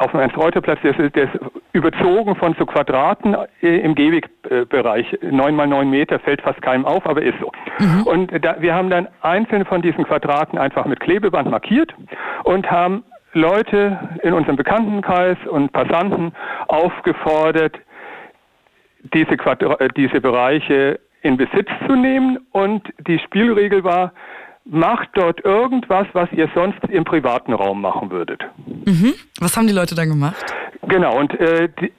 [0.00, 1.38] auf dem Ernst-Reuter-Platz, der, der ist
[1.72, 5.18] überzogen von so Quadraten äh, im Gehwegbereich.
[5.20, 7.52] Neun mal neun Meter fällt fast keinem auf, aber ist so.
[7.78, 8.02] Mhm.
[8.04, 11.94] Und da, wir haben dann einzelne von diesen Quadraten einfach mit Klebeband markiert
[12.44, 16.32] und haben Leute in unserem Bekanntenkreis und Passanten
[16.66, 17.78] aufgefordert,
[19.14, 24.12] diese, Quadra diese Bereiche in Besitz zu nehmen und die Spielregel war,
[24.64, 28.42] macht dort irgendwas, was ihr sonst im privaten Raum machen würdet.
[28.66, 29.14] Mhm.
[29.40, 30.54] Was haben die Leute dann gemacht?
[30.82, 31.92] Genau, und äh, die,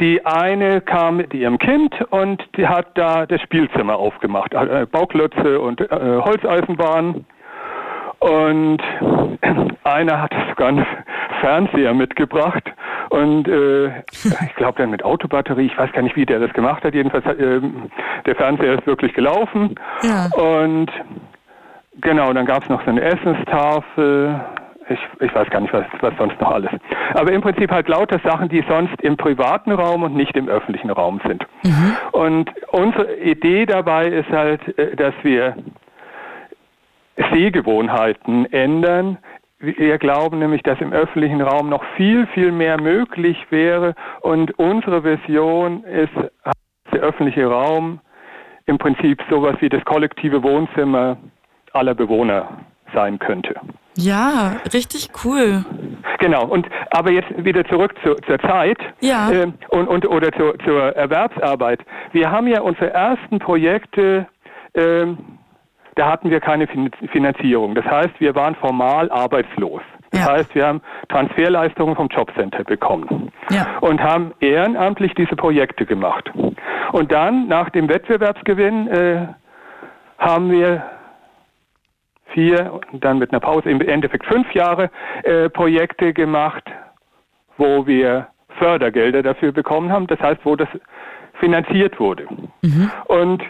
[0.00, 4.54] die eine kam mit ihrem Kind und die hat da das Spielzimmer aufgemacht.
[4.54, 7.24] Äh, Bauklötze und äh, Holzeisenbahn.
[8.20, 8.80] Und
[9.82, 10.86] einer hat sogar einen
[11.40, 12.62] Fernseher mitgebracht
[13.12, 13.88] und äh,
[14.46, 16.94] ich glaube dann mit Autobatterie, ich weiß gar nicht, wie der das gemacht hat.
[16.94, 17.60] Jedenfalls äh,
[18.24, 19.74] der Fernseher ist wirklich gelaufen.
[20.02, 20.30] Ja.
[20.40, 20.90] Und
[22.00, 24.40] genau, dann gab es noch so eine Essenstafel.
[24.88, 26.70] Ich, ich weiß gar nicht, was, was sonst noch alles.
[27.14, 30.90] Aber im Prinzip halt lauter Sachen, die sonst im privaten Raum und nicht im öffentlichen
[30.90, 31.46] Raum sind.
[31.62, 31.96] Mhm.
[32.12, 35.56] Und unsere Idee dabei ist halt, äh, dass wir
[37.32, 39.18] Sehgewohnheiten ändern.
[39.58, 43.94] Wir glauben nämlich, dass im öffentlichen Raum noch viel, viel mehr möglich wäre.
[44.20, 46.12] Und unsere Vision ist,
[46.92, 48.00] der öffentliche Raum
[48.66, 51.16] im Prinzip sowas wie das kollektive Wohnzimmer
[51.72, 52.48] aller Bewohner
[52.94, 53.54] sein könnte.
[53.96, 55.64] Ja, richtig cool.
[56.18, 59.30] Genau, und aber jetzt wieder zurück zu, zur Zeit ja.
[59.30, 61.80] äh, und, und oder zu, zur Erwerbsarbeit.
[62.12, 64.26] Wir haben ja unsere ersten Projekte
[64.74, 65.06] äh,
[65.94, 66.66] da hatten wir keine
[67.12, 67.74] Finanzierung.
[67.74, 69.82] Das heißt, wir waren formal arbeitslos.
[70.10, 70.32] Das ja.
[70.32, 73.78] heißt, wir haben Transferleistungen vom Jobcenter bekommen ja.
[73.80, 76.30] und haben ehrenamtlich diese Projekte gemacht.
[76.92, 79.26] Und dann, nach dem Wettbewerbsgewinn, äh,
[80.18, 80.82] haben wir
[82.32, 84.90] vier und dann mit einer Pause im Endeffekt fünf Jahre
[85.24, 86.64] äh, Projekte gemacht,
[87.56, 88.28] wo wir
[88.58, 90.06] Fördergelder dafür bekommen haben.
[90.06, 90.68] Das heißt, wo das
[91.40, 92.26] finanziert wurde.
[92.62, 92.90] Mhm.
[93.06, 93.42] Und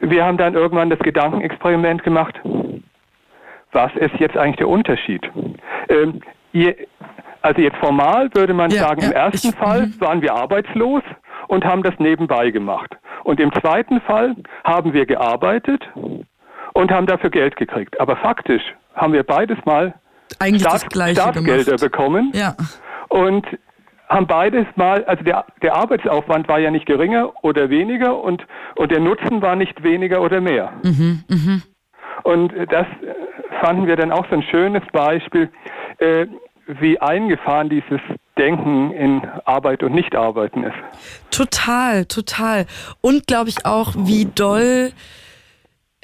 [0.00, 2.34] wir haben dann irgendwann das Gedankenexperiment gemacht,
[3.72, 5.22] was ist jetzt eigentlich der Unterschied?
[5.88, 6.20] Ähm,
[6.52, 6.74] ihr,
[7.42, 10.00] also jetzt formal würde man ja, sagen, ja, im ersten ich, Fall mhm.
[10.00, 11.02] waren wir arbeitslos
[11.48, 12.96] und haben das nebenbei gemacht.
[13.24, 14.34] Und im zweiten Fall
[14.64, 15.82] haben wir gearbeitet
[16.76, 17.98] und haben dafür Geld gekriegt.
[18.00, 18.62] Aber faktisch
[18.94, 19.94] haben wir beides mal
[20.38, 22.30] Eigentlich Staat, Staatsgelder bekommen.
[22.34, 22.54] Ja.
[23.08, 23.46] Und
[24.08, 28.46] haben beides mal, also der, der Arbeitsaufwand war ja nicht geringer oder weniger und,
[28.76, 30.72] und der Nutzen war nicht weniger oder mehr.
[30.82, 31.60] Mhm, mh.
[32.22, 32.86] Und das
[33.60, 35.50] fanden wir dann auch so ein schönes Beispiel,
[35.98, 36.26] äh,
[36.66, 38.00] wie eingefahren dieses
[38.38, 40.76] Denken in Arbeit und Nichtarbeiten ist.
[41.30, 42.66] Total, total.
[43.00, 44.92] Und glaube ich auch, wie doll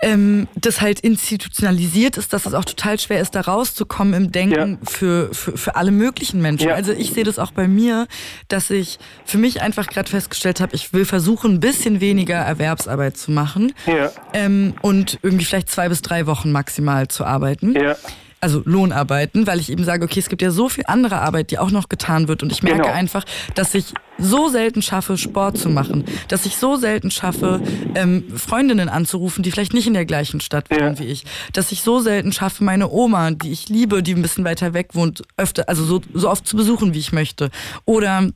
[0.02, 4.78] ähm, das halt institutionalisiert ist, dass es auch total schwer ist, da rauszukommen im Denken
[4.82, 4.90] ja.
[4.90, 6.68] für, für, für alle möglichen Menschen.
[6.68, 6.74] Ja.
[6.74, 8.08] Also ich sehe das auch bei mir,
[8.48, 13.16] dass ich für mich einfach gerade festgestellt habe, ich will versuchen, ein bisschen weniger Erwerbsarbeit
[13.16, 14.10] zu machen ja.
[14.34, 17.74] ähm, und irgendwie vielleicht zwei bis drei Wochen maximal zu arbeiten.
[17.74, 17.96] Ja
[18.42, 21.60] also Lohnarbeiten, weil ich eben sage, okay, es gibt ja so viel andere Arbeit, die
[21.60, 22.92] auch noch getan wird und ich merke genau.
[22.92, 23.24] einfach,
[23.54, 27.60] dass ich so selten schaffe, Sport zu machen, dass ich so selten schaffe,
[27.94, 30.98] ähm, Freundinnen anzurufen, die vielleicht nicht in der gleichen Stadt wohnen ja.
[30.98, 34.44] wie ich, dass ich so selten schaffe, meine Oma, die ich liebe, die ein bisschen
[34.44, 37.50] weiter weg wohnt, öfter, also so, so oft zu besuchen, wie ich möchte.
[37.84, 38.30] Oder,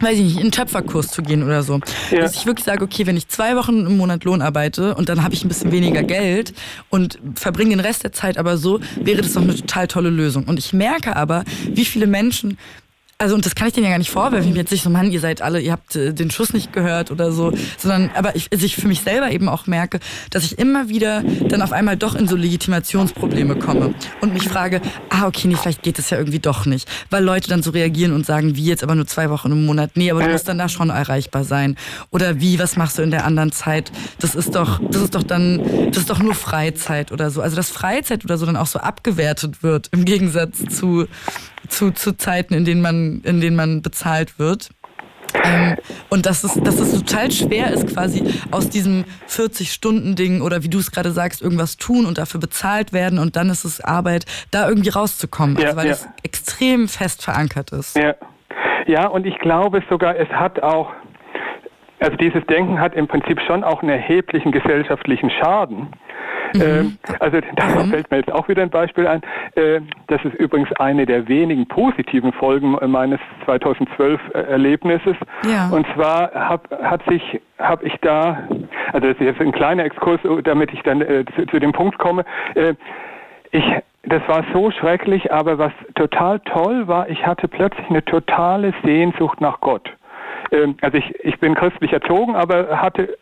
[0.00, 1.80] weiß ich nicht, in einen Töpferkurs zu gehen oder so.
[2.10, 2.20] Ja.
[2.20, 5.22] Dass ich wirklich sage, okay, wenn ich zwei Wochen im Monat Lohn arbeite und dann
[5.22, 6.52] habe ich ein bisschen weniger Geld
[6.90, 10.44] und verbringe den Rest der Zeit aber so, wäre das doch eine total tolle Lösung.
[10.44, 12.58] Und ich merke aber, wie viele Menschen
[13.20, 14.56] also und das kann ich denen ja gar nicht vorwerfen.
[14.56, 17.32] Jetzt nicht so, Mann, ihr seid alle, ihr habt äh, den Schuss nicht gehört oder
[17.32, 20.00] so, sondern aber ich, also ich für mich selber eben auch merke,
[20.30, 24.80] dass ich immer wieder dann auf einmal doch in so Legitimationsprobleme komme und mich frage,
[25.10, 28.14] ah okay, nee, vielleicht geht das ja irgendwie doch nicht, weil Leute dann so reagieren
[28.14, 30.56] und sagen, wie jetzt aber nur zwei Wochen im Monat, nee, aber du musst dann
[30.56, 31.76] da schon erreichbar sein
[32.08, 33.92] oder wie, was machst du in der anderen Zeit?
[34.18, 37.42] Das ist doch, das ist doch dann, das ist doch nur Freizeit oder so.
[37.42, 41.06] Also dass Freizeit oder so dann auch so abgewertet wird im Gegensatz zu
[41.68, 44.70] zu, zu Zeiten, in denen man, in denen man bezahlt wird.
[45.44, 45.76] Ähm,
[46.08, 50.78] und dass es, dass es total schwer ist, quasi aus diesem 40-Stunden-Ding oder wie du
[50.78, 54.68] es gerade sagst, irgendwas tun und dafür bezahlt werden und dann ist es Arbeit, da
[54.68, 55.92] irgendwie rauszukommen, ja, also weil ja.
[55.92, 57.96] es extrem fest verankert ist.
[57.96, 58.14] Ja.
[58.86, 60.92] ja, und ich glaube sogar, es hat auch,
[62.00, 65.88] also dieses Denken hat im Prinzip schon auch einen erheblichen gesellschaftlichen Schaden.
[66.54, 66.62] Mhm.
[66.62, 67.90] Ähm, also da mhm.
[67.90, 69.22] fällt mir jetzt auch wieder ein Beispiel ein.
[69.54, 75.16] Äh, das ist übrigens eine der wenigen positiven Folgen meines 2012 Erlebnisses.
[75.44, 75.68] Ja.
[75.70, 78.48] Und zwar hab, hat sich, habe ich da,
[78.92, 81.98] also das ist jetzt ein kleiner Exkurs, damit ich dann äh, zu, zu, dem Punkt
[81.98, 82.24] komme.
[82.54, 82.74] Äh,
[83.52, 83.64] ich
[84.02, 89.40] das war so schrecklich, aber was total toll war, ich hatte plötzlich eine totale Sehnsucht
[89.42, 89.90] nach Gott.
[90.52, 93.16] Ähm, also ich, ich bin christlich erzogen, aber hatte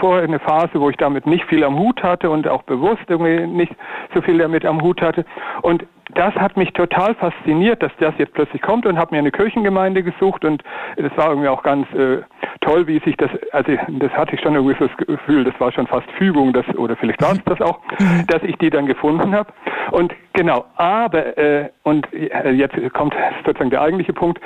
[0.00, 3.46] vorher eine Phase, wo ich damit nicht viel am Hut hatte und auch bewusst irgendwie
[3.46, 3.74] nicht
[4.14, 5.24] so viel damit am Hut hatte.
[5.62, 5.84] Und
[6.14, 10.02] das hat mich total fasziniert, dass das jetzt plötzlich kommt und habe mir eine Kirchengemeinde
[10.02, 10.62] gesucht und
[10.96, 12.18] das war irgendwie auch ganz äh,
[12.60, 15.72] toll, wie sich das, also das hatte ich schon irgendwie so das Gefühl, das war
[15.72, 17.80] schon fast Fügung, das, oder vielleicht war es das auch,
[18.28, 19.52] dass ich die dann gefunden habe.
[19.90, 24.40] Und genau, aber, äh, und äh, jetzt kommt sozusagen der eigentliche Punkt,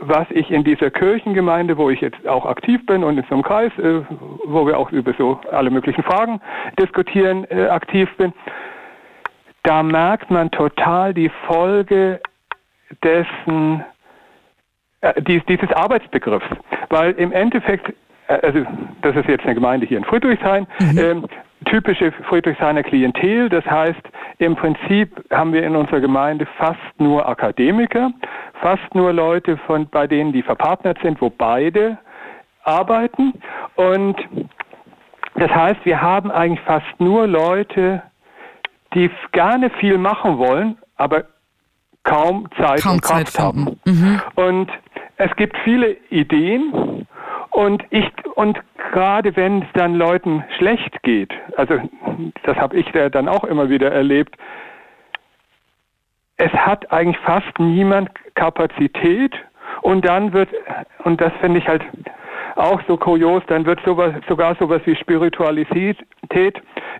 [0.00, 3.42] was ich in dieser Kirchengemeinde, wo ich jetzt auch aktiv bin und in so einem
[3.42, 4.00] Kreis, äh,
[4.44, 6.40] wo wir auch über so alle möglichen Fragen
[6.78, 8.32] diskutieren, äh, aktiv bin,
[9.62, 12.20] da merkt man total die Folge
[13.04, 13.84] dessen,
[15.02, 16.46] äh, dies, dieses Arbeitsbegriffs.
[16.88, 17.92] Weil im Endeffekt,
[18.28, 18.64] äh, also
[19.02, 20.98] das ist jetzt eine Gemeinde hier in Friedrichshain, mhm.
[20.98, 21.26] ähm,
[21.66, 24.00] typische Friedrichshainer Klientel, das heißt,
[24.38, 28.10] im Prinzip haben wir in unserer Gemeinde fast nur Akademiker,
[28.60, 31.98] fast nur Leute, von, bei denen die verpartnert sind, wo beide
[32.64, 33.34] arbeiten.
[33.76, 34.16] Und
[35.34, 38.02] das heißt, wir haben eigentlich fast nur Leute,
[38.94, 41.24] die gerne viel machen wollen, aber
[42.02, 43.78] kaum Zeit kaum und Kraft Zeit haben.
[43.84, 44.20] Mhm.
[44.34, 44.70] Und
[45.16, 47.06] es gibt viele Ideen
[47.50, 48.58] und ich und
[48.92, 51.80] gerade wenn es dann Leuten schlecht geht, also
[52.44, 54.36] das habe ich dann auch immer wieder erlebt,
[56.36, 59.34] es hat eigentlich fast niemand Kapazität
[59.82, 60.48] und dann wird
[61.04, 61.82] und das finde ich halt
[62.56, 65.96] auch so kurios, dann wird sowas, sogar sowas wie Spiritualität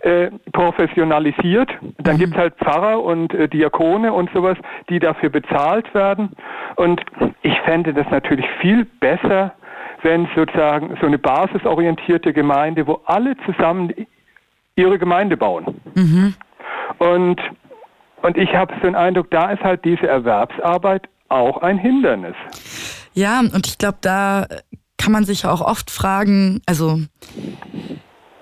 [0.03, 1.71] äh, professionalisiert.
[1.99, 2.19] Dann mhm.
[2.19, 4.57] gibt es halt Pfarrer und äh, Diakone und sowas,
[4.89, 6.33] die dafür bezahlt werden.
[6.77, 7.03] Und
[7.43, 9.55] ich fände das natürlich viel besser,
[10.03, 13.93] wenn sozusagen so eine basisorientierte Gemeinde, wo alle zusammen
[14.77, 15.81] ihre Gemeinde bauen.
[15.95, 16.35] Mhm.
[16.99, 17.41] Und,
[18.23, 22.35] und ich habe so den Eindruck, da ist halt diese Erwerbsarbeit auch ein Hindernis.
[23.15, 24.47] Ja, und ich glaube, da
[24.99, 27.01] kann man sich auch oft fragen, also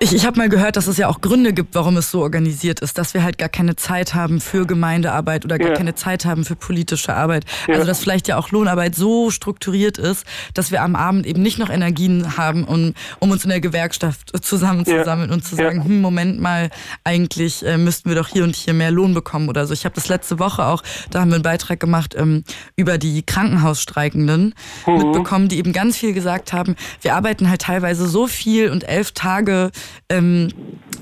[0.01, 2.81] ich, ich habe mal gehört, dass es ja auch Gründe gibt, warum es so organisiert
[2.81, 5.75] ist, dass wir halt gar keine Zeit haben für Gemeindearbeit oder gar ja.
[5.75, 7.45] keine Zeit haben für politische Arbeit.
[7.67, 7.75] Ja.
[7.75, 11.59] Also dass vielleicht ja auch Lohnarbeit so strukturiert ist, dass wir am Abend eben nicht
[11.59, 15.35] noch Energien haben, um, um uns in der Gewerkschaft zusammenzusammeln ja.
[15.35, 16.71] und zu sagen, hm, Moment mal,
[17.03, 19.75] eigentlich äh, müssten wir doch hier und hier mehr Lohn bekommen oder so.
[19.75, 22.45] Ich habe das letzte Woche auch, da haben wir einen Beitrag gemacht ähm,
[22.77, 24.55] über die Krankenhausstreikenden
[24.87, 24.97] mhm.
[24.97, 29.11] mitbekommen, die eben ganz viel gesagt haben, wir arbeiten halt teilweise so viel und elf
[29.13, 29.73] Tage
[30.09, 30.49] ähm,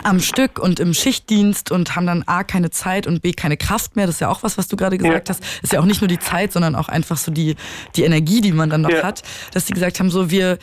[0.03, 3.97] am Stück und im Schichtdienst und haben dann A keine Zeit und B keine Kraft
[3.97, 4.07] mehr.
[4.07, 5.35] Das ist ja auch was, was du gerade gesagt ja.
[5.35, 5.45] hast.
[5.63, 7.57] Ist ja auch nicht nur die Zeit, sondern auch einfach so die,
[7.97, 9.03] die Energie, die man dann noch ja.
[9.03, 9.23] hat.
[9.53, 10.59] Dass sie gesagt haben, so wir,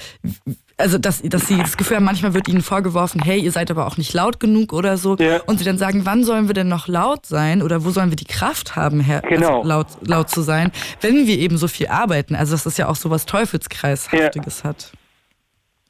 [0.78, 3.88] also dass, dass sie das Gefühl haben, manchmal wird ihnen vorgeworfen, hey, ihr seid aber
[3.88, 5.16] auch nicht laut genug oder so.
[5.18, 5.42] Ja.
[5.46, 8.16] Und sie dann sagen, wann sollen wir denn noch laut sein oder wo sollen wir
[8.16, 9.58] die Kraft haben, her, also genau.
[9.58, 10.72] also laut, laut zu sein,
[11.02, 12.36] wenn wir eben so viel arbeiten.
[12.36, 14.70] Also dass das ja auch so was Teufelskreishaftiges ja.
[14.70, 14.92] hat.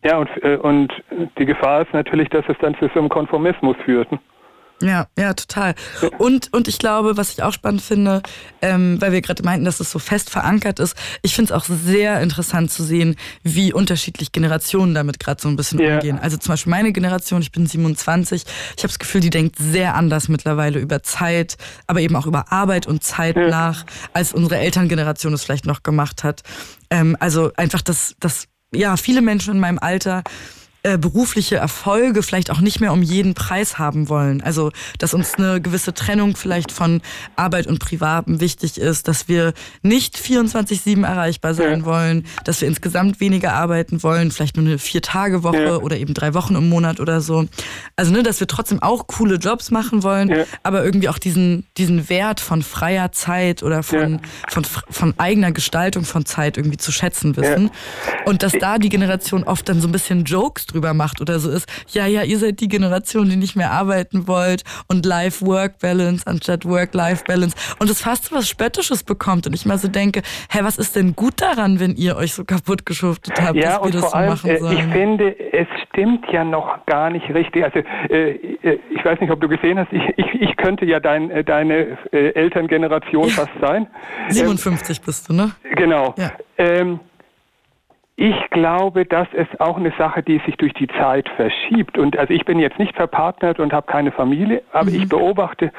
[0.04, 0.92] Ja, und, äh, und
[1.38, 4.10] die Gefahr ist natürlich, dass es dann zu so einem Konformismus führt.
[4.84, 5.76] Ja, ja, total.
[6.18, 8.22] Und, und ich glaube, was ich auch spannend finde,
[8.62, 11.66] ähm, weil wir gerade meinten, dass es so fest verankert ist, ich finde es auch
[11.66, 15.96] sehr interessant zu sehen, wie unterschiedlich Generationen damit gerade so ein bisschen ja.
[15.96, 16.20] umgehen.
[16.20, 19.96] Also zum Beispiel meine Generation, ich bin 27, ich habe das Gefühl, die denkt sehr
[19.96, 21.56] anders mittlerweile über Zeit,
[21.88, 23.48] aber eben auch über Arbeit und Zeit ja.
[23.48, 26.42] nach, als unsere Elterngeneration es vielleicht noch gemacht hat.
[26.90, 30.24] Ähm, also einfach das, das ja, viele Menschen in meinem Alter
[30.86, 34.42] äh, berufliche Erfolge vielleicht auch nicht mehr um jeden Preis haben wollen.
[34.42, 37.02] Also, dass uns eine gewisse Trennung vielleicht von
[37.38, 41.86] Arbeit und Privatem wichtig ist, dass wir nicht 24-7 erreichbar sein ja.
[41.86, 45.78] wollen, dass wir insgesamt weniger arbeiten wollen, vielleicht nur eine Vier-Tage-Woche ja.
[45.78, 47.46] oder eben drei Wochen im Monat oder so.
[47.96, 50.44] Also, ne, dass wir trotzdem auch coole Jobs machen wollen, ja.
[50.64, 54.20] aber irgendwie auch diesen, diesen Wert von freier Zeit oder von,
[54.50, 57.72] von, von eigener Gestaltung von Zeit irgendwie zu schätzen wissen.
[58.26, 61.50] Und dass da die Generation oft dann so ein bisschen Jokes drüber macht oder so
[61.50, 66.66] ist, ja, ja, ihr seid die Generation, die nicht mehr arbeiten wollt und Life-Work-Balance anstatt
[66.66, 70.78] Work-Life-Balance und es fast so was Spöttisches bekommt und ich mal so denke, hä, was
[70.78, 74.12] ist denn gut daran, wenn ihr euch so kaputt geschuftet habt, ja, dass wir das
[74.12, 74.78] so allem, machen sollen?
[74.78, 77.64] Ich finde, es stimmt ja noch gar nicht richtig.
[77.64, 77.80] Also
[78.10, 78.32] äh,
[78.64, 81.44] äh, ich weiß nicht, ob du gesehen hast, ich, ich, ich könnte ja dein, äh,
[81.44, 83.34] deine äh, Elterngeneration ja.
[83.34, 83.88] fast sein.
[84.30, 85.52] 57 ähm, bist du, ne?
[85.76, 86.14] Genau.
[86.18, 86.32] Ja.
[86.58, 87.00] Ähm,
[88.16, 91.98] ich glaube, das ist auch eine Sache, die sich durch die Zeit verschiebt.
[91.98, 94.96] Und also ich bin jetzt nicht verpartnert und habe keine Familie, aber mhm.
[94.96, 95.72] ich beobachte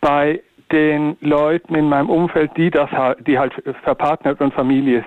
[0.00, 2.90] bei den Leuten in meinem Umfeld, die das,
[3.26, 3.54] die halt
[3.84, 5.04] verpartnert und Familie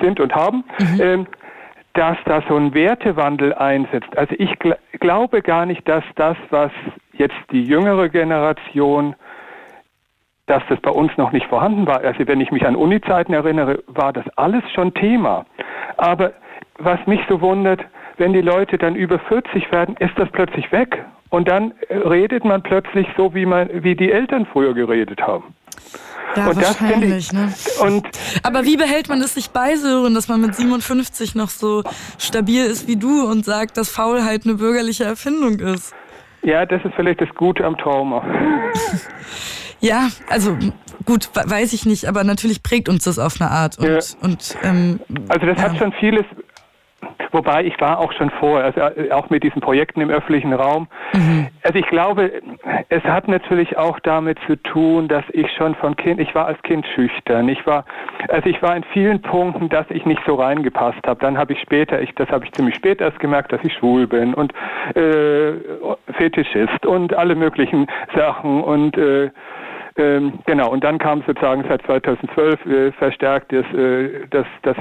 [0.00, 1.00] sind und haben, mhm.
[1.00, 1.26] ähm,
[1.94, 4.16] dass da so ein Wertewandel einsetzt.
[4.16, 6.70] Also ich gl glaube gar nicht, dass das, was
[7.12, 9.16] jetzt die jüngere Generation
[10.46, 12.00] dass das bei uns noch nicht vorhanden war.
[12.00, 15.46] Also wenn ich mich an Uni-Zeiten erinnere, war das alles schon Thema.
[15.96, 16.32] Aber
[16.78, 17.80] was mich so wundert,
[18.16, 21.04] wenn die Leute dann über 40 werden, ist das plötzlich weg.
[21.30, 25.54] Und dann redet man plötzlich so, wie man, wie die Eltern früher geredet haben.
[26.36, 27.52] Ja, und wahrscheinlich, ich, ne?
[27.80, 28.06] Und
[28.42, 31.82] Aber wie behält man es sich bei, Sören, dass man mit 57 noch so
[32.18, 35.94] stabil ist wie du und sagt, dass Faulheit eine bürgerliche Erfindung ist?
[36.42, 38.24] Ja, das ist vielleicht das Gute am Trauma.
[39.82, 40.56] ja, also
[41.04, 43.78] gut, weiß ich nicht, aber natürlich prägt uns das auf eine Art.
[43.78, 43.98] Und, ja.
[44.22, 45.64] und ähm, also das ja.
[45.64, 46.24] hat schon vieles
[47.32, 50.86] Wobei ich war auch schon vorher, also äh, auch mit diesen Projekten im öffentlichen Raum.
[51.14, 51.48] Mhm.
[51.62, 52.30] Also ich glaube,
[52.90, 56.60] es hat natürlich auch damit zu tun, dass ich schon von Kind, ich war als
[56.62, 57.48] Kind schüchtern.
[57.48, 57.86] Ich war,
[58.28, 61.20] also ich war in vielen Punkten, dass ich nicht so reingepasst habe.
[61.20, 64.06] Dann habe ich später, ich, das habe ich ziemlich spät erst gemerkt, dass ich schwul
[64.06, 64.52] bin und
[64.94, 65.54] äh,
[66.12, 69.30] Fetischist und alle möglichen Sachen und äh,
[69.96, 74.76] ähm, genau, und dann kam sozusagen seit 2012 äh, verstärkt, dass, äh, dass, dass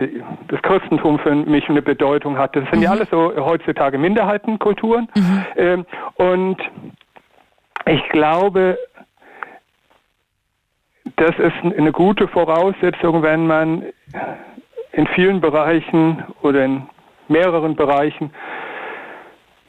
[0.47, 2.55] das Christentum für mich eine Bedeutung hat.
[2.55, 2.83] Das sind mhm.
[2.83, 5.09] ja alles so heutzutage Minderheitenkulturen.
[5.15, 5.45] Mhm.
[5.57, 5.85] Ähm,
[6.15, 6.57] und
[7.87, 8.77] ich glaube,
[11.17, 13.83] das ist eine gute Voraussetzung, wenn man
[14.93, 16.83] in vielen Bereichen oder in
[17.27, 18.31] mehreren Bereichen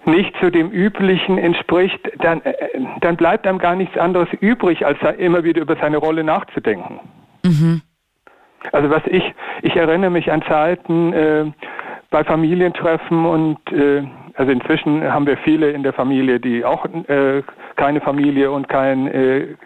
[0.05, 2.55] nicht zu dem Üblichen entspricht, dann, äh,
[3.01, 7.01] dann bleibt einem gar nichts anderes übrig, als immer wieder über seine Rolle nachzudenken.
[7.45, 7.83] Mhm.
[8.71, 11.45] Also was ich, ich erinnere mich an Zeiten äh,
[12.11, 14.05] bei Familientreffen und äh,
[14.35, 17.43] also inzwischen haben wir viele in der Familie, die auch äh,
[17.77, 19.57] keine Familie und kein äh, äh,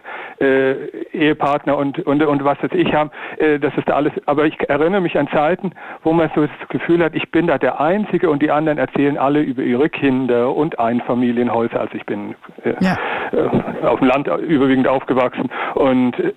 [0.41, 3.11] Ehepartner und, und, und was weiß ich haben.
[3.39, 4.13] Äh, das ist da alles.
[4.27, 5.73] Aber ich erinnere mich an Zeiten,
[6.03, 9.19] wo man so das Gefühl hat, ich bin da der Einzige und die anderen erzählen
[9.19, 11.81] alle über ihre Kinder und Einfamilienhäuser.
[11.81, 12.35] Also ich bin
[12.65, 12.97] äh, ja.
[13.33, 16.33] Äh, auf dem Land überwiegend aufgewachsen und äh,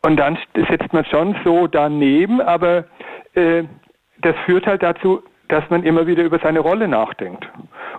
[0.00, 2.84] und dann sitzt man schon so daneben, aber
[3.34, 3.64] äh,
[4.20, 7.48] das führt halt dazu, dass man immer wieder über seine Rolle nachdenkt.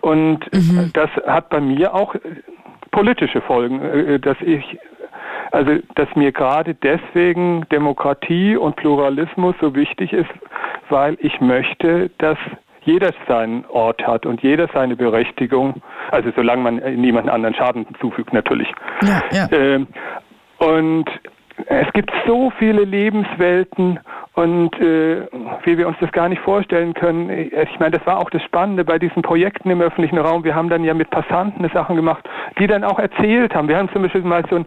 [0.01, 0.91] Und mhm.
[0.93, 2.15] das hat bei mir auch
[2.91, 4.77] politische Folgen, äh, dass ich
[5.51, 10.29] also, dass mir gerade deswegen Demokratie und Pluralismus so wichtig ist,
[10.89, 12.37] weil ich möchte, dass
[12.81, 18.33] jeder seinen Ort hat und jeder seine Berechtigung, also solange man niemanden anderen Schaden zufügt
[18.33, 18.71] natürlich.
[19.01, 19.47] Ja, ja.
[19.51, 19.87] Ähm,
[20.59, 21.09] und
[21.65, 23.99] es gibt so viele Lebenswelten
[24.33, 25.27] und äh,
[25.63, 27.29] wie wir uns das gar nicht vorstellen können.
[27.29, 30.43] Ich meine, das war auch das Spannende bei diesen Projekten im öffentlichen Raum.
[30.43, 32.27] Wir haben dann ja mit Passanten Sachen gemacht,
[32.57, 33.67] die dann auch erzählt haben.
[33.67, 34.65] Wir haben zum Beispiel mal so ein,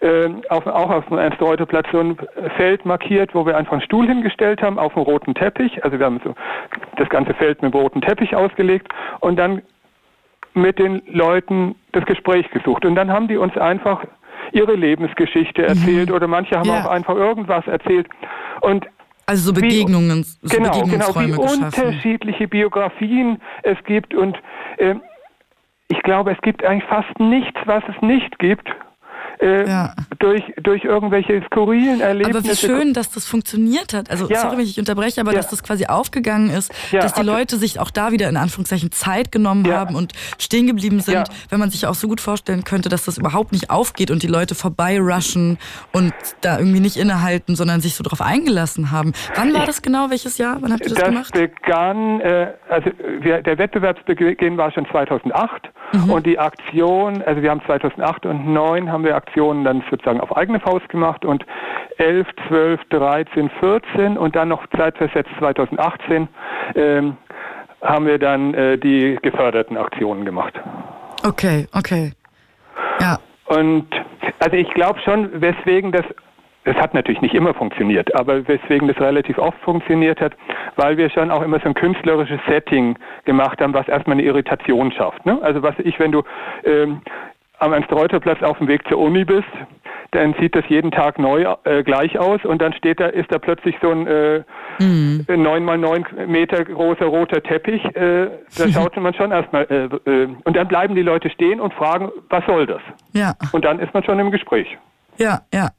[0.00, 2.16] äh, auf, auch auf dem Ernst-Reuter-Platz so ein
[2.56, 5.84] Feld markiert, wo wir einfach einen Stuhl hingestellt haben auf einem roten Teppich.
[5.84, 6.34] Also wir haben so
[6.96, 8.88] das ganze Feld mit einem roten Teppich ausgelegt
[9.20, 9.62] und dann
[10.54, 12.84] mit den Leuten das Gespräch gesucht.
[12.84, 14.04] Und dann haben die uns einfach
[14.52, 16.14] ihre Lebensgeschichte erzählt mhm.
[16.14, 16.84] oder manche haben ja.
[16.84, 18.08] auch einfach irgendwas erzählt.
[18.60, 18.86] Und
[19.26, 21.64] also so Begegnungen, wie, so genau, genau, wie geschaffen.
[21.64, 24.36] unterschiedliche Biografien es gibt und
[24.78, 24.96] äh,
[25.88, 28.68] ich glaube, es gibt eigentlich fast nichts, was es nicht gibt
[29.42, 29.94] äh, ja.
[30.18, 32.38] durch, durch irgendwelche skurrilen Erlebnisse.
[32.38, 34.10] Aber wie schön, dass das funktioniert hat.
[34.10, 34.38] Also, ja.
[34.38, 35.38] sorry, wenn ich unterbreche, aber ja.
[35.38, 39.32] dass das quasi aufgegangen ist, dass die Leute sich auch da wieder in Anführungszeichen Zeit
[39.32, 43.04] genommen haben und stehen geblieben sind, wenn man sich auch so gut vorstellen könnte, dass
[43.04, 45.58] das überhaupt nicht aufgeht und die Leute vorbeirushen
[45.92, 49.12] und da irgendwie nicht innehalten, sondern sich so drauf eingelassen haben.
[49.34, 50.10] Wann war das genau?
[50.10, 50.58] Welches Jahr?
[50.60, 51.32] Wann habt ihr das, das gemacht?
[51.32, 52.90] Begann, äh, also
[53.20, 56.10] wir, der Wettbewerbsbeginn war schon 2008 mhm.
[56.10, 60.20] und die Aktion, also wir haben 2008 und 2009 haben wir Aktion Aktionen dann sozusagen
[60.20, 61.44] auf eigene Faust gemacht und
[61.96, 66.28] 11, 12, 13, 14 und dann noch zeitversetzt 2018
[66.74, 67.16] ähm,
[67.80, 70.54] haben wir dann äh, die geförderten Aktionen gemacht.
[71.24, 72.12] Okay, okay.
[73.00, 73.18] Ja.
[73.46, 73.88] Und
[74.38, 76.04] also ich glaube schon, weswegen das
[76.64, 80.34] es hat natürlich nicht immer funktioniert, aber weswegen das relativ oft funktioniert hat,
[80.76, 84.92] weil wir schon auch immer so ein künstlerisches Setting gemacht haben, was erstmal eine Irritation
[84.92, 85.26] schafft.
[85.26, 85.40] Ne?
[85.42, 86.22] Also was ich, wenn du
[86.64, 87.02] ähm,
[87.62, 89.48] am Ernst-Reuter-Platz auf dem Weg zur Uni bist,
[90.10, 93.38] dann sieht das jeden Tag neu äh, gleich aus und dann steht da, ist da
[93.38, 94.42] plötzlich so ein äh,
[94.78, 95.24] mhm.
[95.26, 97.82] 9 mal 9 Meter großer roter Teppich.
[97.96, 98.28] Äh,
[98.58, 99.64] da schaut man schon erstmal.
[99.64, 102.82] Äh, äh, und dann bleiben die Leute stehen und fragen, was soll das?
[103.14, 103.34] Ja.
[103.52, 104.76] Und dann ist man schon im Gespräch.
[105.18, 105.72] Ja, ja.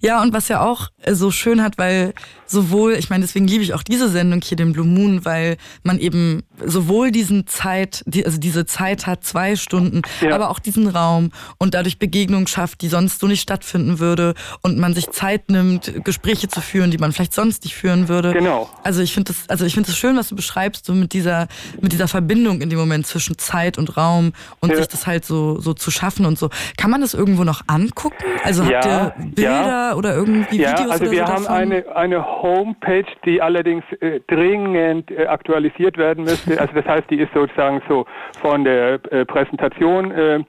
[0.00, 2.14] Ja, und was ja auch äh, so schön hat, weil
[2.46, 5.98] sowohl, ich meine, deswegen liebe ich auch diese Sendung hier, den Blue Moon, weil man
[5.98, 10.34] eben sowohl diesen Zeit, also diese Zeit hat, zwei Stunden, ja.
[10.34, 14.78] aber auch diesen Raum und dadurch Begegnungen schafft, die sonst so nicht stattfinden würde und
[14.78, 18.32] man sich Zeit nimmt, Gespräche zu führen, die man vielleicht sonst nicht führen würde.
[18.32, 18.68] Genau.
[18.82, 21.46] Also ich finde das, also ich finde es schön, was du beschreibst, so mit dieser,
[21.80, 24.76] mit dieser Verbindung in dem Moment zwischen Zeit und Raum und ja.
[24.76, 26.50] sich das halt so, so zu schaffen und so.
[26.76, 28.16] Kann man das irgendwo noch angucken?
[28.42, 31.56] Also habt ihr Bilder oder irgendwie ja, Videos also oder wir so haben davon?
[31.56, 36.60] eine, eine Homepage, die allerdings äh, dringend äh, aktualisiert werden müsste.
[36.60, 38.06] Also das heißt, die ist sozusagen so
[38.40, 40.40] von der äh, Präsentation äh,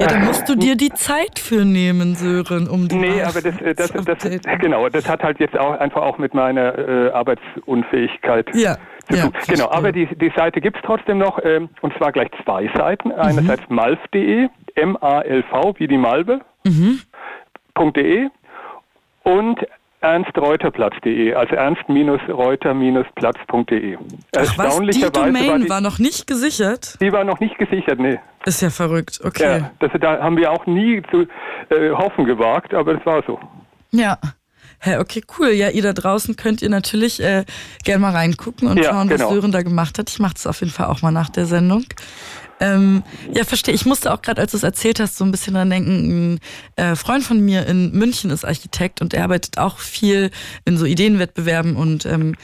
[0.00, 3.60] ja, da musst du dir die Zeit für nehmen, Sören, um die Nee, aber das,
[3.60, 4.58] äh, das, zu das, updaten.
[4.60, 8.76] genau, das hat halt jetzt auch einfach auch mit meiner äh, Arbeitsunfähigkeit Ja,
[9.08, 9.32] zu ja, tun.
[9.48, 13.10] Genau, aber die, die Seite gibt's trotzdem noch, ähm, und zwar gleich zwei Seiten.
[13.10, 17.00] Einerseits malv.de, M-A-L-V, wie die Malve, Mhm.
[17.94, 18.28] .de
[19.22, 19.60] und
[20.00, 23.98] ernstreuterplatz.de, also ernst-reuter-platz.de.
[24.32, 24.58] Was, die
[25.02, 26.96] war Domain die, war noch nicht gesichert?
[27.00, 28.18] die war noch nicht gesichert, nee.
[28.44, 29.58] Ist ja verrückt, okay.
[29.60, 31.22] Ja, das, da haben wir auch nie zu
[31.70, 33.40] äh, hoffen gewagt, aber das war so.
[33.90, 34.18] Ja.
[34.80, 35.48] Hä, okay, cool.
[35.48, 37.44] Ja, ihr da draußen könnt ihr natürlich äh,
[37.84, 39.32] gerne mal reingucken und Ja, schauen, was genau.
[39.32, 40.08] Sören da gemacht hat.
[40.08, 41.82] Ich mache das auf jeden Fall auch mal nach der Sendung.
[42.60, 43.02] Ähm,
[43.32, 43.74] ja, verstehe.
[43.74, 46.34] Ich musste auch gerade, als du es erzählt hast, so ein bisschen dran denken.
[46.34, 46.40] Ein
[46.76, 50.30] äh, Freund von mir in München ist Architekt und er arbeitet auch viel
[50.64, 52.34] in so Ideenwettbewerben und ähm,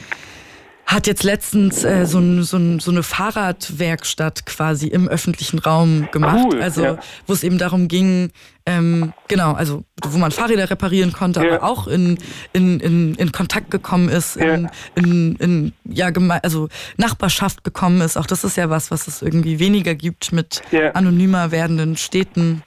[0.87, 6.09] hat jetzt letztens äh, so, ein, so, ein, so eine Fahrradwerkstatt quasi im öffentlichen Raum
[6.13, 6.47] gemacht.
[6.53, 6.99] Cool, also ja.
[7.27, 8.31] wo es eben darum ging,
[8.67, 11.57] ähm, genau, also wo man Fahrräder reparieren konnte, Ja.
[11.57, 12.19] aber auch in,
[12.53, 14.71] in, in, in Kontakt gekommen ist, in, Ja.
[14.95, 18.17] in, in ja, geme also Nachbarschaft gekommen ist.
[18.17, 20.91] Auch das ist ja was, was es irgendwie weniger gibt mit Ja.
[20.93, 22.63] anonymer werdenden Städten.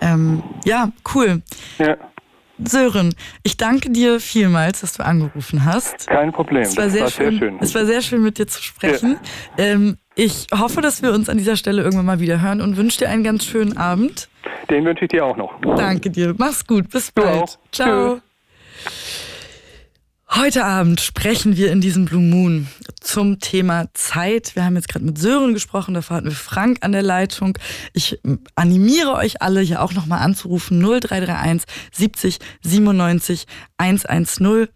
[0.00, 1.42] Ähm, ja, cool.
[1.78, 1.96] Ja,
[2.64, 6.06] Sören, ich danke dir vielmals, dass du angerufen hast.
[6.06, 6.62] kein Problem.
[6.62, 7.56] Es war, sehr, war schön, schön.
[7.60, 9.18] Es war sehr schön, mit dir zu sprechen.
[9.58, 12.98] Ähm, ich hoffe, dass wir uns an dieser Stelle irgendwann mal wieder hören und wünsche
[12.98, 14.28] dir einen ganz schönen Abend.
[14.70, 15.52] Den wünsche ich dir auch noch.
[15.76, 16.34] Danke dir.
[16.36, 16.90] Mach's gut.
[16.90, 17.58] Bis bald.
[17.72, 18.20] Ciao.
[20.34, 22.66] Heute Abend sprechen wir in diesem Blue Moon
[23.00, 24.56] zum Thema Zeit.
[24.56, 27.58] Wir haben jetzt gerade mit Sören gesprochen, davor hatten wir Frank an der Leitung.
[27.92, 28.18] Ich
[28.54, 34.68] animiere euch alle hier auch nochmal anzurufen 0331 70 97 110.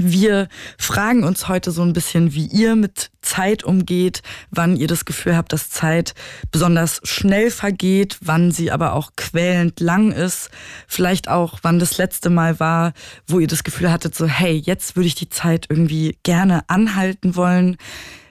[0.00, 0.48] Wir
[0.78, 5.36] fragen uns heute so ein bisschen, wie ihr mit Zeit umgeht, wann ihr das Gefühl
[5.36, 6.14] habt, dass Zeit
[6.52, 10.50] besonders schnell vergeht, wann sie aber auch quälend lang ist.
[10.86, 12.92] Vielleicht auch, wann das letzte Mal war,
[13.26, 17.34] wo ihr das Gefühl hattet, so, hey, jetzt würde ich die Zeit irgendwie gerne anhalten
[17.34, 17.76] wollen.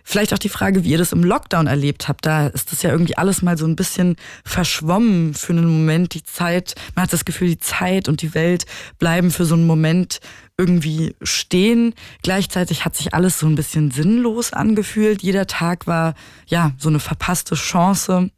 [0.09, 2.25] Vielleicht auch die Frage, wie ihr das im Lockdown erlebt habt.
[2.25, 4.15] Da ist das ja irgendwie alles mal so ein bisschen
[4.45, 6.13] verschwommen für einen Moment.
[6.13, 8.65] Die Zeit, man hat das Gefühl, die Zeit und die Welt
[8.99, 10.21] bleiben für so einen Moment
[10.57, 11.93] irgendwie stehen.
[12.23, 15.21] Gleichzeitig hat sich alles so ein bisschen sinnlos angefühlt.
[15.21, 16.15] Jeder Tag war
[16.47, 18.31] ja so eine verpasste Chance.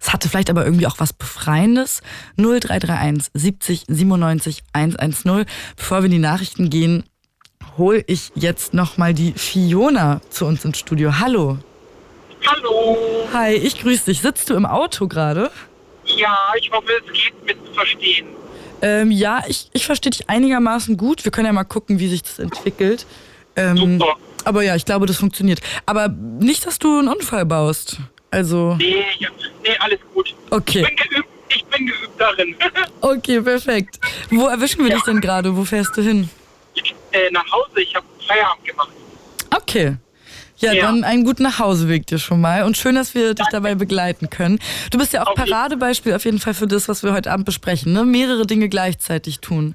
[0.00, 2.00] Es hatte vielleicht aber irgendwie auch was Befreiendes.
[2.36, 5.44] 0331 70 97 110.
[5.76, 7.04] Bevor wir in die Nachrichten gehen,
[7.76, 11.20] hole ich jetzt nochmal die Fiona zu uns ins Studio.
[11.20, 11.58] Hallo.
[12.46, 12.96] Hallo.
[13.32, 14.20] Hi, ich grüße dich.
[14.20, 15.50] Sitzt du im Auto gerade?
[16.04, 18.37] Ja, ich hoffe, es geht mit Verstehen.
[18.82, 21.24] Ähm, ja, ich, ich verstehe dich einigermaßen gut.
[21.24, 23.06] Wir können ja mal gucken, wie sich das entwickelt.
[23.56, 24.16] Ähm, Super.
[24.44, 25.60] aber ja, ich glaube, das funktioniert.
[25.86, 27.98] Aber nicht, dass du einen Unfall baust.
[28.30, 29.28] Also, Nee, ja,
[29.62, 30.34] nee, alles gut.
[30.50, 30.80] Okay.
[30.80, 32.54] Ich bin geübt, ich bin geübt darin.
[33.00, 33.98] okay, perfekt.
[34.30, 35.56] Wo erwischen wir dich denn gerade?
[35.56, 36.28] Wo fährst du hin?
[37.12, 38.90] äh, nach Hause, ich habe Feierabend gemacht.
[39.54, 39.96] Okay.
[40.60, 40.86] Ja, Ja.
[40.86, 44.58] dann einen guten Nachhauseweg dir schon mal und schön, dass wir dich dabei begleiten können.
[44.90, 47.92] Du bist ja auch Paradebeispiel auf jeden Fall für das, was wir heute Abend besprechen,
[47.92, 48.04] ne?
[48.04, 49.74] Mehrere Dinge gleichzeitig tun.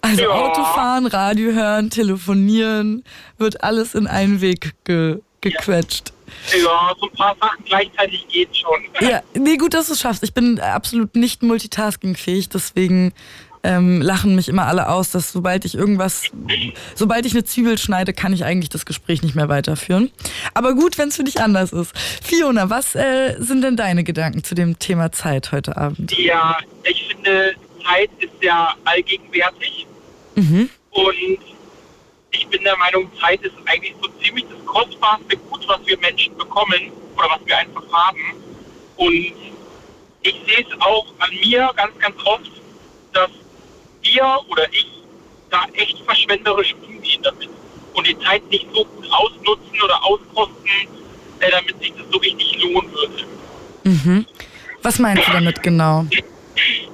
[0.00, 0.28] Also Ja.
[0.30, 3.04] Autofahren, Radio hören, telefonieren,
[3.38, 6.12] wird alles in einen Weg ge gequetscht.
[6.60, 8.80] Ja, so ein paar Sachen gleichzeitig geht schon.
[9.08, 10.24] Ja, nee, gut, dass du es schaffst.
[10.24, 13.12] Ich bin absolut nicht multitaskingfähig, deswegen
[13.66, 16.30] ähm, lachen mich immer alle aus, dass sobald ich irgendwas,
[16.94, 20.12] sobald ich eine Zwiebel schneide, kann ich eigentlich das Gespräch nicht mehr weiterführen.
[20.54, 21.92] Aber gut, wenn es für dich anders ist.
[22.22, 26.16] Fiona, was äh, sind denn deine Gedanken zu dem Thema Zeit heute Abend?
[26.16, 29.86] Ja, ich finde, Zeit ist ja allgegenwärtig.
[30.36, 30.70] Mhm.
[30.90, 31.38] Und
[32.30, 36.36] ich bin der Meinung, Zeit ist eigentlich so ziemlich das kostbarste Gut, was wir Menschen
[36.36, 38.20] bekommen oder was wir einfach haben.
[38.96, 39.32] Und
[40.22, 42.50] ich sehe es auch an mir ganz, ganz oft,
[43.12, 43.30] dass
[44.06, 44.86] wir oder ich
[45.50, 47.48] da echt verschwenderisch umgehen damit
[47.94, 50.70] und die Zeit nicht so gut ausnutzen oder auskosten,
[51.40, 53.24] äh, damit sich das so richtig lohnen würde.
[53.84, 54.26] Mhm.
[54.82, 56.06] Was meinst du damit genau?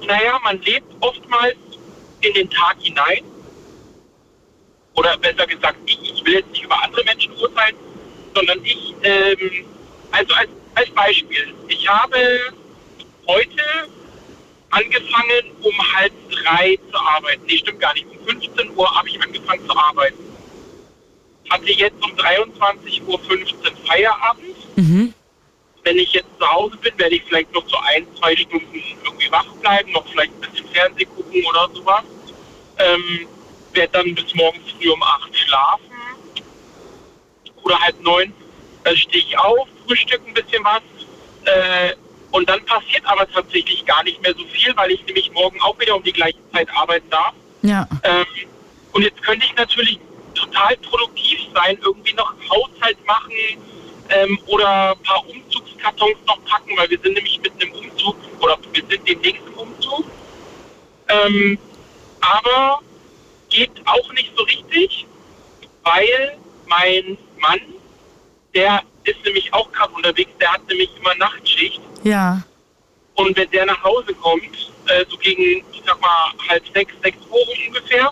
[0.07, 1.55] Naja, man lebt oftmals
[2.21, 3.23] in den Tag hinein.
[4.95, 7.75] Oder besser gesagt, ich, ich will jetzt nicht über andere Menschen urteilen,
[8.35, 9.65] sondern ich, ähm,
[10.11, 12.17] also als, als Beispiel, ich habe
[13.27, 13.63] heute
[14.73, 17.43] angefangen, um halb drei zu arbeiten.
[17.45, 18.07] Nee, stimmt gar nicht.
[18.07, 20.23] Um 15 Uhr habe ich angefangen zu arbeiten.
[21.49, 23.17] Hatte jetzt um 23.15 Uhr
[23.85, 24.77] Feierabend.
[24.77, 25.13] Mhm.
[25.83, 29.31] Wenn ich jetzt zu Hause bin, werde ich vielleicht noch so ein, zwei Stunden irgendwie
[29.31, 32.03] wach bleiben, noch vielleicht ein bisschen Fernsehen gucken oder sowas.
[32.79, 33.27] Ähm,
[33.73, 35.91] werde dann bis morgens früh um acht schlafen
[37.63, 38.33] oder halb neun.
[38.83, 40.81] Dann stehe ich auf, frühstück ein bisschen was.
[41.45, 41.95] Äh,
[42.33, 45.79] und dann passiert aber tatsächlich gar nicht mehr so viel, weil ich nämlich morgen auch
[45.79, 47.33] wieder um die gleiche Zeit arbeiten darf.
[47.61, 47.87] Ja.
[48.01, 48.25] Ähm,
[48.91, 49.99] und jetzt könnte ich natürlich
[50.33, 53.31] total produktiv sein, irgendwie noch Haushalt machen
[54.09, 58.57] ähm, oder ein paar Umzugskartons noch packen, weil wir sind nämlich mit einem Umzug oder
[58.71, 60.05] wir sind demnächst im Umzug.
[61.09, 61.59] Ähm,
[62.19, 62.79] aber
[63.49, 65.05] geht auch nicht so richtig,
[65.83, 67.61] weil mein Mann,
[68.55, 71.81] der ist nämlich auch gerade unterwegs, der hat nämlich immer Nachtschicht.
[72.03, 72.41] Ja.
[73.15, 77.17] Und wenn der nach Hause kommt, äh, so gegen, ich sag mal, halb sechs, sechs
[77.29, 78.11] Uhr ungefähr,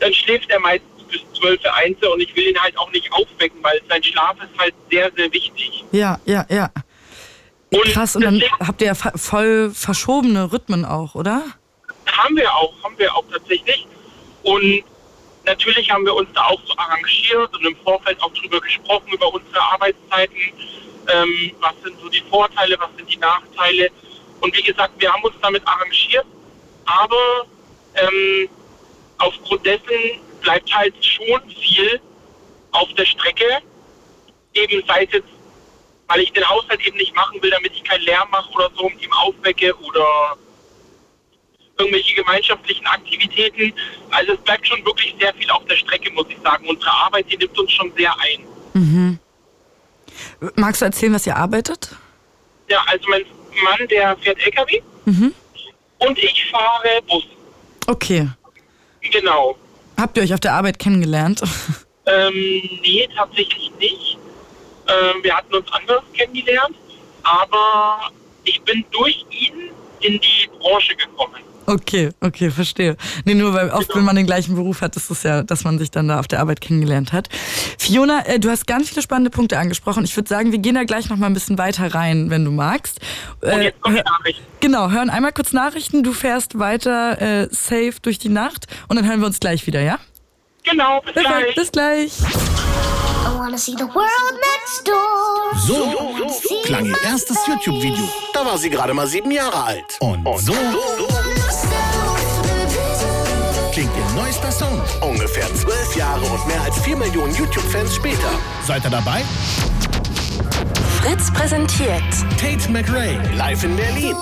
[0.00, 3.62] dann schläft er meistens bis zwölf, eins und ich will ihn halt auch nicht aufwecken,
[3.62, 5.84] weil sein Schlaf ist halt sehr, sehr wichtig.
[5.92, 6.70] Ja, ja, ja.
[7.70, 11.42] Und Krass, und dann habt ihr ja voll verschobene Rhythmen auch, oder?
[12.06, 13.86] Haben wir auch, haben wir auch tatsächlich.
[14.42, 14.84] Und
[15.48, 19.32] natürlich haben wir uns da auch so arrangiert und im Vorfeld auch drüber gesprochen, über
[19.32, 20.36] unsere Arbeitszeiten.
[21.08, 23.90] Ähm, was sind so die Vorteile, was sind die Nachteile.
[24.40, 26.26] Und wie gesagt, wir haben uns damit arrangiert,
[26.84, 27.46] aber
[27.94, 28.48] ähm,
[29.18, 32.00] aufgrund dessen bleibt halt schon viel
[32.72, 33.62] auf der Strecke.
[34.54, 35.28] Eben sei es jetzt,
[36.06, 38.84] weil ich den Haushalt eben nicht machen will, damit ich keinen Lärm mache oder so
[38.84, 40.36] und ihm aufwecke oder
[41.78, 43.72] irgendwelche gemeinschaftlichen Aktivitäten.
[44.10, 46.66] Also es bleibt schon wirklich sehr viel auf der Strecke, muss ich sagen.
[46.68, 49.18] Unsere Arbeit, die nimmt uns schon sehr ein.
[50.56, 51.94] Magst du erzählen, was ihr arbeitet?
[52.68, 53.22] Ja, also mein
[53.64, 54.82] Mann, der fährt LKW
[55.98, 57.24] und ich fahre Bus.
[57.86, 58.28] Okay.
[59.10, 59.56] Genau.
[59.96, 61.42] Habt ihr euch auf der Arbeit kennengelernt?
[62.10, 62.32] Ähm,
[62.80, 64.16] nee, tatsächlich nicht.
[64.88, 66.74] Ähm, wir hatten uns anders kennengelernt,
[67.22, 68.10] aber
[68.44, 71.42] ich bin durch ihn in die Branche gekommen.
[71.68, 72.96] Okay, okay, verstehe.
[73.26, 75.78] Nee, nur weil oft, wenn man den gleichen Beruf hat, ist es ja, dass man
[75.78, 77.28] sich dann da auf der Arbeit kennengelernt hat.
[77.78, 80.02] Fiona, äh, du hast ganz viele spannende Punkte angesprochen.
[80.04, 82.52] Ich würde sagen, wir gehen da gleich noch mal ein bisschen weiter rein, wenn du
[82.52, 83.00] magst.
[83.42, 84.40] Und Äh, jetzt kommt die Nachricht.
[84.60, 86.02] Genau, hören einmal kurz Nachrichten.
[86.02, 89.82] Du fährst weiter äh, safe durch die Nacht und dann hören wir uns gleich wieder,
[89.82, 89.98] ja?
[90.70, 91.54] Genau, bis Perfekt, gleich.
[91.54, 92.12] bis gleich.
[92.20, 95.58] I wanna see the world next door.
[95.66, 96.14] So
[96.64, 98.08] klang ihr erstes YouTube-Video.
[98.34, 99.96] Da war sie gerade mal sieben Jahre alt.
[100.00, 100.52] Und so
[103.72, 104.82] klingt ihr neuester Song.
[105.00, 108.30] Ungefähr zwölf Jahre und mehr als vier Millionen YouTube-Fans später.
[108.66, 109.22] Seid ihr dabei?
[111.00, 112.02] Fritz präsentiert
[112.40, 114.16] Tate McRae, live in Berlin.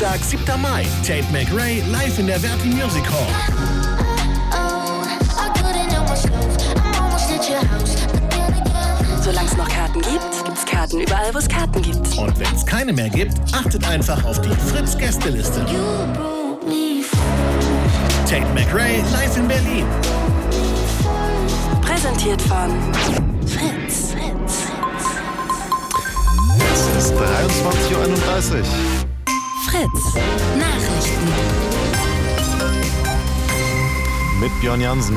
[0.00, 0.62] Dienstag, 7.
[0.62, 0.86] Mai.
[1.06, 3.26] Tate McRae, live in der Verti Music Hall.
[9.22, 12.16] Solange es noch Karten gibt, gibt's Karten überall, wo es Karten gibt.
[12.16, 15.66] Und wenn es keine mehr gibt, achtet einfach auf die Fritz-Gästeliste.
[18.26, 19.86] Tate McRae, live in Berlin.
[21.82, 22.70] Präsentiert von
[23.44, 24.12] Fritz.
[24.12, 24.64] Fritz.
[26.72, 29.09] Es ist 23.31 Uhr.
[29.70, 30.14] Fritz.
[30.58, 31.28] Nachrichten.
[34.40, 35.16] Mit Björn Jansen.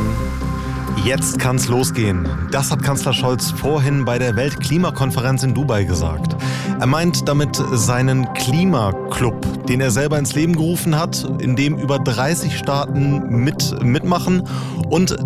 [1.03, 2.27] Jetzt kann's losgehen.
[2.51, 6.35] Das hat Kanzler Scholz vorhin bei der Weltklimakonferenz in Dubai gesagt.
[6.79, 11.97] Er meint damit seinen Klimaclub, den er selber ins Leben gerufen hat, in dem über
[11.97, 14.43] 30 Staaten mit, mitmachen
[14.89, 15.17] und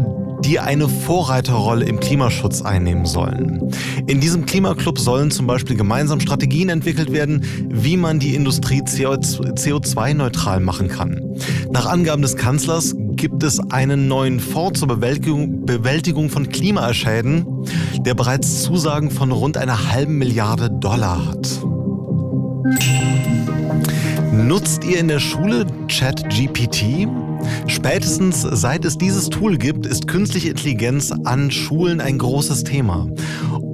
[0.44, 3.72] die eine Vorreiterrolle im Klimaschutz einnehmen sollen.
[4.08, 10.60] In diesem Klimaclub sollen zum Beispiel gemeinsam Strategien entwickelt werden, wie man die Industrie CO2-neutral
[10.60, 11.36] machen kann.
[11.72, 17.46] Nach Angaben des Kanzlers gibt es einen neuen Fonds zur Bewältigung, Bewältigung von Klimaschäden,
[18.06, 21.50] der bereits Zusagen von rund einer halben Milliarde Dollar hat.
[24.32, 27.08] Nutzt ihr in der Schule ChatGPT?
[27.68, 33.08] Spätestens seit es dieses Tool gibt, ist künstliche Intelligenz an Schulen ein großes Thema.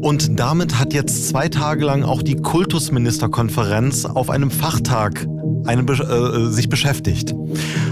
[0.01, 5.25] Und damit hat jetzt zwei Tage lang auch die Kultusministerkonferenz auf einem Fachtag
[5.65, 7.33] eine, Be- äh, sich beschäftigt.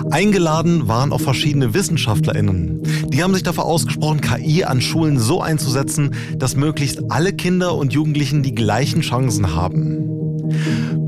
[0.10, 2.82] Eingeladen waren auch verschiedene WissenschaftlerInnen.
[3.08, 7.94] Die haben sich dafür ausgesprochen, KI an Schulen so einzusetzen, dass möglichst alle Kinder und
[7.94, 10.10] Jugendlichen die gleichen Chancen haben.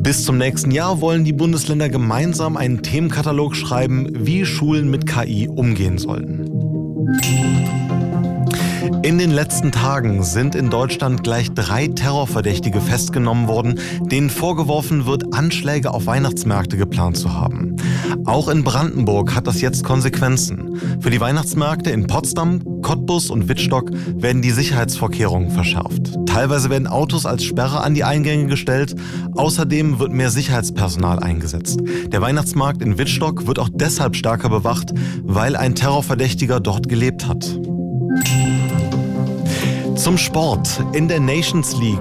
[0.04, 5.48] Bis zum nächsten Jahr wollen die Bundesländer gemeinsam einen Themenkatalog schreiben, wie Schulen mit KI
[5.48, 6.53] umgehen sollen.
[9.14, 15.36] In den letzten Tagen sind in Deutschland gleich drei Terrorverdächtige festgenommen worden, denen vorgeworfen wird,
[15.36, 17.76] Anschläge auf Weihnachtsmärkte geplant zu haben.
[18.26, 20.82] Auch in Brandenburg hat das jetzt Konsequenzen.
[21.00, 26.18] Für die Weihnachtsmärkte in Potsdam, Cottbus und Wittstock werden die Sicherheitsvorkehrungen verschärft.
[26.26, 28.96] Teilweise werden Autos als Sperre an die Eingänge gestellt.
[29.36, 31.80] Außerdem wird mehr Sicherheitspersonal eingesetzt.
[32.08, 34.92] Der Weihnachtsmarkt in Wittstock wird auch deshalb stärker bewacht,
[35.22, 37.60] weil ein Terrorverdächtiger dort gelebt hat.
[39.96, 40.84] Zum Sport.
[40.94, 42.00] In der Nations League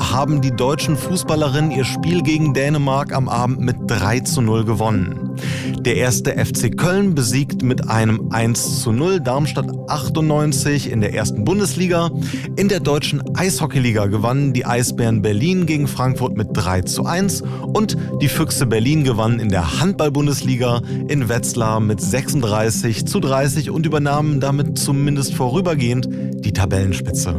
[0.00, 5.36] haben die deutschen Fußballerinnen ihr Spiel gegen Dänemark am Abend mit 3 zu 0 gewonnen.
[5.80, 11.44] Der erste FC Köln besiegt mit einem 1 zu 0 Darmstadt 98 in der ersten
[11.44, 12.10] Bundesliga.
[12.56, 17.42] In der deutschen Eishockeyliga gewannen die Eisbären Berlin gegen Frankfurt mit 3 zu 1
[17.72, 23.84] und die Füchse Berlin gewannen in der Handball-Bundesliga in Wetzlar mit 36 zu 30 und
[23.84, 26.08] übernahmen damit zumindest vorübergehend
[26.42, 27.34] die Tabellenspitze.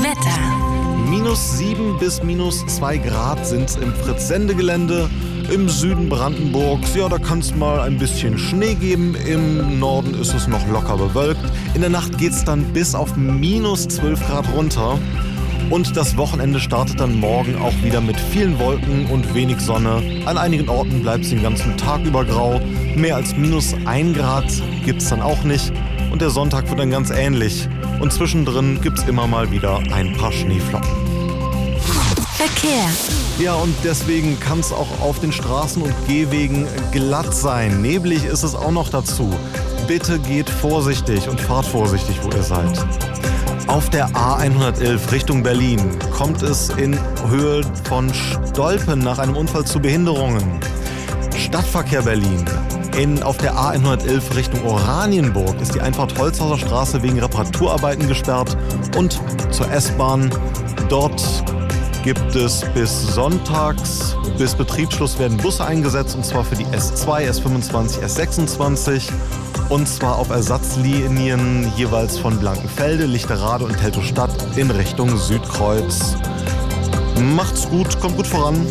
[0.00, 1.08] Wetter.
[1.08, 5.08] Minus 7 bis minus 2 Grad sind im Fritz-Sendegelände.
[5.52, 9.16] Im Süden Brandenburgs, ja, da kann es mal ein bisschen Schnee geben.
[9.26, 11.40] Im Norden ist es noch locker bewölkt.
[11.74, 14.98] In der Nacht geht es dann bis auf minus 12 Grad runter.
[15.70, 20.02] Und das Wochenende startet dann morgen auch wieder mit vielen Wolken und wenig Sonne.
[20.26, 22.60] An einigen Orten bleibt es den ganzen Tag über grau.
[22.94, 24.50] Mehr als minus 1 Grad
[24.84, 25.72] gibt es dann auch nicht.
[26.10, 27.68] Und der Sonntag wird dann ganz ähnlich.
[28.00, 30.88] Und zwischendrin gibt es immer mal wieder ein paar Schneeflocken.
[32.36, 32.88] Verkehr.
[33.40, 37.82] Ja, und deswegen kann es auch auf den Straßen und Gehwegen glatt sein.
[37.82, 39.30] Neblig ist es auch noch dazu.
[39.88, 42.78] Bitte geht vorsichtig und fahrt vorsichtig, wo ihr seid.
[43.68, 46.98] Auf der A111 Richtung Berlin kommt es in
[47.28, 50.60] Höhe von Stolpen nach einem Unfall zu Behinderungen.
[51.36, 52.44] Stadtverkehr Berlin.
[52.98, 58.56] In, auf der A111 Richtung Oranienburg ist die Einfahrt Holzhauser Straße wegen Reparaturarbeiten gesperrt
[58.96, 59.20] und
[59.52, 60.34] zur S-Bahn.
[60.88, 61.22] Dort
[62.02, 68.00] gibt es bis sonntags, bis Betriebsschluss werden Busse eingesetzt und zwar für die S2, S25,
[68.00, 69.02] S26
[69.68, 76.16] und zwar auf Ersatzlinien jeweils von Blankenfelde, Lichterade und Teltow-Stadt in Richtung Südkreuz.
[77.36, 78.66] Macht's gut, kommt gut voran.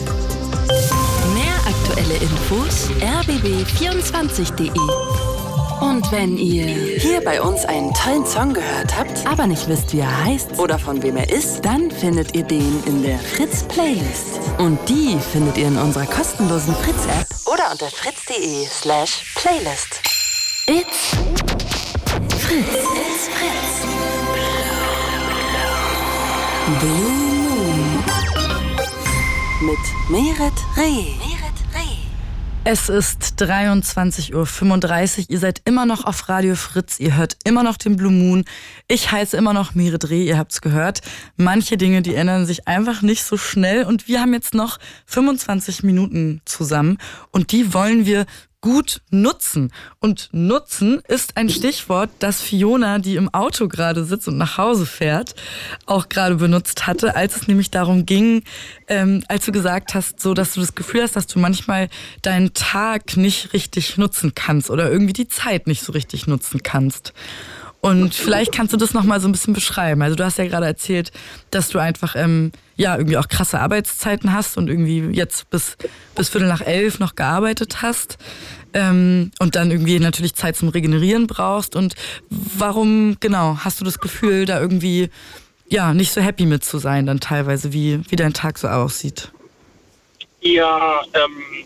[2.08, 4.72] Aktuelle Infos rbb24.de
[5.82, 6.66] und wenn ihr
[7.00, 10.80] hier bei uns einen tollen Song gehört habt, aber nicht wisst, wie er heißt oder
[10.80, 14.40] von wem er ist, dann findet ihr den in der Fritz Playlist.
[14.58, 20.02] Und die findet ihr in unserer kostenlosen Fritz App oder unter fritz.de slash playlist.
[20.68, 21.12] It's
[22.40, 22.68] Fritz.
[22.72, 23.86] It's Fritz.
[26.80, 28.04] Blue Moon.
[29.62, 31.47] Mit Meret Reh.
[32.70, 35.26] Es ist 23.35 Uhr.
[35.30, 37.00] Ihr seid immer noch auf Radio Fritz.
[37.00, 38.44] Ihr hört immer noch den Blue Moon.
[38.90, 40.26] Ich heiße immer noch Mire Dreh.
[40.26, 41.00] Ihr habt's gehört.
[41.38, 43.86] Manche Dinge, die ändern sich einfach nicht so schnell.
[43.86, 46.98] Und wir haben jetzt noch 25 Minuten zusammen.
[47.32, 48.26] Und die wollen wir
[48.68, 49.72] gut nutzen.
[50.02, 54.86] Und nutzen ist ein Stichwort, das Fiona, die im Auto gerade sitzt und nach Hause
[54.86, 55.36] fährt,
[55.86, 58.44] auch gerade benutzt hatte, als es nämlich darum ging,
[58.90, 61.88] ähm, als du gesagt hast, so dass du das Gefühl hast, dass du manchmal
[62.24, 67.14] deinen Tag nicht richtig nutzen kannst oder irgendwie die Zeit nicht so richtig nutzen kannst.
[67.80, 70.02] Und vielleicht kannst du das nochmal so ein bisschen beschreiben.
[70.02, 71.12] Also du hast ja gerade erzählt,
[71.52, 75.78] dass du einfach ähm, ja irgendwie auch krasse Arbeitszeiten hast und irgendwie jetzt bis,
[76.16, 78.18] bis Viertel nach elf noch gearbeitet hast.
[78.78, 81.76] Ähm, und dann irgendwie natürlich Zeit zum Regenerieren brauchst.
[81.76, 81.96] Und
[82.30, 85.10] warum, genau, hast du das Gefühl, da irgendwie
[85.68, 89.32] ja nicht so happy mit zu sein, dann teilweise, wie, wie dein Tag so aussieht?
[90.42, 91.66] Ja, ähm,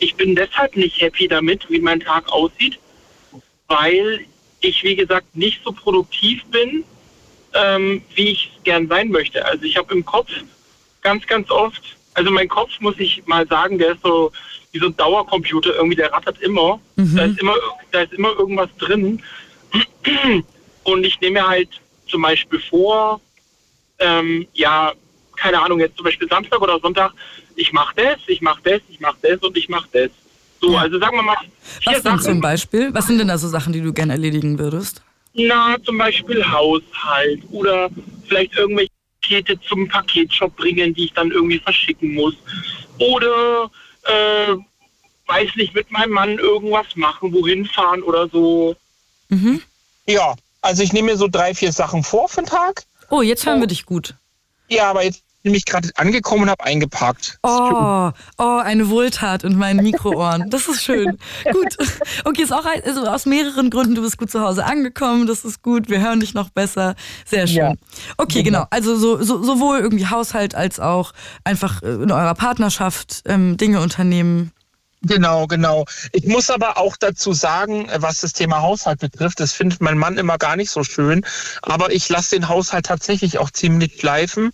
[0.00, 2.76] ich bin deshalb nicht happy damit, wie mein Tag aussieht,
[3.68, 4.26] weil
[4.60, 6.82] ich, wie gesagt, nicht so produktiv bin,
[7.54, 9.44] ähm, wie ich gern sein möchte.
[9.44, 10.28] Also ich habe im Kopf
[11.02, 14.32] ganz, ganz oft, also mein Kopf, muss ich mal sagen, der ist so
[14.72, 16.80] wie so ein Dauercomputer, irgendwie, der rattert immer.
[16.96, 17.16] Mhm.
[17.16, 17.54] Da, ist immer
[17.90, 19.22] da ist immer irgendwas drin.
[20.84, 21.68] Und ich nehme mir halt
[22.08, 23.20] zum Beispiel vor,
[23.98, 24.92] ähm, ja,
[25.36, 27.12] keine Ahnung, jetzt zum Beispiel Samstag oder Sonntag,
[27.56, 30.10] ich mache das, ich mache das, ich mache das und ich mache das.
[30.60, 31.36] So, also sagen wir mal.
[31.84, 32.94] Was denn zum Beispiel?
[32.94, 35.02] Was sind denn da so Sachen, die du gerne erledigen würdest?
[35.34, 37.90] Na, zum Beispiel Haushalt oder
[38.28, 38.90] vielleicht irgendwelche
[39.32, 42.34] Pakete zum Paketshop bringen, die ich dann irgendwie verschicken muss.
[42.98, 43.70] Oder,
[44.04, 44.54] äh,
[45.26, 48.76] weiß nicht, mit meinem Mann irgendwas machen, wohin fahren oder so.
[49.28, 49.62] Mhm.
[50.06, 52.84] Ja, also ich nehme mir so drei, vier Sachen vor für den Tag.
[53.10, 53.62] Oh, jetzt hören oh.
[53.62, 54.14] wir dich gut.
[54.68, 57.38] Ja, aber jetzt mich gerade angekommen und habe eingeparkt.
[57.42, 60.50] Oh, oh, eine Wohltat in meinen Mikroohren.
[60.50, 61.18] Das ist schön.
[61.52, 61.76] gut.
[62.24, 63.94] Okay, ist auch ein, also aus mehreren Gründen.
[63.94, 65.26] Du bist gut zu Hause angekommen.
[65.26, 65.88] Das ist gut.
[65.88, 66.94] Wir hören dich noch besser.
[67.24, 67.56] Sehr schön.
[67.56, 67.74] Ja.
[68.16, 68.66] Okay, genau.
[68.70, 71.12] Also so, so, sowohl irgendwie Haushalt als auch
[71.44, 74.52] einfach in eurer Partnerschaft ähm, Dinge unternehmen.
[75.04, 75.84] Genau, genau.
[76.12, 80.16] Ich muss aber auch dazu sagen, was das Thema Haushalt betrifft, das findet mein Mann
[80.16, 81.26] immer gar nicht so schön.
[81.62, 84.52] Aber ich lasse den Haushalt tatsächlich auch ziemlich schleifen.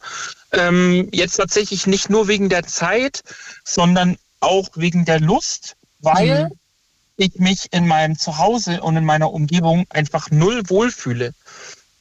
[0.52, 3.22] Ähm, jetzt tatsächlich nicht nur wegen der Zeit,
[3.64, 6.54] sondern auch wegen der Lust, weil mhm.
[7.16, 11.34] ich mich in meinem Zuhause und in meiner Umgebung einfach null wohlfühle.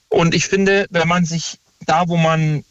[0.10, 2.64] Und ich finde, wenn man sich da, wo man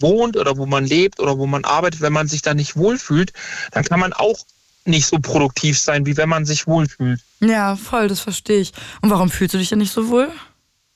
[0.00, 3.32] wohnt oder wo man lebt oder wo man arbeitet, wenn man sich da nicht wohlfühlt,
[3.72, 4.38] dann kann man auch
[4.84, 7.20] nicht so produktiv sein, wie wenn man sich wohlfühlt.
[7.40, 8.72] Ja, voll, das verstehe ich.
[9.00, 10.30] Und warum fühlst du dich denn nicht so wohl?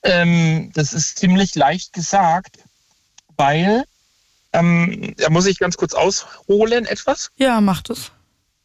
[0.03, 2.59] Ähm, das ist ziemlich leicht gesagt,
[3.35, 3.83] weil,
[4.53, 7.31] ähm, da muss ich ganz kurz ausholen etwas.
[7.37, 8.11] Ja, mach das.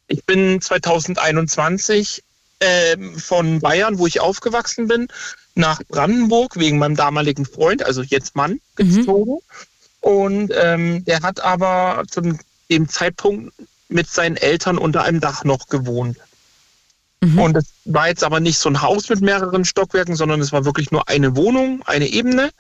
[0.08, 2.22] Ich bin 2021
[2.60, 5.08] ähm, von Bayern, wo ich aufgewachsen bin,
[5.54, 8.96] nach Brandenburg wegen meinem damaligen Freund, also jetzt Mann, mhm.
[8.96, 9.32] gezogen.
[9.32, 9.38] Mhm.
[10.00, 12.20] Und ähm, der hat aber zu
[12.70, 13.54] dem Zeitpunkt
[13.88, 16.18] mit seinen Eltern unter einem Dach noch gewohnt.
[17.20, 17.38] Mhm.
[17.38, 20.64] Und es war jetzt aber nicht so ein Haus mit mehreren Stockwerken, sondern es war
[20.64, 22.50] wirklich nur eine Wohnung, eine Ebene.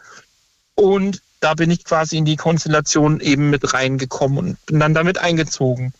[0.74, 5.18] Und da bin ich quasi in die Konstellation eben mit reingekommen und bin dann damit
[5.18, 5.92] eingezogen.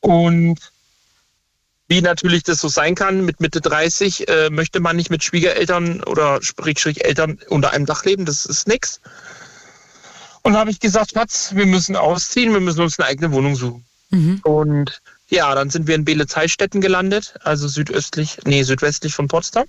[0.00, 0.58] Und
[1.88, 6.02] wie natürlich das so sein kann, mit Mitte 30 äh, möchte man nicht mit Schwiegereltern
[6.04, 9.00] oder Eltern unter einem Dach leben, das ist nichts.
[10.42, 13.56] Und da habe ich gesagt, Schatz, wir müssen ausziehen, wir müssen uns eine eigene Wohnung
[13.56, 13.84] suchen.
[14.10, 14.40] Mhm.
[14.42, 19.66] Und ja, dann sind wir in Beelitz-Heilstätten gelandet, also südöstlich, nee, südwestlich von Potsdam.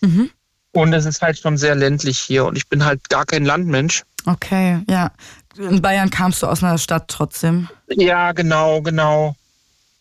[0.00, 0.30] Mhm.
[0.72, 4.02] Und es ist halt schon sehr ländlich hier und ich bin halt gar kein Landmensch.
[4.26, 5.10] Okay, ja.
[5.56, 7.68] In Bayern kamst du aus einer Stadt trotzdem.
[7.88, 9.34] Ja, genau, genau.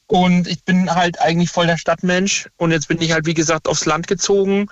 [0.08, 2.50] Und ich bin halt eigentlich voll der Stadtmensch.
[2.58, 4.68] Und jetzt bin ich halt, wie gesagt, aufs Land gezogen.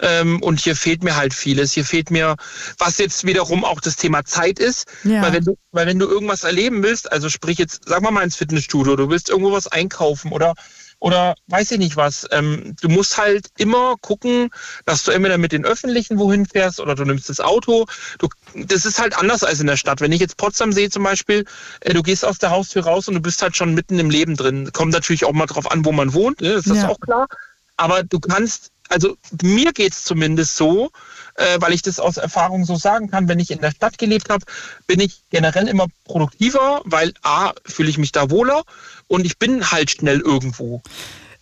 [0.00, 1.72] Ähm, und hier fehlt mir halt vieles.
[1.72, 2.36] Hier fehlt mir,
[2.78, 4.86] was jetzt wiederum auch das Thema Zeit ist.
[5.04, 5.22] Ja.
[5.22, 8.24] Weil, wenn du, weil wenn du irgendwas erleben willst, also sprich jetzt, sag mal mal
[8.24, 10.54] ins Fitnessstudio, du willst irgendwo was einkaufen oder
[11.02, 12.28] oder weiß ich nicht was.
[12.30, 14.50] Ähm, du musst halt immer gucken,
[14.84, 17.86] dass du entweder mit den Öffentlichen wohin fährst oder du nimmst das Auto.
[18.18, 20.00] Du, das ist halt anders als in der Stadt.
[20.00, 21.44] Wenn ich jetzt Potsdam sehe zum Beispiel,
[21.80, 24.36] äh, du gehst aus der Haustür raus und du bist halt schon mitten im Leben
[24.36, 24.70] drin.
[24.72, 26.52] Kommt natürlich auch mal drauf an, wo man wohnt, ne?
[26.52, 26.88] ist das ja.
[26.88, 27.26] auch klar.
[27.76, 30.90] Aber du kannst also mir geht es zumindest so,
[31.34, 34.28] äh, weil ich das aus Erfahrung so sagen kann, wenn ich in der Stadt gelebt
[34.30, 34.44] habe,
[34.86, 38.62] bin ich generell immer produktiver, weil A, fühle ich mich da wohler
[39.06, 40.82] und ich bin halt schnell irgendwo.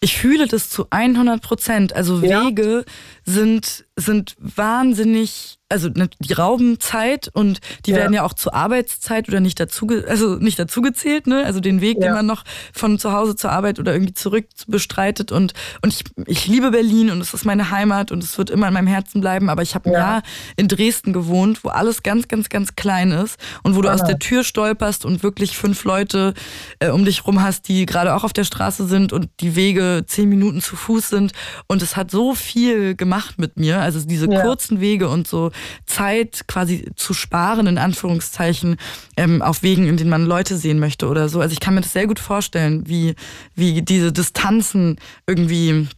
[0.03, 1.93] Ich fühle das zu 100 Prozent.
[1.93, 2.47] Also ja.
[2.47, 2.87] Wege
[3.25, 7.99] sind, sind wahnsinnig also ne, die rauben Zeit und die ja.
[7.99, 11.45] werden ja auch zur Arbeitszeit oder nicht dazu, also nicht dazu gezählt, ne?
[11.45, 12.09] Also den Weg, ja.
[12.09, 12.43] den man noch
[12.73, 17.11] von zu Hause zur Arbeit oder irgendwie zurück bestreitet und und ich, ich liebe Berlin
[17.11, 19.49] und es ist meine Heimat und es wird immer in meinem Herzen bleiben.
[19.49, 19.99] Aber ich habe ein ja.
[19.99, 20.23] Jahr
[20.57, 24.19] in Dresden gewohnt, wo alles ganz, ganz, ganz klein ist und wo du aus der
[24.19, 26.35] Tür stolperst und wirklich fünf Leute
[26.81, 30.03] äh, um dich rum hast, die gerade auch auf der Straße sind und die Wege
[30.07, 31.33] zehn Minuten zu Fuß sind
[31.69, 33.81] und es hat so viel gemacht mit mir.
[33.81, 35.51] Also diese kurzen Wege und so
[35.87, 38.77] Zeit quasi zu sparen, in Anführungszeichen,
[39.17, 41.41] ähm, auf Wegen, in denen man Leute sehen möchte oder so.
[41.41, 43.15] Also ich kann mir das sehr gut vorstellen, wie,
[43.55, 45.89] wie diese Distanzen irgendwie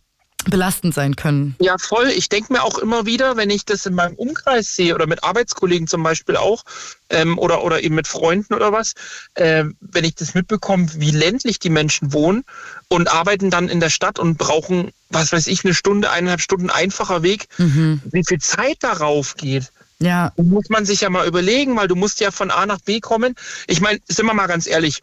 [0.51, 1.57] belastend sein können.
[1.61, 2.09] Ja, voll.
[2.09, 5.25] Ich denke mir auch immer wieder, wenn ich das in meinem Umkreis sehe oder mit
[5.25, 6.65] Arbeitskollegen zum Beispiel auch
[7.11, 8.95] ähm, oder, oder eben mit Freunden oder was,
[9.35, 12.45] äh, wenn ich das mitbekomme, wie ländlich die Menschen wohnen
[12.89, 16.71] und arbeiten dann in der Stadt und brauchen, was weiß ich, eine Stunde, eineinhalb Stunden
[16.71, 18.01] einfacher Weg, mhm.
[18.11, 19.71] wie viel Zeit darauf geht.
[19.99, 20.33] Ja.
[20.37, 23.01] Das muss man sich ja mal überlegen, weil du musst ja von A nach B
[23.01, 23.35] kommen.
[23.67, 25.01] Ich meine, sind wir mal ganz ehrlich,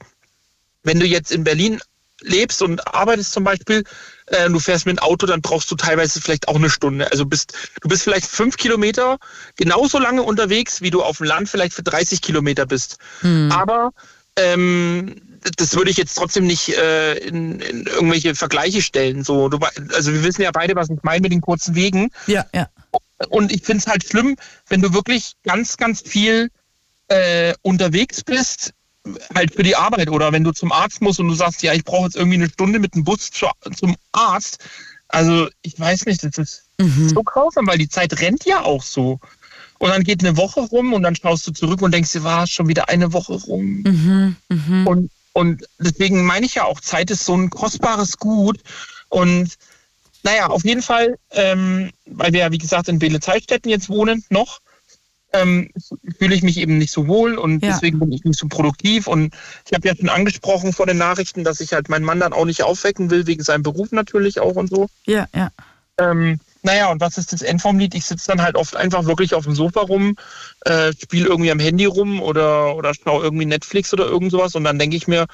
[0.83, 1.79] wenn du jetzt in Berlin
[2.21, 3.83] lebst und arbeitest zum Beispiel,
[4.31, 7.11] äh, du fährst mit dem Auto, dann brauchst du teilweise vielleicht auch eine Stunde.
[7.11, 9.17] Also bist, du bist vielleicht fünf Kilometer
[9.55, 12.97] genauso lange unterwegs, wie du auf dem Land vielleicht für 30 Kilometer bist.
[13.21, 13.51] Hm.
[13.51, 13.91] Aber
[14.35, 15.15] ähm,
[15.57, 19.23] das würde ich jetzt trotzdem nicht äh, in, in, irgendwelche Vergleiche stellen.
[19.23, 19.59] So, du,
[19.93, 22.09] also wir wissen ja beide, was ich meine mit den kurzen Wegen.
[22.27, 22.69] Ja, ja.
[23.29, 24.37] Und ich finde es halt schlimm,
[24.67, 26.49] wenn du wirklich ganz, ganz viel
[27.09, 28.73] äh, unterwegs bist,
[29.33, 31.83] halt für die Arbeit oder wenn du zum Arzt musst und du sagst, ja, ich
[31.83, 33.47] brauche jetzt irgendwie eine Stunde mit dem Bus zu,
[33.77, 34.59] zum Arzt.
[35.07, 37.09] Also ich weiß nicht, das ist mhm.
[37.09, 39.19] so grausam, weil die Zeit rennt ja auch so.
[39.79, 42.45] Und dann geht eine Woche rum und dann schaust du zurück und denkst dir, war
[42.47, 43.81] schon wieder eine Woche rum.
[43.85, 44.35] Mhm.
[44.49, 44.87] Mhm.
[44.87, 48.59] Und, und deswegen meine ich ja auch, Zeit ist so ein kostbares Gut.
[49.07, 49.57] Und
[50.23, 54.59] naja, auf jeden Fall, ähm, weil wir ja, wie gesagt, in Beele-Zeitstätten jetzt wohnen noch,
[55.33, 55.69] ähm,
[56.17, 57.71] fühle ich mich eben nicht so wohl und ja.
[57.71, 59.07] deswegen bin ich nicht so produktiv.
[59.07, 59.33] Und
[59.65, 62.45] ich habe ja schon angesprochen vor den Nachrichten, dass ich halt meinen Mann dann auch
[62.45, 64.87] nicht aufwecken will, wegen seinem Beruf natürlich auch und so.
[65.05, 65.49] Ja, ja.
[65.97, 67.95] Ähm, naja, und was ist das End vom Lied?
[67.95, 70.15] Ich sitze dann halt oft einfach wirklich auf dem Sofa rum,
[70.61, 74.65] äh, spiele irgendwie am Handy rum oder, oder schaue irgendwie Netflix oder irgend sowas und
[74.65, 75.27] dann denke ich mir,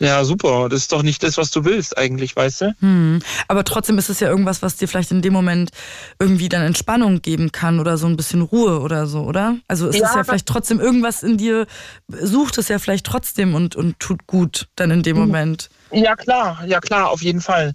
[0.00, 0.68] ja, super.
[0.70, 2.74] Das ist doch nicht das, was du willst eigentlich, weißt du?
[2.80, 3.20] Hm.
[3.48, 5.70] Aber trotzdem ist es ja irgendwas, was dir vielleicht in dem Moment
[6.18, 9.56] irgendwie dann Entspannung geben kann oder so ein bisschen Ruhe oder so, oder?
[9.68, 11.66] Also ist ja, es ja vielleicht trotzdem irgendwas in dir,
[12.08, 15.26] sucht es ja vielleicht trotzdem und, und tut gut dann in dem hm.
[15.26, 15.68] Moment.
[15.92, 17.74] Ja, klar, ja klar, auf jeden Fall.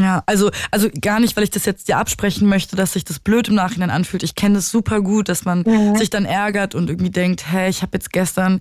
[0.00, 3.18] Ja, also, also gar nicht, weil ich das jetzt dir absprechen möchte, dass sich das
[3.18, 4.22] blöd im Nachhinein anfühlt.
[4.22, 5.96] Ich kenne das super gut, dass man mhm.
[5.96, 8.60] sich dann ärgert und irgendwie denkt, hey, ich habe jetzt gestern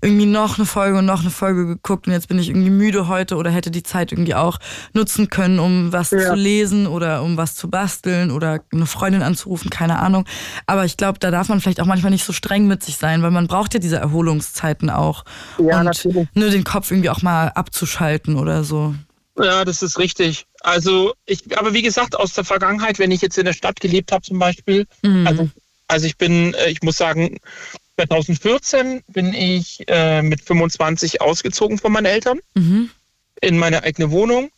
[0.00, 3.08] irgendwie noch eine Folge und noch eine Folge geguckt und jetzt bin ich irgendwie müde
[3.08, 4.58] heute oder hätte die Zeit irgendwie auch
[4.92, 6.20] nutzen können, um was ja.
[6.20, 10.24] zu lesen oder um was zu basteln oder eine Freundin anzurufen, keine Ahnung.
[10.66, 13.22] Aber ich glaube, da darf man vielleicht auch manchmal nicht so streng mit sich sein,
[13.22, 15.24] weil man braucht ja diese Erholungszeiten auch.
[15.58, 16.28] Ja, und natürlich.
[16.34, 18.94] nur den Kopf irgendwie auch mal abzuschalten oder so.
[19.38, 20.46] Ja, das ist richtig.
[20.60, 24.12] Also ich, aber wie gesagt, aus der Vergangenheit, wenn ich jetzt in der Stadt gelebt
[24.12, 25.26] habe zum Beispiel, mhm.
[25.26, 25.48] also,
[25.88, 27.38] also ich bin, äh, ich muss sagen,
[27.96, 32.90] 2014 bin ich äh, mit 25 ausgezogen von meinen Eltern mhm.
[33.40, 34.50] in meine eigene Wohnung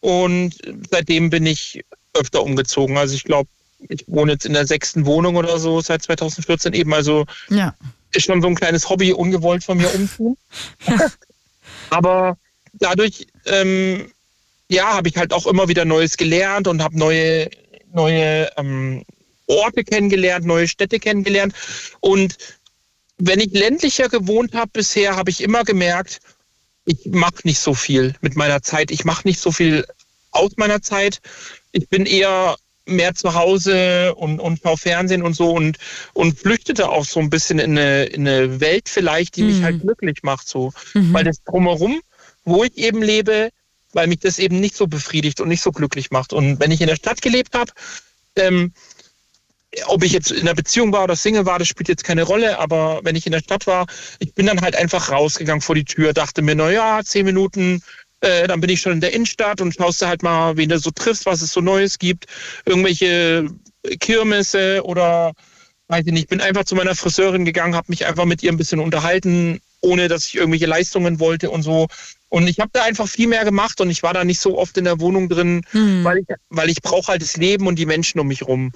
[0.00, 0.54] und
[0.90, 1.84] seitdem bin ich
[2.14, 2.96] öfter umgezogen.
[2.96, 3.48] Also ich glaube,
[3.88, 6.92] ich wohne jetzt in der sechsten Wohnung oder so seit 2014 eben.
[6.94, 7.74] Also ja.
[8.12, 10.36] ist schon so ein kleines Hobby ungewollt von mir umziehen.
[10.86, 11.10] ja.
[11.90, 12.38] Aber
[12.72, 14.10] dadurch ähm,
[14.68, 17.48] ja, habe ich halt auch immer wieder Neues gelernt und habe neue,
[17.92, 19.04] neue ähm,
[19.46, 21.54] Orte kennengelernt, neue Städte kennengelernt.
[22.00, 22.36] Und
[23.16, 26.20] wenn ich ländlicher gewohnt habe bisher, habe ich immer gemerkt,
[26.84, 28.90] ich mache nicht so viel mit meiner Zeit.
[28.90, 29.86] Ich mache nicht so viel
[30.30, 31.20] aus meiner Zeit.
[31.72, 35.76] Ich bin eher mehr zu Hause und, und schaue Fernsehen und so und,
[36.14, 39.48] und flüchtete auch so ein bisschen in eine, in eine Welt vielleicht, die mhm.
[39.48, 40.48] mich halt glücklich macht.
[40.48, 40.72] So.
[40.94, 41.12] Mhm.
[41.12, 42.00] Weil das drumherum,
[42.44, 43.50] wo ich eben lebe,
[43.92, 46.32] weil mich das eben nicht so befriedigt und nicht so glücklich macht.
[46.32, 47.72] Und wenn ich in der Stadt gelebt habe,
[48.36, 48.72] ähm,
[49.86, 52.58] ob ich jetzt in einer Beziehung war oder Single war, das spielt jetzt keine Rolle,
[52.58, 53.86] aber wenn ich in der Stadt war,
[54.18, 57.82] ich bin dann halt einfach rausgegangen vor die Tür, dachte mir, naja, zehn Minuten,
[58.20, 60.78] äh, dann bin ich schon in der Innenstadt und schaust du halt mal, wen du
[60.78, 62.26] so triffst, was es so Neues gibt,
[62.64, 63.48] irgendwelche
[64.00, 65.32] Kirmesse oder
[65.88, 68.58] weiß ich nicht, bin einfach zu meiner Friseurin gegangen, habe mich einfach mit ihr ein
[68.58, 71.88] bisschen unterhalten, ohne dass ich irgendwelche Leistungen wollte und so.
[72.30, 74.76] Und ich habe da einfach viel mehr gemacht und ich war da nicht so oft
[74.76, 76.04] in der Wohnung drin, mhm.
[76.04, 78.72] weil ich, weil ich brauche halt das Leben und die Menschen um mich rum.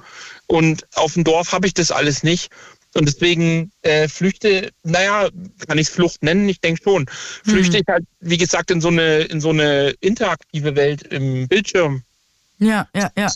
[0.47, 2.51] Und auf dem Dorf habe ich das alles nicht.
[2.95, 5.29] Und deswegen äh, flüchte, naja,
[5.67, 6.49] kann ich es Flucht nennen?
[6.49, 7.07] Ich denke schon.
[7.45, 7.83] Flüchte mhm.
[7.83, 12.03] ich halt, wie gesagt, in so eine, in so eine interaktive Welt im Bildschirm.
[12.63, 13.29] Ja, ja, ja.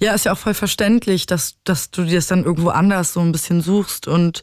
[0.00, 3.20] Ja, ist ja auch voll verständlich, dass, dass du dir das dann irgendwo anders so
[3.20, 4.42] ein bisschen suchst und,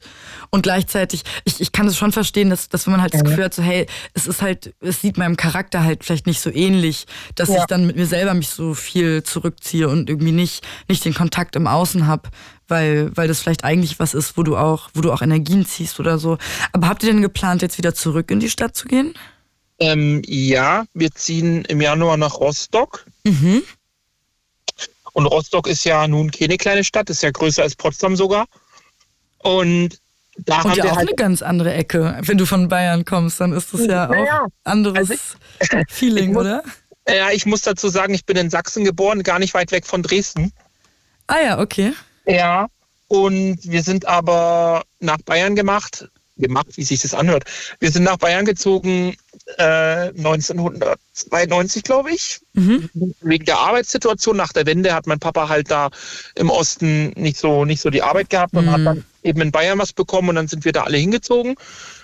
[0.49, 3.44] und gleichzeitig, ich, ich kann es schon verstehen, dass, dass wenn man halt das Gefühl
[3.44, 7.06] hat, so, hey, es ist halt, es sieht meinem Charakter halt vielleicht nicht so ähnlich,
[7.36, 7.57] dass ja.
[7.57, 11.56] ich dann mit mir selber mich so viel zurückziehe und irgendwie nicht, nicht den Kontakt
[11.56, 12.30] im Außen habe,
[12.68, 15.99] weil, weil das vielleicht eigentlich was ist, wo du auch, wo du auch Energien ziehst
[15.99, 16.38] oder so.
[16.72, 19.14] Aber habt ihr denn geplant, jetzt wieder zurück in die Stadt zu gehen?
[19.80, 23.06] Ähm, ja, wir ziehen im Januar nach Rostock.
[23.24, 23.64] Mhm.
[25.14, 28.45] Und Rostock ist ja nun keine kleine Stadt, ist ja größer als Potsdam sogar.
[29.40, 29.99] Und
[30.38, 32.18] da und haben ja wir auch halt eine ganz andere Ecke.
[32.22, 34.48] Wenn du von Bayern kommst, dann ist das ja auch ja.
[34.64, 36.64] anderes also ich, Feeling, muss, oder?
[37.07, 40.03] Ja, ich muss dazu sagen, ich bin in Sachsen geboren, gar nicht weit weg von
[40.03, 40.52] Dresden.
[41.27, 41.94] Ah ja, okay.
[42.26, 42.68] Ja,
[43.07, 46.07] und wir sind aber nach Bayern gemacht,
[46.38, 47.44] gemacht, wie sich das anhört.
[47.80, 49.15] Wir sind nach Bayern gezogen
[49.57, 52.39] äh, 1992, glaube ich.
[52.53, 52.89] Mhm.
[53.21, 55.89] Wegen der Arbeitssituation nach der Wende hat mein Papa halt da
[56.35, 58.71] im Osten nicht so, nicht so die Arbeit gehabt und mhm.
[58.71, 61.55] hat dann eben in Bayern was bekommen und dann sind wir da alle hingezogen.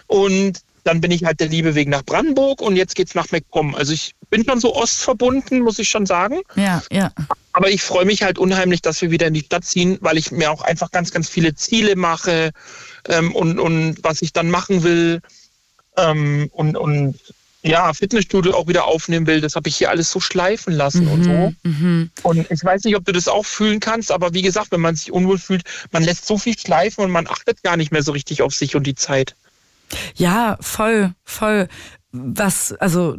[0.07, 3.73] Und dann bin ich halt der Liebe wegen nach Brandenburg und jetzt geht's nach MacPom.
[3.73, 6.41] Also ich bin schon so ostverbunden, muss ich schon sagen.
[6.55, 7.11] Ja, ja.
[7.53, 10.31] Aber ich freue mich halt unheimlich, dass wir wieder in die Stadt ziehen, weil ich
[10.31, 12.51] mir auch einfach ganz, ganz viele Ziele mache
[13.07, 15.21] ähm, und, und was ich dann machen will
[15.97, 17.19] ähm, und, und
[17.65, 19.41] ja, Fitnessstudio auch wieder aufnehmen will.
[19.41, 21.53] Das habe ich hier alles so schleifen lassen mhm, und so.
[21.63, 22.11] Mhm.
[22.23, 24.95] Und ich weiß nicht, ob du das auch fühlen kannst, aber wie gesagt, wenn man
[24.95, 28.11] sich unwohl fühlt, man lässt so viel schleifen und man achtet gar nicht mehr so
[28.11, 29.35] richtig auf sich und die Zeit.
[30.15, 31.67] Ja, voll, voll.
[32.11, 33.17] Was, also,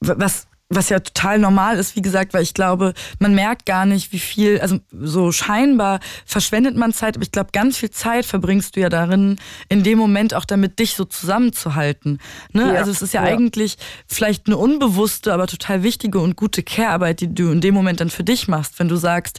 [0.00, 4.12] was was ja total normal ist, wie gesagt, weil ich glaube, man merkt gar nicht,
[4.12, 8.74] wie viel, also so scheinbar verschwendet man Zeit, aber ich glaube, ganz viel Zeit verbringst
[8.74, 9.36] du ja darin,
[9.68, 12.18] in dem Moment auch damit, dich so zusammenzuhalten.
[12.52, 12.74] Ne?
[12.74, 13.76] Ja, also es ist ja, ja, eigentlich
[14.08, 18.10] vielleicht eine unbewusste, aber total wichtige und gute Care-Arbeit, die du in dem Moment dann
[18.10, 19.38] für dich machst, wenn du sagst,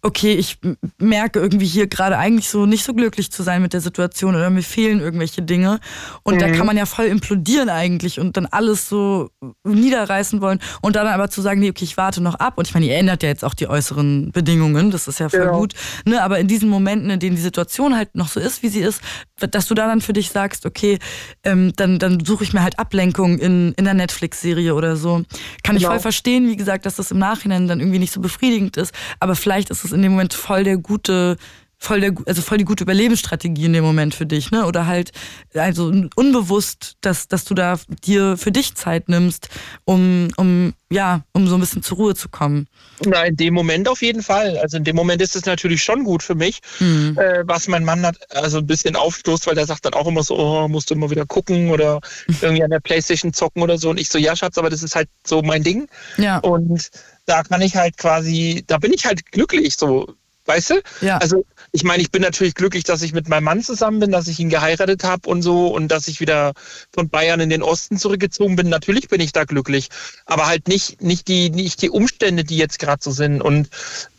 [0.00, 0.58] okay, ich
[0.98, 4.48] merke irgendwie hier gerade eigentlich so nicht so glücklich zu sein mit der Situation oder
[4.48, 5.80] mir fehlen irgendwelche Dinge.
[6.22, 6.38] Und mhm.
[6.38, 9.28] da kann man ja voll implodieren eigentlich und dann alles so
[9.64, 12.54] niederreißen wollen und dann aber zu sagen, nee, okay, ich warte noch ab.
[12.56, 15.40] Und ich meine, ihr ändert ja jetzt auch die äußeren Bedingungen, das ist ja voll
[15.40, 15.52] ja.
[15.52, 15.74] gut.
[16.04, 16.22] Ne?
[16.22, 19.00] Aber in diesen Momenten, in denen die Situation halt noch so ist, wie sie ist,
[19.38, 20.98] dass du da dann für dich sagst, okay,
[21.44, 25.22] ähm, dann, dann suche ich mir halt Ablenkung in, in der Netflix-Serie oder so.
[25.62, 25.78] Kann genau.
[25.78, 28.94] ich voll verstehen, wie gesagt, dass das im Nachhinein dann irgendwie nicht so befriedigend ist.
[29.20, 31.36] Aber vielleicht ist es in dem Moment voll der gute
[31.82, 34.66] voll der, also voll die gute Überlebensstrategie in dem Moment für dich, ne?
[34.66, 35.10] Oder halt,
[35.52, 39.48] also unbewusst, dass, dass du da dir für dich Zeit nimmst,
[39.84, 42.68] um, um, ja, um so ein bisschen zur Ruhe zu kommen.
[43.04, 44.58] Na, in dem Moment auf jeden Fall.
[44.58, 47.18] Also in dem Moment ist es natürlich schon gut für mich, mhm.
[47.18, 50.22] äh, was mein Mann hat, also ein bisschen aufstoßt, weil der sagt dann auch immer
[50.22, 52.00] so, oh, musst du immer wieder gucken oder
[52.40, 53.90] irgendwie an der Playstation zocken oder so.
[53.90, 55.88] Und ich so, ja, Schatz, aber das ist halt so mein Ding.
[56.16, 56.38] Ja.
[56.38, 56.90] Und
[57.26, 60.14] da kann ich halt quasi, da bin ich halt glücklich so.
[60.44, 60.82] Weißt du?
[61.00, 61.18] Ja.
[61.18, 64.28] Also ich meine, ich bin natürlich glücklich, dass ich mit meinem Mann zusammen bin, dass
[64.28, 66.52] ich ihn geheiratet habe und so und dass ich wieder
[66.92, 68.68] von Bayern in den Osten zurückgezogen bin.
[68.68, 69.88] Natürlich bin ich da glücklich,
[70.26, 73.40] aber halt nicht, nicht, die, nicht die Umstände, die jetzt gerade so sind.
[73.40, 73.70] Und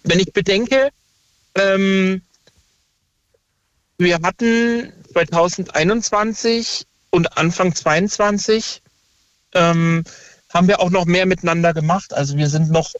[0.03, 0.89] wenn ich bedenke,
[1.53, 2.23] ähm,
[3.99, 8.81] wir hatten 2021 und Anfang 22
[9.53, 10.03] ähm,
[10.49, 12.15] haben wir auch noch mehr miteinander gemacht.
[12.15, 12.91] Also wir sind noch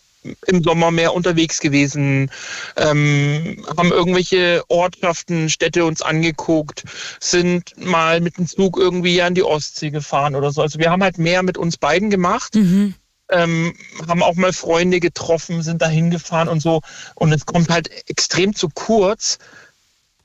[0.48, 2.32] im Sommer mehr unterwegs gewesen,
[2.78, 6.84] ähm, haben irgendwelche Ortschaften, Städte uns angeguckt,
[7.20, 10.62] sind mal mit dem Zug irgendwie an die Ostsee gefahren oder so.
[10.62, 12.56] Also wir haben halt mehr mit uns beiden gemacht.
[12.56, 12.96] Mhm.
[13.30, 13.74] Ähm,
[14.08, 16.82] haben auch mal Freunde getroffen, sind da hingefahren und so.
[17.16, 19.40] Und es kommt halt extrem zu kurz,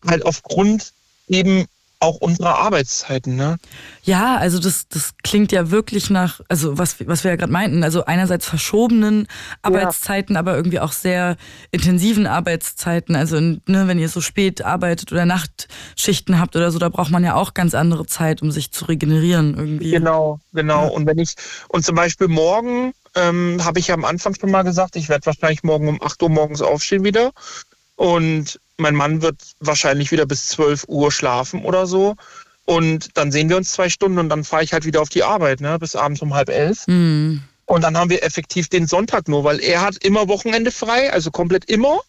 [0.06, 0.92] halt aufgrund
[1.28, 1.66] eben
[2.00, 3.58] auch unsere Arbeitszeiten, ne?
[4.02, 7.82] Ja, also das, das klingt ja wirklich nach, also was, was wir ja gerade meinten,
[7.82, 9.26] also einerseits verschobenen
[9.62, 10.40] Arbeitszeiten, ja.
[10.40, 11.36] aber irgendwie auch sehr
[11.72, 13.16] intensiven Arbeitszeiten.
[13.16, 17.24] Also ne, wenn ihr so spät arbeitet oder Nachtschichten habt oder so, da braucht man
[17.24, 19.90] ja auch ganz andere Zeit, um sich zu regenerieren irgendwie.
[19.90, 20.84] Genau, genau.
[20.84, 20.90] Ja.
[20.90, 21.34] Und wenn ich,
[21.68, 25.26] und zum Beispiel morgen, ähm, habe ich ja am Anfang schon mal gesagt, ich werde
[25.26, 27.32] wahrscheinlich morgen um 8 Uhr morgens aufstehen wieder.
[27.98, 32.14] Und mein Mann wird wahrscheinlich wieder bis 12 Uhr schlafen oder so.
[32.64, 35.24] Und dann sehen wir uns zwei Stunden und dann fahre ich halt wieder auf die
[35.24, 36.86] Arbeit, ne, bis abends um halb elf.
[36.86, 37.42] Mhm.
[37.66, 41.32] Und dann haben wir effektiv den Sonntag nur, weil er hat immer Wochenende frei, also
[41.32, 42.00] komplett immer.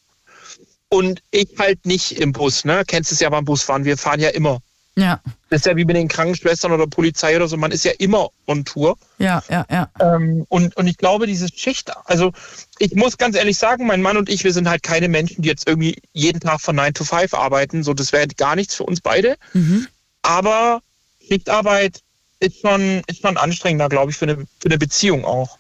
[0.90, 2.84] Und ich halt nicht im Bus, ne?
[2.86, 4.60] Kennst es ja beim Busfahren, wir fahren ja immer.
[4.96, 5.22] Ja.
[5.50, 8.30] Das ist ja wie mit den Krankenschwestern oder Polizei oder so, man ist ja immer
[8.48, 8.98] on Tour.
[9.18, 9.90] Ja, ja, ja.
[10.00, 12.32] Ähm, und, und ich glaube, diese Schicht, also
[12.80, 15.50] ich muss ganz ehrlich sagen, mein Mann und ich, wir sind halt keine Menschen, die
[15.50, 17.84] jetzt irgendwie jeden Tag von 9 to 5 arbeiten.
[17.84, 19.38] So, das wäre gar nichts für uns beide.
[19.54, 19.88] Mhm.
[20.22, 20.82] Aber
[21.26, 22.02] Schichtarbeit
[22.40, 25.59] ist schon, ist schon anstrengender, glaube ich, für eine, für eine Beziehung auch.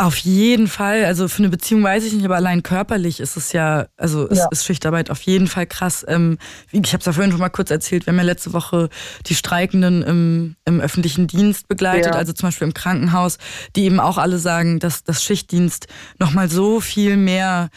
[0.00, 1.04] Auf jeden Fall.
[1.04, 4.38] Also für eine Beziehung weiß ich nicht, aber allein körperlich ist es ja, also ist,
[4.38, 4.48] ja.
[4.50, 6.06] ist Schichtarbeit auf jeden Fall krass.
[6.08, 6.38] Ähm,
[6.72, 8.88] ich habe es ja vorhin schon mal kurz erzählt, wir haben ja letzte Woche
[9.26, 12.18] die Streikenden im, im öffentlichen Dienst begleitet, ja.
[12.18, 13.36] also zum Beispiel im Krankenhaus,
[13.76, 15.86] die eben auch alle sagen, dass das Schichtdienst
[16.18, 17.68] nochmal so viel mehr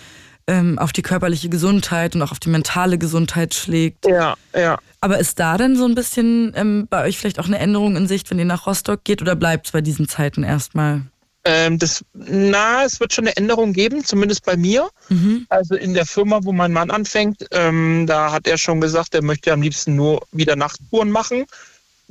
[0.47, 4.05] ähm, auf die körperliche Gesundheit und auch auf die mentale Gesundheit schlägt.
[4.07, 4.77] Ja, ja.
[5.01, 8.07] Aber ist da denn so ein bisschen ähm, bei euch vielleicht auch eine Änderung in
[8.07, 11.01] Sicht, wenn ihr nach Rostock geht oder bleibt es bei diesen Zeiten erstmal?
[11.45, 14.89] Ähm, das, na, es wird schon eine Änderung geben, zumindest bei mir.
[15.09, 15.45] Mhm.
[15.49, 19.23] Also in der Firma, wo mein Mann anfängt, ähm, da hat er schon gesagt, er
[19.23, 21.45] möchte am liebsten nur wieder Nachttouren machen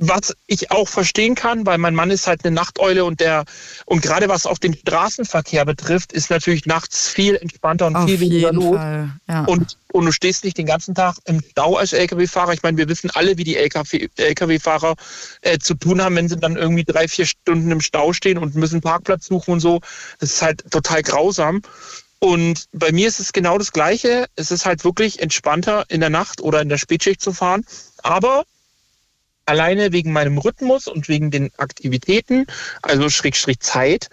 [0.07, 3.45] was ich auch verstehen kann, weil mein Mann ist halt eine Nachteule und der
[3.85, 8.19] und gerade was auch den Straßenverkehr betrifft, ist natürlich nachts viel entspannter und Auf viel
[8.19, 8.75] weniger los.
[8.75, 9.45] Ja.
[9.45, 12.53] Und, und du stehst nicht den ganzen Tag im Stau als Lkw-Fahrer.
[12.53, 14.95] Ich meine, wir wissen alle, wie die Lkw-Fahrer
[15.41, 18.55] äh, zu tun haben, wenn sie dann irgendwie drei, vier Stunden im Stau stehen und
[18.55, 19.81] müssen einen Parkplatz suchen und so.
[20.19, 21.61] Das ist halt total grausam.
[22.19, 24.27] Und bei mir ist es genau das Gleiche.
[24.37, 27.65] Es ist halt wirklich entspannter in der Nacht oder in der Spätschicht zu fahren.
[28.01, 28.45] Aber
[29.45, 32.45] alleine wegen meinem Rhythmus und wegen den Aktivitäten,
[32.81, 34.09] also Schrägstrich Zeit,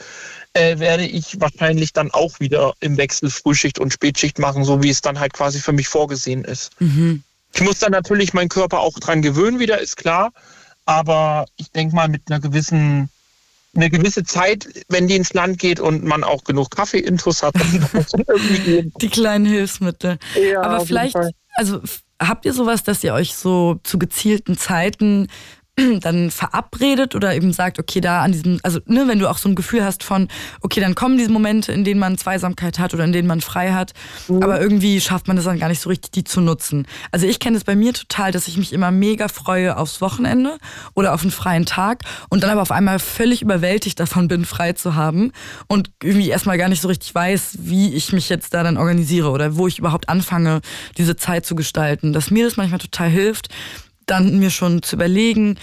[0.55, 4.91] äh, werde ich wahrscheinlich dann auch wieder im Wechsel Frühschicht und Spätschicht machen, so wie
[4.91, 6.71] es dann halt quasi für mich vorgesehen ist.
[6.81, 7.23] Mhm.
[7.53, 10.33] Ich muss dann natürlich meinen Körper auch dran gewöhnen, wieder ist klar.
[10.87, 13.11] Aber ich denke mal, mit einer gewissen
[13.75, 17.89] eine gewisse Zeit, wenn die ins Land geht und man auch genug Kaffee-Intus hat, dann
[17.93, 18.93] muss irgendwie gehen.
[19.01, 20.19] Die kleinen Hilfsmittel.
[20.35, 21.17] Ja, Aber vielleicht,
[21.55, 21.81] also
[22.21, 25.29] habt ihr sowas, dass ihr euch so zu gezielten Zeiten
[26.01, 29.49] dann verabredet oder eben sagt, okay, da an diesem, also ne, wenn du auch so
[29.49, 30.29] ein Gefühl hast von,
[30.61, 33.73] okay, dann kommen diese Momente, in denen man Zweisamkeit hat oder in denen man frei
[33.73, 33.93] hat,
[34.29, 34.43] mhm.
[34.43, 36.87] aber irgendwie schafft man das dann gar nicht so richtig, die zu nutzen.
[37.11, 40.59] Also ich kenne es bei mir total, dass ich mich immer mega freue aufs Wochenende
[40.95, 44.73] oder auf einen freien Tag und dann aber auf einmal völlig überwältigt davon bin, frei
[44.73, 45.33] zu haben
[45.67, 49.31] und irgendwie erstmal gar nicht so richtig weiß, wie ich mich jetzt da dann organisiere
[49.31, 50.61] oder wo ich überhaupt anfange,
[50.99, 52.13] diese Zeit zu gestalten.
[52.13, 53.49] Dass mir das manchmal total hilft,
[54.07, 55.57] dann mir schon zu überlegen,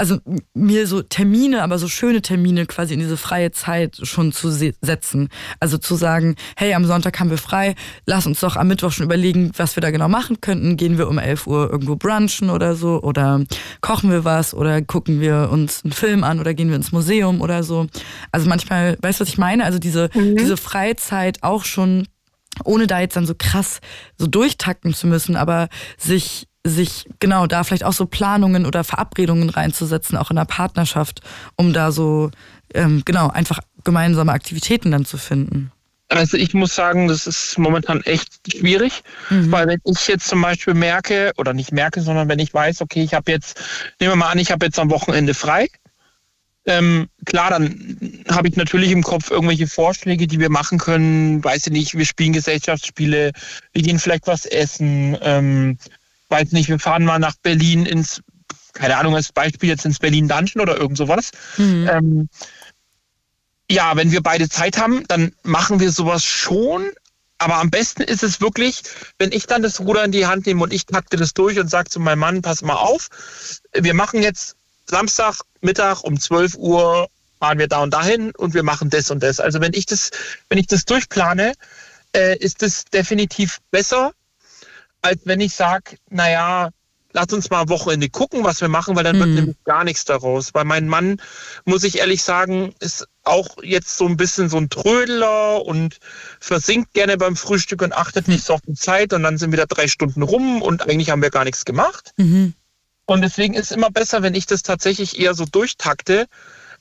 [0.00, 0.16] also
[0.54, 5.28] mir so Termine, aber so schöne Termine quasi in diese freie Zeit schon zu setzen.
[5.60, 7.74] Also zu sagen, hey, am Sonntag haben wir frei,
[8.06, 10.78] lass uns doch am Mittwoch schon überlegen, was wir da genau machen könnten.
[10.78, 13.44] Gehen wir um 11 Uhr irgendwo brunchen oder so oder
[13.82, 17.42] kochen wir was oder gucken wir uns einen Film an oder gehen wir ins Museum
[17.42, 17.86] oder so.
[18.32, 19.66] Also manchmal, weißt du, was ich meine?
[19.66, 20.36] Also diese, mhm.
[20.36, 22.08] diese Freizeit auch schon
[22.64, 23.80] ohne da jetzt dann so krass
[24.18, 25.68] so durchtakten zu müssen, aber
[25.98, 31.20] sich sich genau da vielleicht auch so Planungen oder Verabredungen reinzusetzen, auch in der Partnerschaft,
[31.56, 32.30] um da so
[32.74, 35.72] ähm, genau einfach gemeinsame Aktivitäten dann zu finden.
[36.08, 39.52] Also ich muss sagen, das ist momentan echt schwierig, mhm.
[39.52, 43.02] weil wenn ich jetzt zum Beispiel merke, oder nicht merke, sondern wenn ich weiß, okay,
[43.02, 43.60] ich habe jetzt,
[44.00, 45.68] nehmen wir mal an, ich habe jetzt am Wochenende frei,
[46.66, 51.42] ähm, klar, dann habe ich natürlich im Kopf irgendwelche Vorschläge, die wir machen können.
[51.42, 53.32] Weiß ich nicht, wir spielen Gesellschaftsspiele,
[53.72, 55.78] wir gehen vielleicht was essen, ähm,
[56.30, 58.22] weiß nicht, wir fahren mal nach Berlin ins,
[58.72, 61.30] keine Ahnung, als Beispiel jetzt ins Berlin Dungeon oder irgend sowas.
[61.56, 61.88] Mhm.
[61.90, 62.28] Ähm,
[63.70, 66.90] ja, wenn wir beide Zeit haben, dann machen wir sowas schon.
[67.38, 68.82] Aber am besten ist es wirklich,
[69.18, 71.70] wenn ich dann das Ruder in die Hand nehme und ich takte das durch und
[71.70, 73.08] sage zu meinem Mann, pass mal auf,
[73.72, 77.08] wir machen jetzt Samstag Mittag um 12 Uhr
[77.40, 79.40] fahren wir da und dahin und wir machen das und das.
[79.40, 80.10] Also wenn ich das,
[80.48, 81.54] wenn ich das durchplane,
[82.14, 84.12] äh, ist das definitiv besser,
[85.02, 86.70] als wenn ich sage, naja,
[87.12, 89.20] lass uns mal am Wochenende gucken, was wir machen, weil dann mhm.
[89.20, 90.54] wird nämlich gar nichts daraus.
[90.54, 91.20] Weil mein Mann,
[91.64, 95.98] muss ich ehrlich sagen, ist auch jetzt so ein bisschen so ein Trödler und
[96.40, 99.66] versinkt gerne beim Frühstück und achtet nicht so auf die Zeit und dann sind wieder
[99.66, 102.12] drei Stunden rum und eigentlich haben wir gar nichts gemacht.
[102.16, 102.54] Mhm.
[103.06, 106.26] Und deswegen ist es immer besser, wenn ich das tatsächlich eher so durchtakte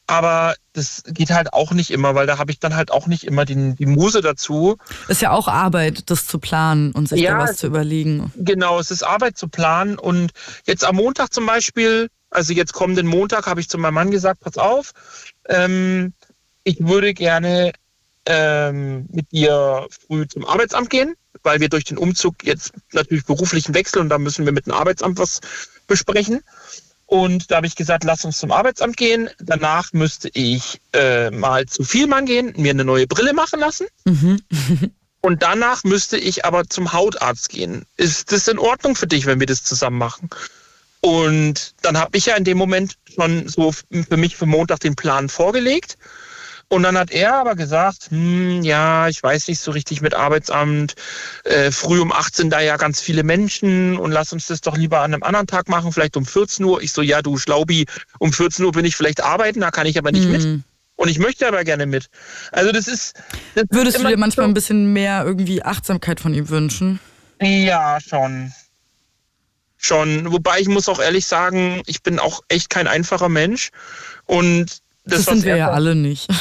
[0.10, 3.26] aber das geht halt auch nicht immer, weil da habe ich dann halt auch nicht
[3.26, 4.78] immer die, die Muse dazu.
[5.08, 8.34] Ist ja auch Arbeit, das zu planen und sich ja, da was zu überlegen.
[8.36, 10.00] Genau, es ist Arbeit zu planen.
[10.00, 10.32] Und
[10.66, 14.40] jetzt am Montag zum Beispiel, also jetzt kommenden Montag, habe ich zu meinem Mann gesagt,
[14.40, 14.94] pass auf,
[15.48, 16.14] ähm,
[16.64, 17.72] ich würde gerne
[18.26, 21.14] ähm, mit dir früh zum Arbeitsamt gehen,
[21.44, 24.74] weil wir durch den Umzug jetzt natürlich beruflichen Wechsel und da müssen wir mit dem
[24.74, 25.40] Arbeitsamt was
[25.86, 26.42] besprechen.
[27.10, 29.32] Und da habe ich gesagt, lass uns zum Arbeitsamt gehen.
[29.40, 33.88] Danach müsste ich äh, mal zu Vielmann gehen, mir eine neue Brille machen lassen.
[34.06, 34.40] Mhm.
[35.22, 37.88] Und danach müsste ich aber zum Hautarzt gehen.
[37.98, 40.30] Ist das in Ordnung für dich, wenn wir das zusammen machen?
[41.02, 44.96] Und dann habe ich ja in dem Moment schon so für mich für Montag den
[44.96, 45.98] Plan vorgelegt.
[46.72, 50.94] Und dann hat er aber gesagt, hm, ja, ich weiß nicht so richtig mit Arbeitsamt,
[51.44, 55.00] äh, früh um 18 da ja ganz viele Menschen und lass uns das doch lieber
[55.00, 56.82] an einem anderen Tag machen, vielleicht um 14 Uhr.
[56.84, 57.88] Ich so, ja, du Schlaubi,
[58.20, 60.32] um 14 Uhr bin ich vielleicht arbeiten, da kann ich aber nicht mhm.
[60.32, 60.64] mit.
[60.96, 62.08] Und ich möchte aber gerne mit.
[62.52, 63.16] Also das ist.
[63.56, 67.00] Das Würdest ist du dir manchmal so ein bisschen mehr irgendwie Achtsamkeit von ihm wünschen?
[67.42, 68.52] Ja, schon.
[69.78, 70.32] Schon.
[70.32, 73.70] Wobei ich muss auch ehrlich sagen, ich bin auch echt kein einfacher Mensch.
[74.26, 76.28] Und das, das sind wir ja alle nicht.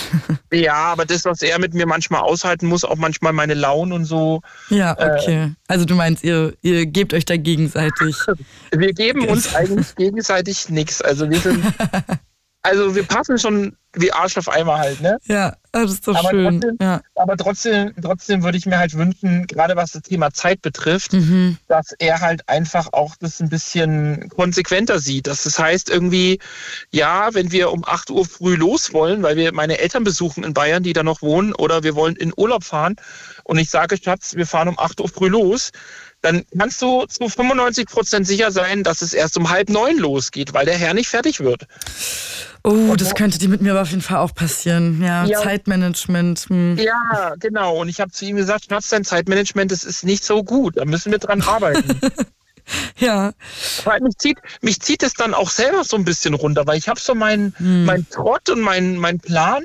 [0.50, 4.06] Ja, aber das, was er mit mir manchmal aushalten muss, auch manchmal meine Launen und
[4.06, 4.40] so.
[4.70, 5.44] Ja, äh, okay.
[5.44, 8.16] Äh, also du meinst, ihr, ihr gebt euch da gegenseitig.
[8.72, 11.02] wir geben uns eigentlich gegenseitig nichts.
[11.02, 11.62] Also wir sind,
[12.62, 15.18] also wir passen schon wie Arsch auf Eimer halt, ne?
[15.24, 16.60] Ja, das ist doch aber schön.
[16.60, 17.00] Trotzdem, ja.
[17.14, 21.56] Aber trotzdem, trotzdem würde ich mir halt wünschen, gerade was das Thema Zeit betrifft, mhm.
[21.68, 25.26] dass er halt einfach auch das ein bisschen konsequenter sieht.
[25.26, 26.38] Dass das heißt irgendwie,
[26.90, 30.54] ja, wenn wir um 8 Uhr früh los wollen, weil wir meine Eltern besuchen in
[30.54, 32.96] Bayern, die da noch wohnen, oder wir wollen in Urlaub fahren
[33.44, 35.70] und ich sage, Schatz, wir fahren um 8 Uhr früh los,
[36.20, 40.52] dann kannst du zu 95 Prozent sicher sein, dass es erst um halb neun losgeht,
[40.52, 41.66] weil der Herr nicht fertig wird.
[42.64, 45.00] Oh, das könnte dir mit mir aber auf jeden Fall auch passieren.
[45.02, 45.40] Ja, ja.
[45.40, 46.46] Zeitmanagement.
[46.48, 46.76] Hm.
[46.76, 47.76] Ja, genau.
[47.76, 50.76] Und ich habe zu ihm gesagt, Schatz, dein Zeitmanagement, das ist nicht so gut.
[50.76, 52.00] Da müssen wir dran arbeiten.
[52.98, 53.32] ja.
[53.84, 56.88] Weil mich zieht, mich zieht es dann auch selber so ein bisschen runter, weil ich
[56.88, 57.84] habe so meinen hm.
[57.84, 59.62] mein Trott und meinen mein Plan.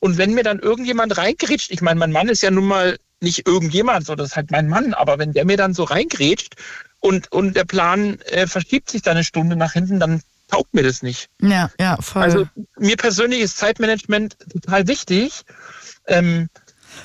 [0.00, 3.46] Und wenn mir dann irgendjemand reingrätscht, ich meine, mein Mann ist ja nun mal nicht
[3.46, 6.54] irgendjemand, so das ist halt mein Mann, aber wenn der mir dann so reingrätscht
[7.00, 10.82] und, und der Plan äh, verschiebt sich dann eine Stunde nach hinten, dann taugt mir
[10.82, 11.28] das nicht.
[11.40, 12.22] Ja, ja, voll.
[12.22, 15.42] Also mir persönlich ist Zeitmanagement total wichtig.
[16.06, 16.48] Ähm,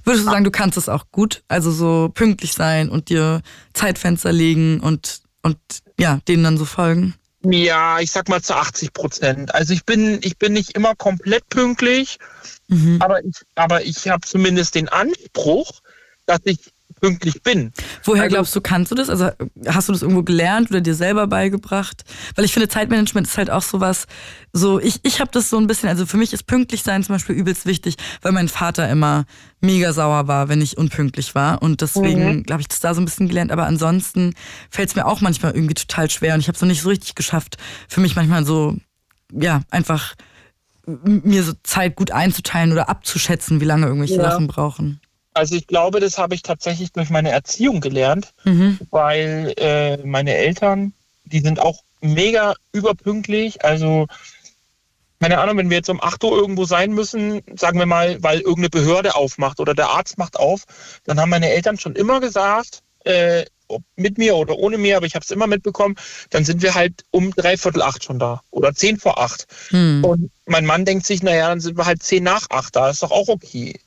[0.04, 1.44] Würdest du sagen, du kannst es auch gut?
[1.48, 3.42] Also so pünktlich sein und dir
[3.74, 5.58] Zeitfenster legen und, und
[5.98, 7.16] ja, denen dann so folgen?
[7.44, 9.56] Ja, ich sag mal zu 80 Prozent.
[9.56, 12.18] Also ich bin, ich bin nicht immer komplett pünktlich,
[12.68, 13.02] mhm.
[13.02, 15.80] aber ich, aber ich habe zumindest den Anspruch,
[16.28, 16.60] dass ich
[17.00, 17.72] pünktlich bin.
[18.04, 19.10] Woher also, glaubst du, kannst du das?
[19.10, 19.30] Also
[19.68, 22.04] hast du das irgendwo gelernt oder dir selber beigebracht?
[22.36, 24.08] Weil ich finde, Zeitmanagement ist halt auch sowas,
[24.54, 27.16] so ich, ich habe das so ein bisschen, also für mich ist pünktlich sein zum
[27.16, 29.26] Beispiel übelst wichtig, weil mein Vater immer
[29.62, 32.44] mega sauer war, wenn ich unpünktlich war und deswegen mhm.
[32.44, 34.34] glaube ich das da so ein bisschen gelernt, aber ansonsten
[34.70, 36.90] fällt es mir auch manchmal irgendwie total schwer und ich habe es noch nicht so
[36.90, 38.76] richtig geschafft, für mich manchmal so,
[39.32, 40.16] ja, einfach
[40.86, 44.32] mir so Zeit gut einzuteilen oder abzuschätzen, wie lange irgendwelche ja.
[44.32, 45.02] Sachen brauchen.
[45.38, 48.80] Also ich glaube, das habe ich tatsächlich durch meine Erziehung gelernt, mhm.
[48.90, 50.94] weil äh, meine Eltern,
[51.26, 53.64] die sind auch mega überpünktlich.
[53.64, 54.08] Also
[55.20, 58.40] keine Ahnung, wenn wir jetzt um 8 Uhr irgendwo sein müssen, sagen wir mal, weil
[58.40, 60.64] irgendeine Behörde aufmacht oder der Arzt macht auf,
[61.06, 65.06] dann haben meine Eltern schon immer gesagt, äh, ob mit mir oder ohne mir, aber
[65.06, 65.96] ich habe es immer mitbekommen,
[66.30, 69.48] dann sind wir halt um dreiviertel acht schon da oder zehn vor acht.
[69.70, 70.04] Hm.
[70.04, 73.04] Und mein Mann denkt sich, naja, dann sind wir halt zehn nach acht da, ist
[73.04, 73.80] doch auch okay.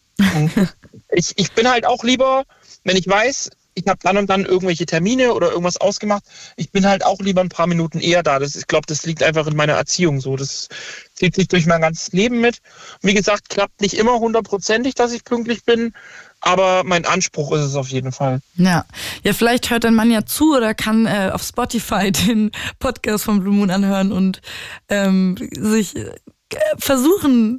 [1.10, 2.44] Ich, ich bin halt auch lieber,
[2.84, 6.24] wenn ich weiß, ich habe dann und dann irgendwelche Termine oder irgendwas ausgemacht,
[6.56, 8.38] ich bin halt auch lieber ein paar Minuten eher da.
[8.38, 10.36] Das, ich glaube, das liegt einfach in meiner Erziehung so.
[10.36, 10.68] Das
[11.14, 12.58] zieht sich durch mein ganzes Leben mit.
[13.02, 15.94] Wie gesagt, klappt nicht immer hundertprozentig, dass ich pünktlich bin,
[16.40, 18.40] aber mein Anspruch ist es auf jeden Fall.
[18.56, 18.84] Ja,
[19.22, 23.40] ja, vielleicht hört dein Mann ja zu oder kann äh, auf Spotify den Podcast von
[23.40, 24.40] Blue Moon anhören und
[24.88, 26.12] ähm, sich äh,
[26.78, 27.58] versuchen,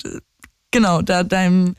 [0.71, 1.75] genau, da deinem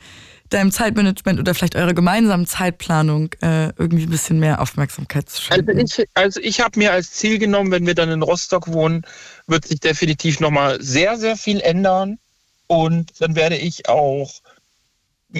[0.53, 5.69] deinem Zeitmanagement oder vielleicht eurer gemeinsamen Zeitplanung äh, irgendwie ein bisschen mehr Aufmerksamkeit zu schenken?
[5.69, 9.05] Also ich, also ich habe mir als Ziel genommen, wenn wir dann in Rostock wohnen,
[9.47, 12.19] wird sich definitiv nochmal sehr, sehr viel ändern.
[12.67, 14.31] Und dann werde ich auch,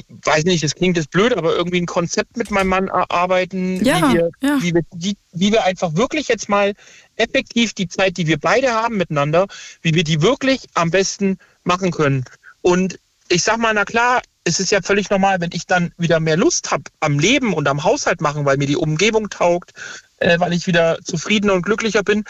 [0.10, 3.98] weiß nicht, das klingt jetzt blöd, aber irgendwie ein Konzept mit meinem Mann erarbeiten, ja,
[3.98, 4.58] wie, wir, ja.
[4.62, 6.74] wie, wir, die, wie wir einfach wirklich jetzt mal
[7.16, 9.48] effektiv die Zeit, die wir beide haben miteinander,
[9.82, 12.26] wie wir die wirklich am besten machen können.
[12.62, 13.00] Und
[13.30, 16.38] ich sag mal, na klar, es ist ja völlig normal, wenn ich dann wieder mehr
[16.38, 19.74] Lust habe am Leben und am Haushalt machen, weil mir die Umgebung taugt,
[20.18, 22.26] äh, weil ich wieder zufriedener und glücklicher bin.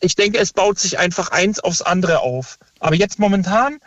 [0.00, 2.58] Ich denke, es baut sich einfach eins aufs andere auf.
[2.80, 3.78] Aber jetzt momentan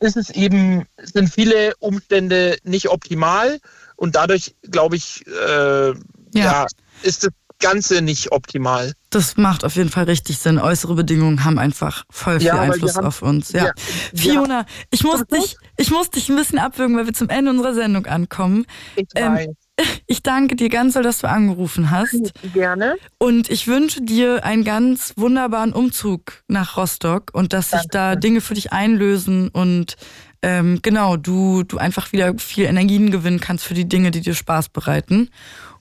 [0.00, 3.58] ist es eben, sind viele Umstände nicht optimal
[3.96, 5.94] und dadurch, glaube ich, äh, ja.
[6.34, 6.66] ja,
[7.02, 8.92] ist das Ganze nicht optimal.
[9.10, 10.58] Das macht auf jeden Fall richtig Sinn.
[10.58, 13.52] Äußere Bedingungen haben einfach voll viel ja, Einfluss haben, auf uns.
[13.52, 13.66] Ja.
[13.66, 13.72] ja
[14.14, 14.66] Fiona, ja.
[14.90, 18.06] ich muss dich, ich muss dich ein bisschen abwürgen, weil wir zum Ende unserer Sendung
[18.06, 18.66] ankommen.
[18.96, 19.54] Ich ähm,
[20.06, 22.32] ich danke dir ganz doll, dass du angerufen hast.
[22.52, 22.96] Gerne.
[23.18, 27.82] Und ich wünsche dir einen ganz wunderbaren Umzug nach Rostock und dass danke.
[27.82, 29.96] sich da Dinge für dich einlösen und
[30.42, 34.34] ähm, genau, du, du einfach wieder viel Energien gewinnen kannst für die Dinge, die dir
[34.34, 35.30] Spaß bereiten.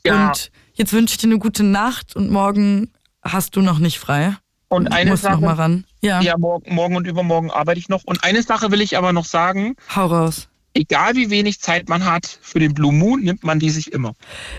[0.05, 0.29] Ja.
[0.29, 2.91] Und jetzt wünsche ich dir eine gute Nacht und morgen
[3.23, 4.35] hast du noch nicht frei.
[4.67, 5.85] Und eine musst Sache, noch mal ran.
[6.01, 8.03] Ja, ja morgen, morgen und übermorgen arbeite ich noch.
[8.03, 9.75] Und eine Sache will ich aber noch sagen.
[9.95, 10.47] Hau raus.
[10.73, 14.13] Egal wie wenig Zeit man hat, für den Blue Moon nimmt man die sich immer.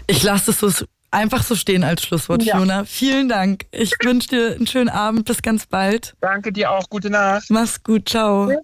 [0.07, 0.71] Ich lasse es so
[1.11, 2.57] einfach so stehen als Schlusswort, ja.
[2.57, 2.85] Fiona.
[2.85, 3.67] Vielen Dank.
[3.73, 5.27] Ich wünsche dir einen schönen Abend.
[5.27, 6.15] Bis ganz bald.
[6.21, 6.89] Danke dir auch.
[6.89, 7.51] Gute Nacht.
[7.51, 8.09] Mach's gut.
[8.09, 8.51] Ciao.
[8.51, 8.59] Ja.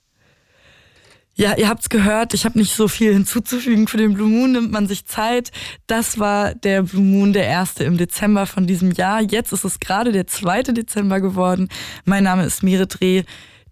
[1.35, 3.89] Ja, ihr habt's gehört, ich habe nicht so viel hinzuzufügen.
[3.89, 5.51] Für den Blue Moon nimmt man sich Zeit.
[5.87, 9.23] Das war der Blue Moon, der erste im Dezember von diesem Jahr.
[9.23, 11.69] Jetzt ist es gerade der zweite Dezember geworden.
[12.05, 13.23] Mein Name ist Mire Dreh.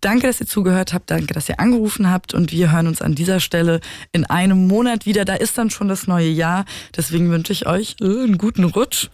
[0.00, 3.14] Danke, dass ihr zugehört habt, danke, dass ihr angerufen habt und wir hören uns an
[3.14, 3.80] dieser Stelle
[4.12, 5.26] in einem Monat wieder.
[5.26, 6.64] Da ist dann schon das neue Jahr.
[6.96, 9.08] Deswegen wünsche ich euch äh, einen guten Rutsch,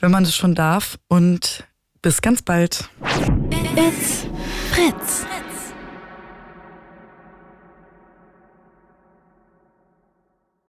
[0.00, 1.64] wenn man das schon darf und
[2.02, 2.88] bis ganz bald.
[3.76, 4.26] It's
[4.72, 5.24] Fritz.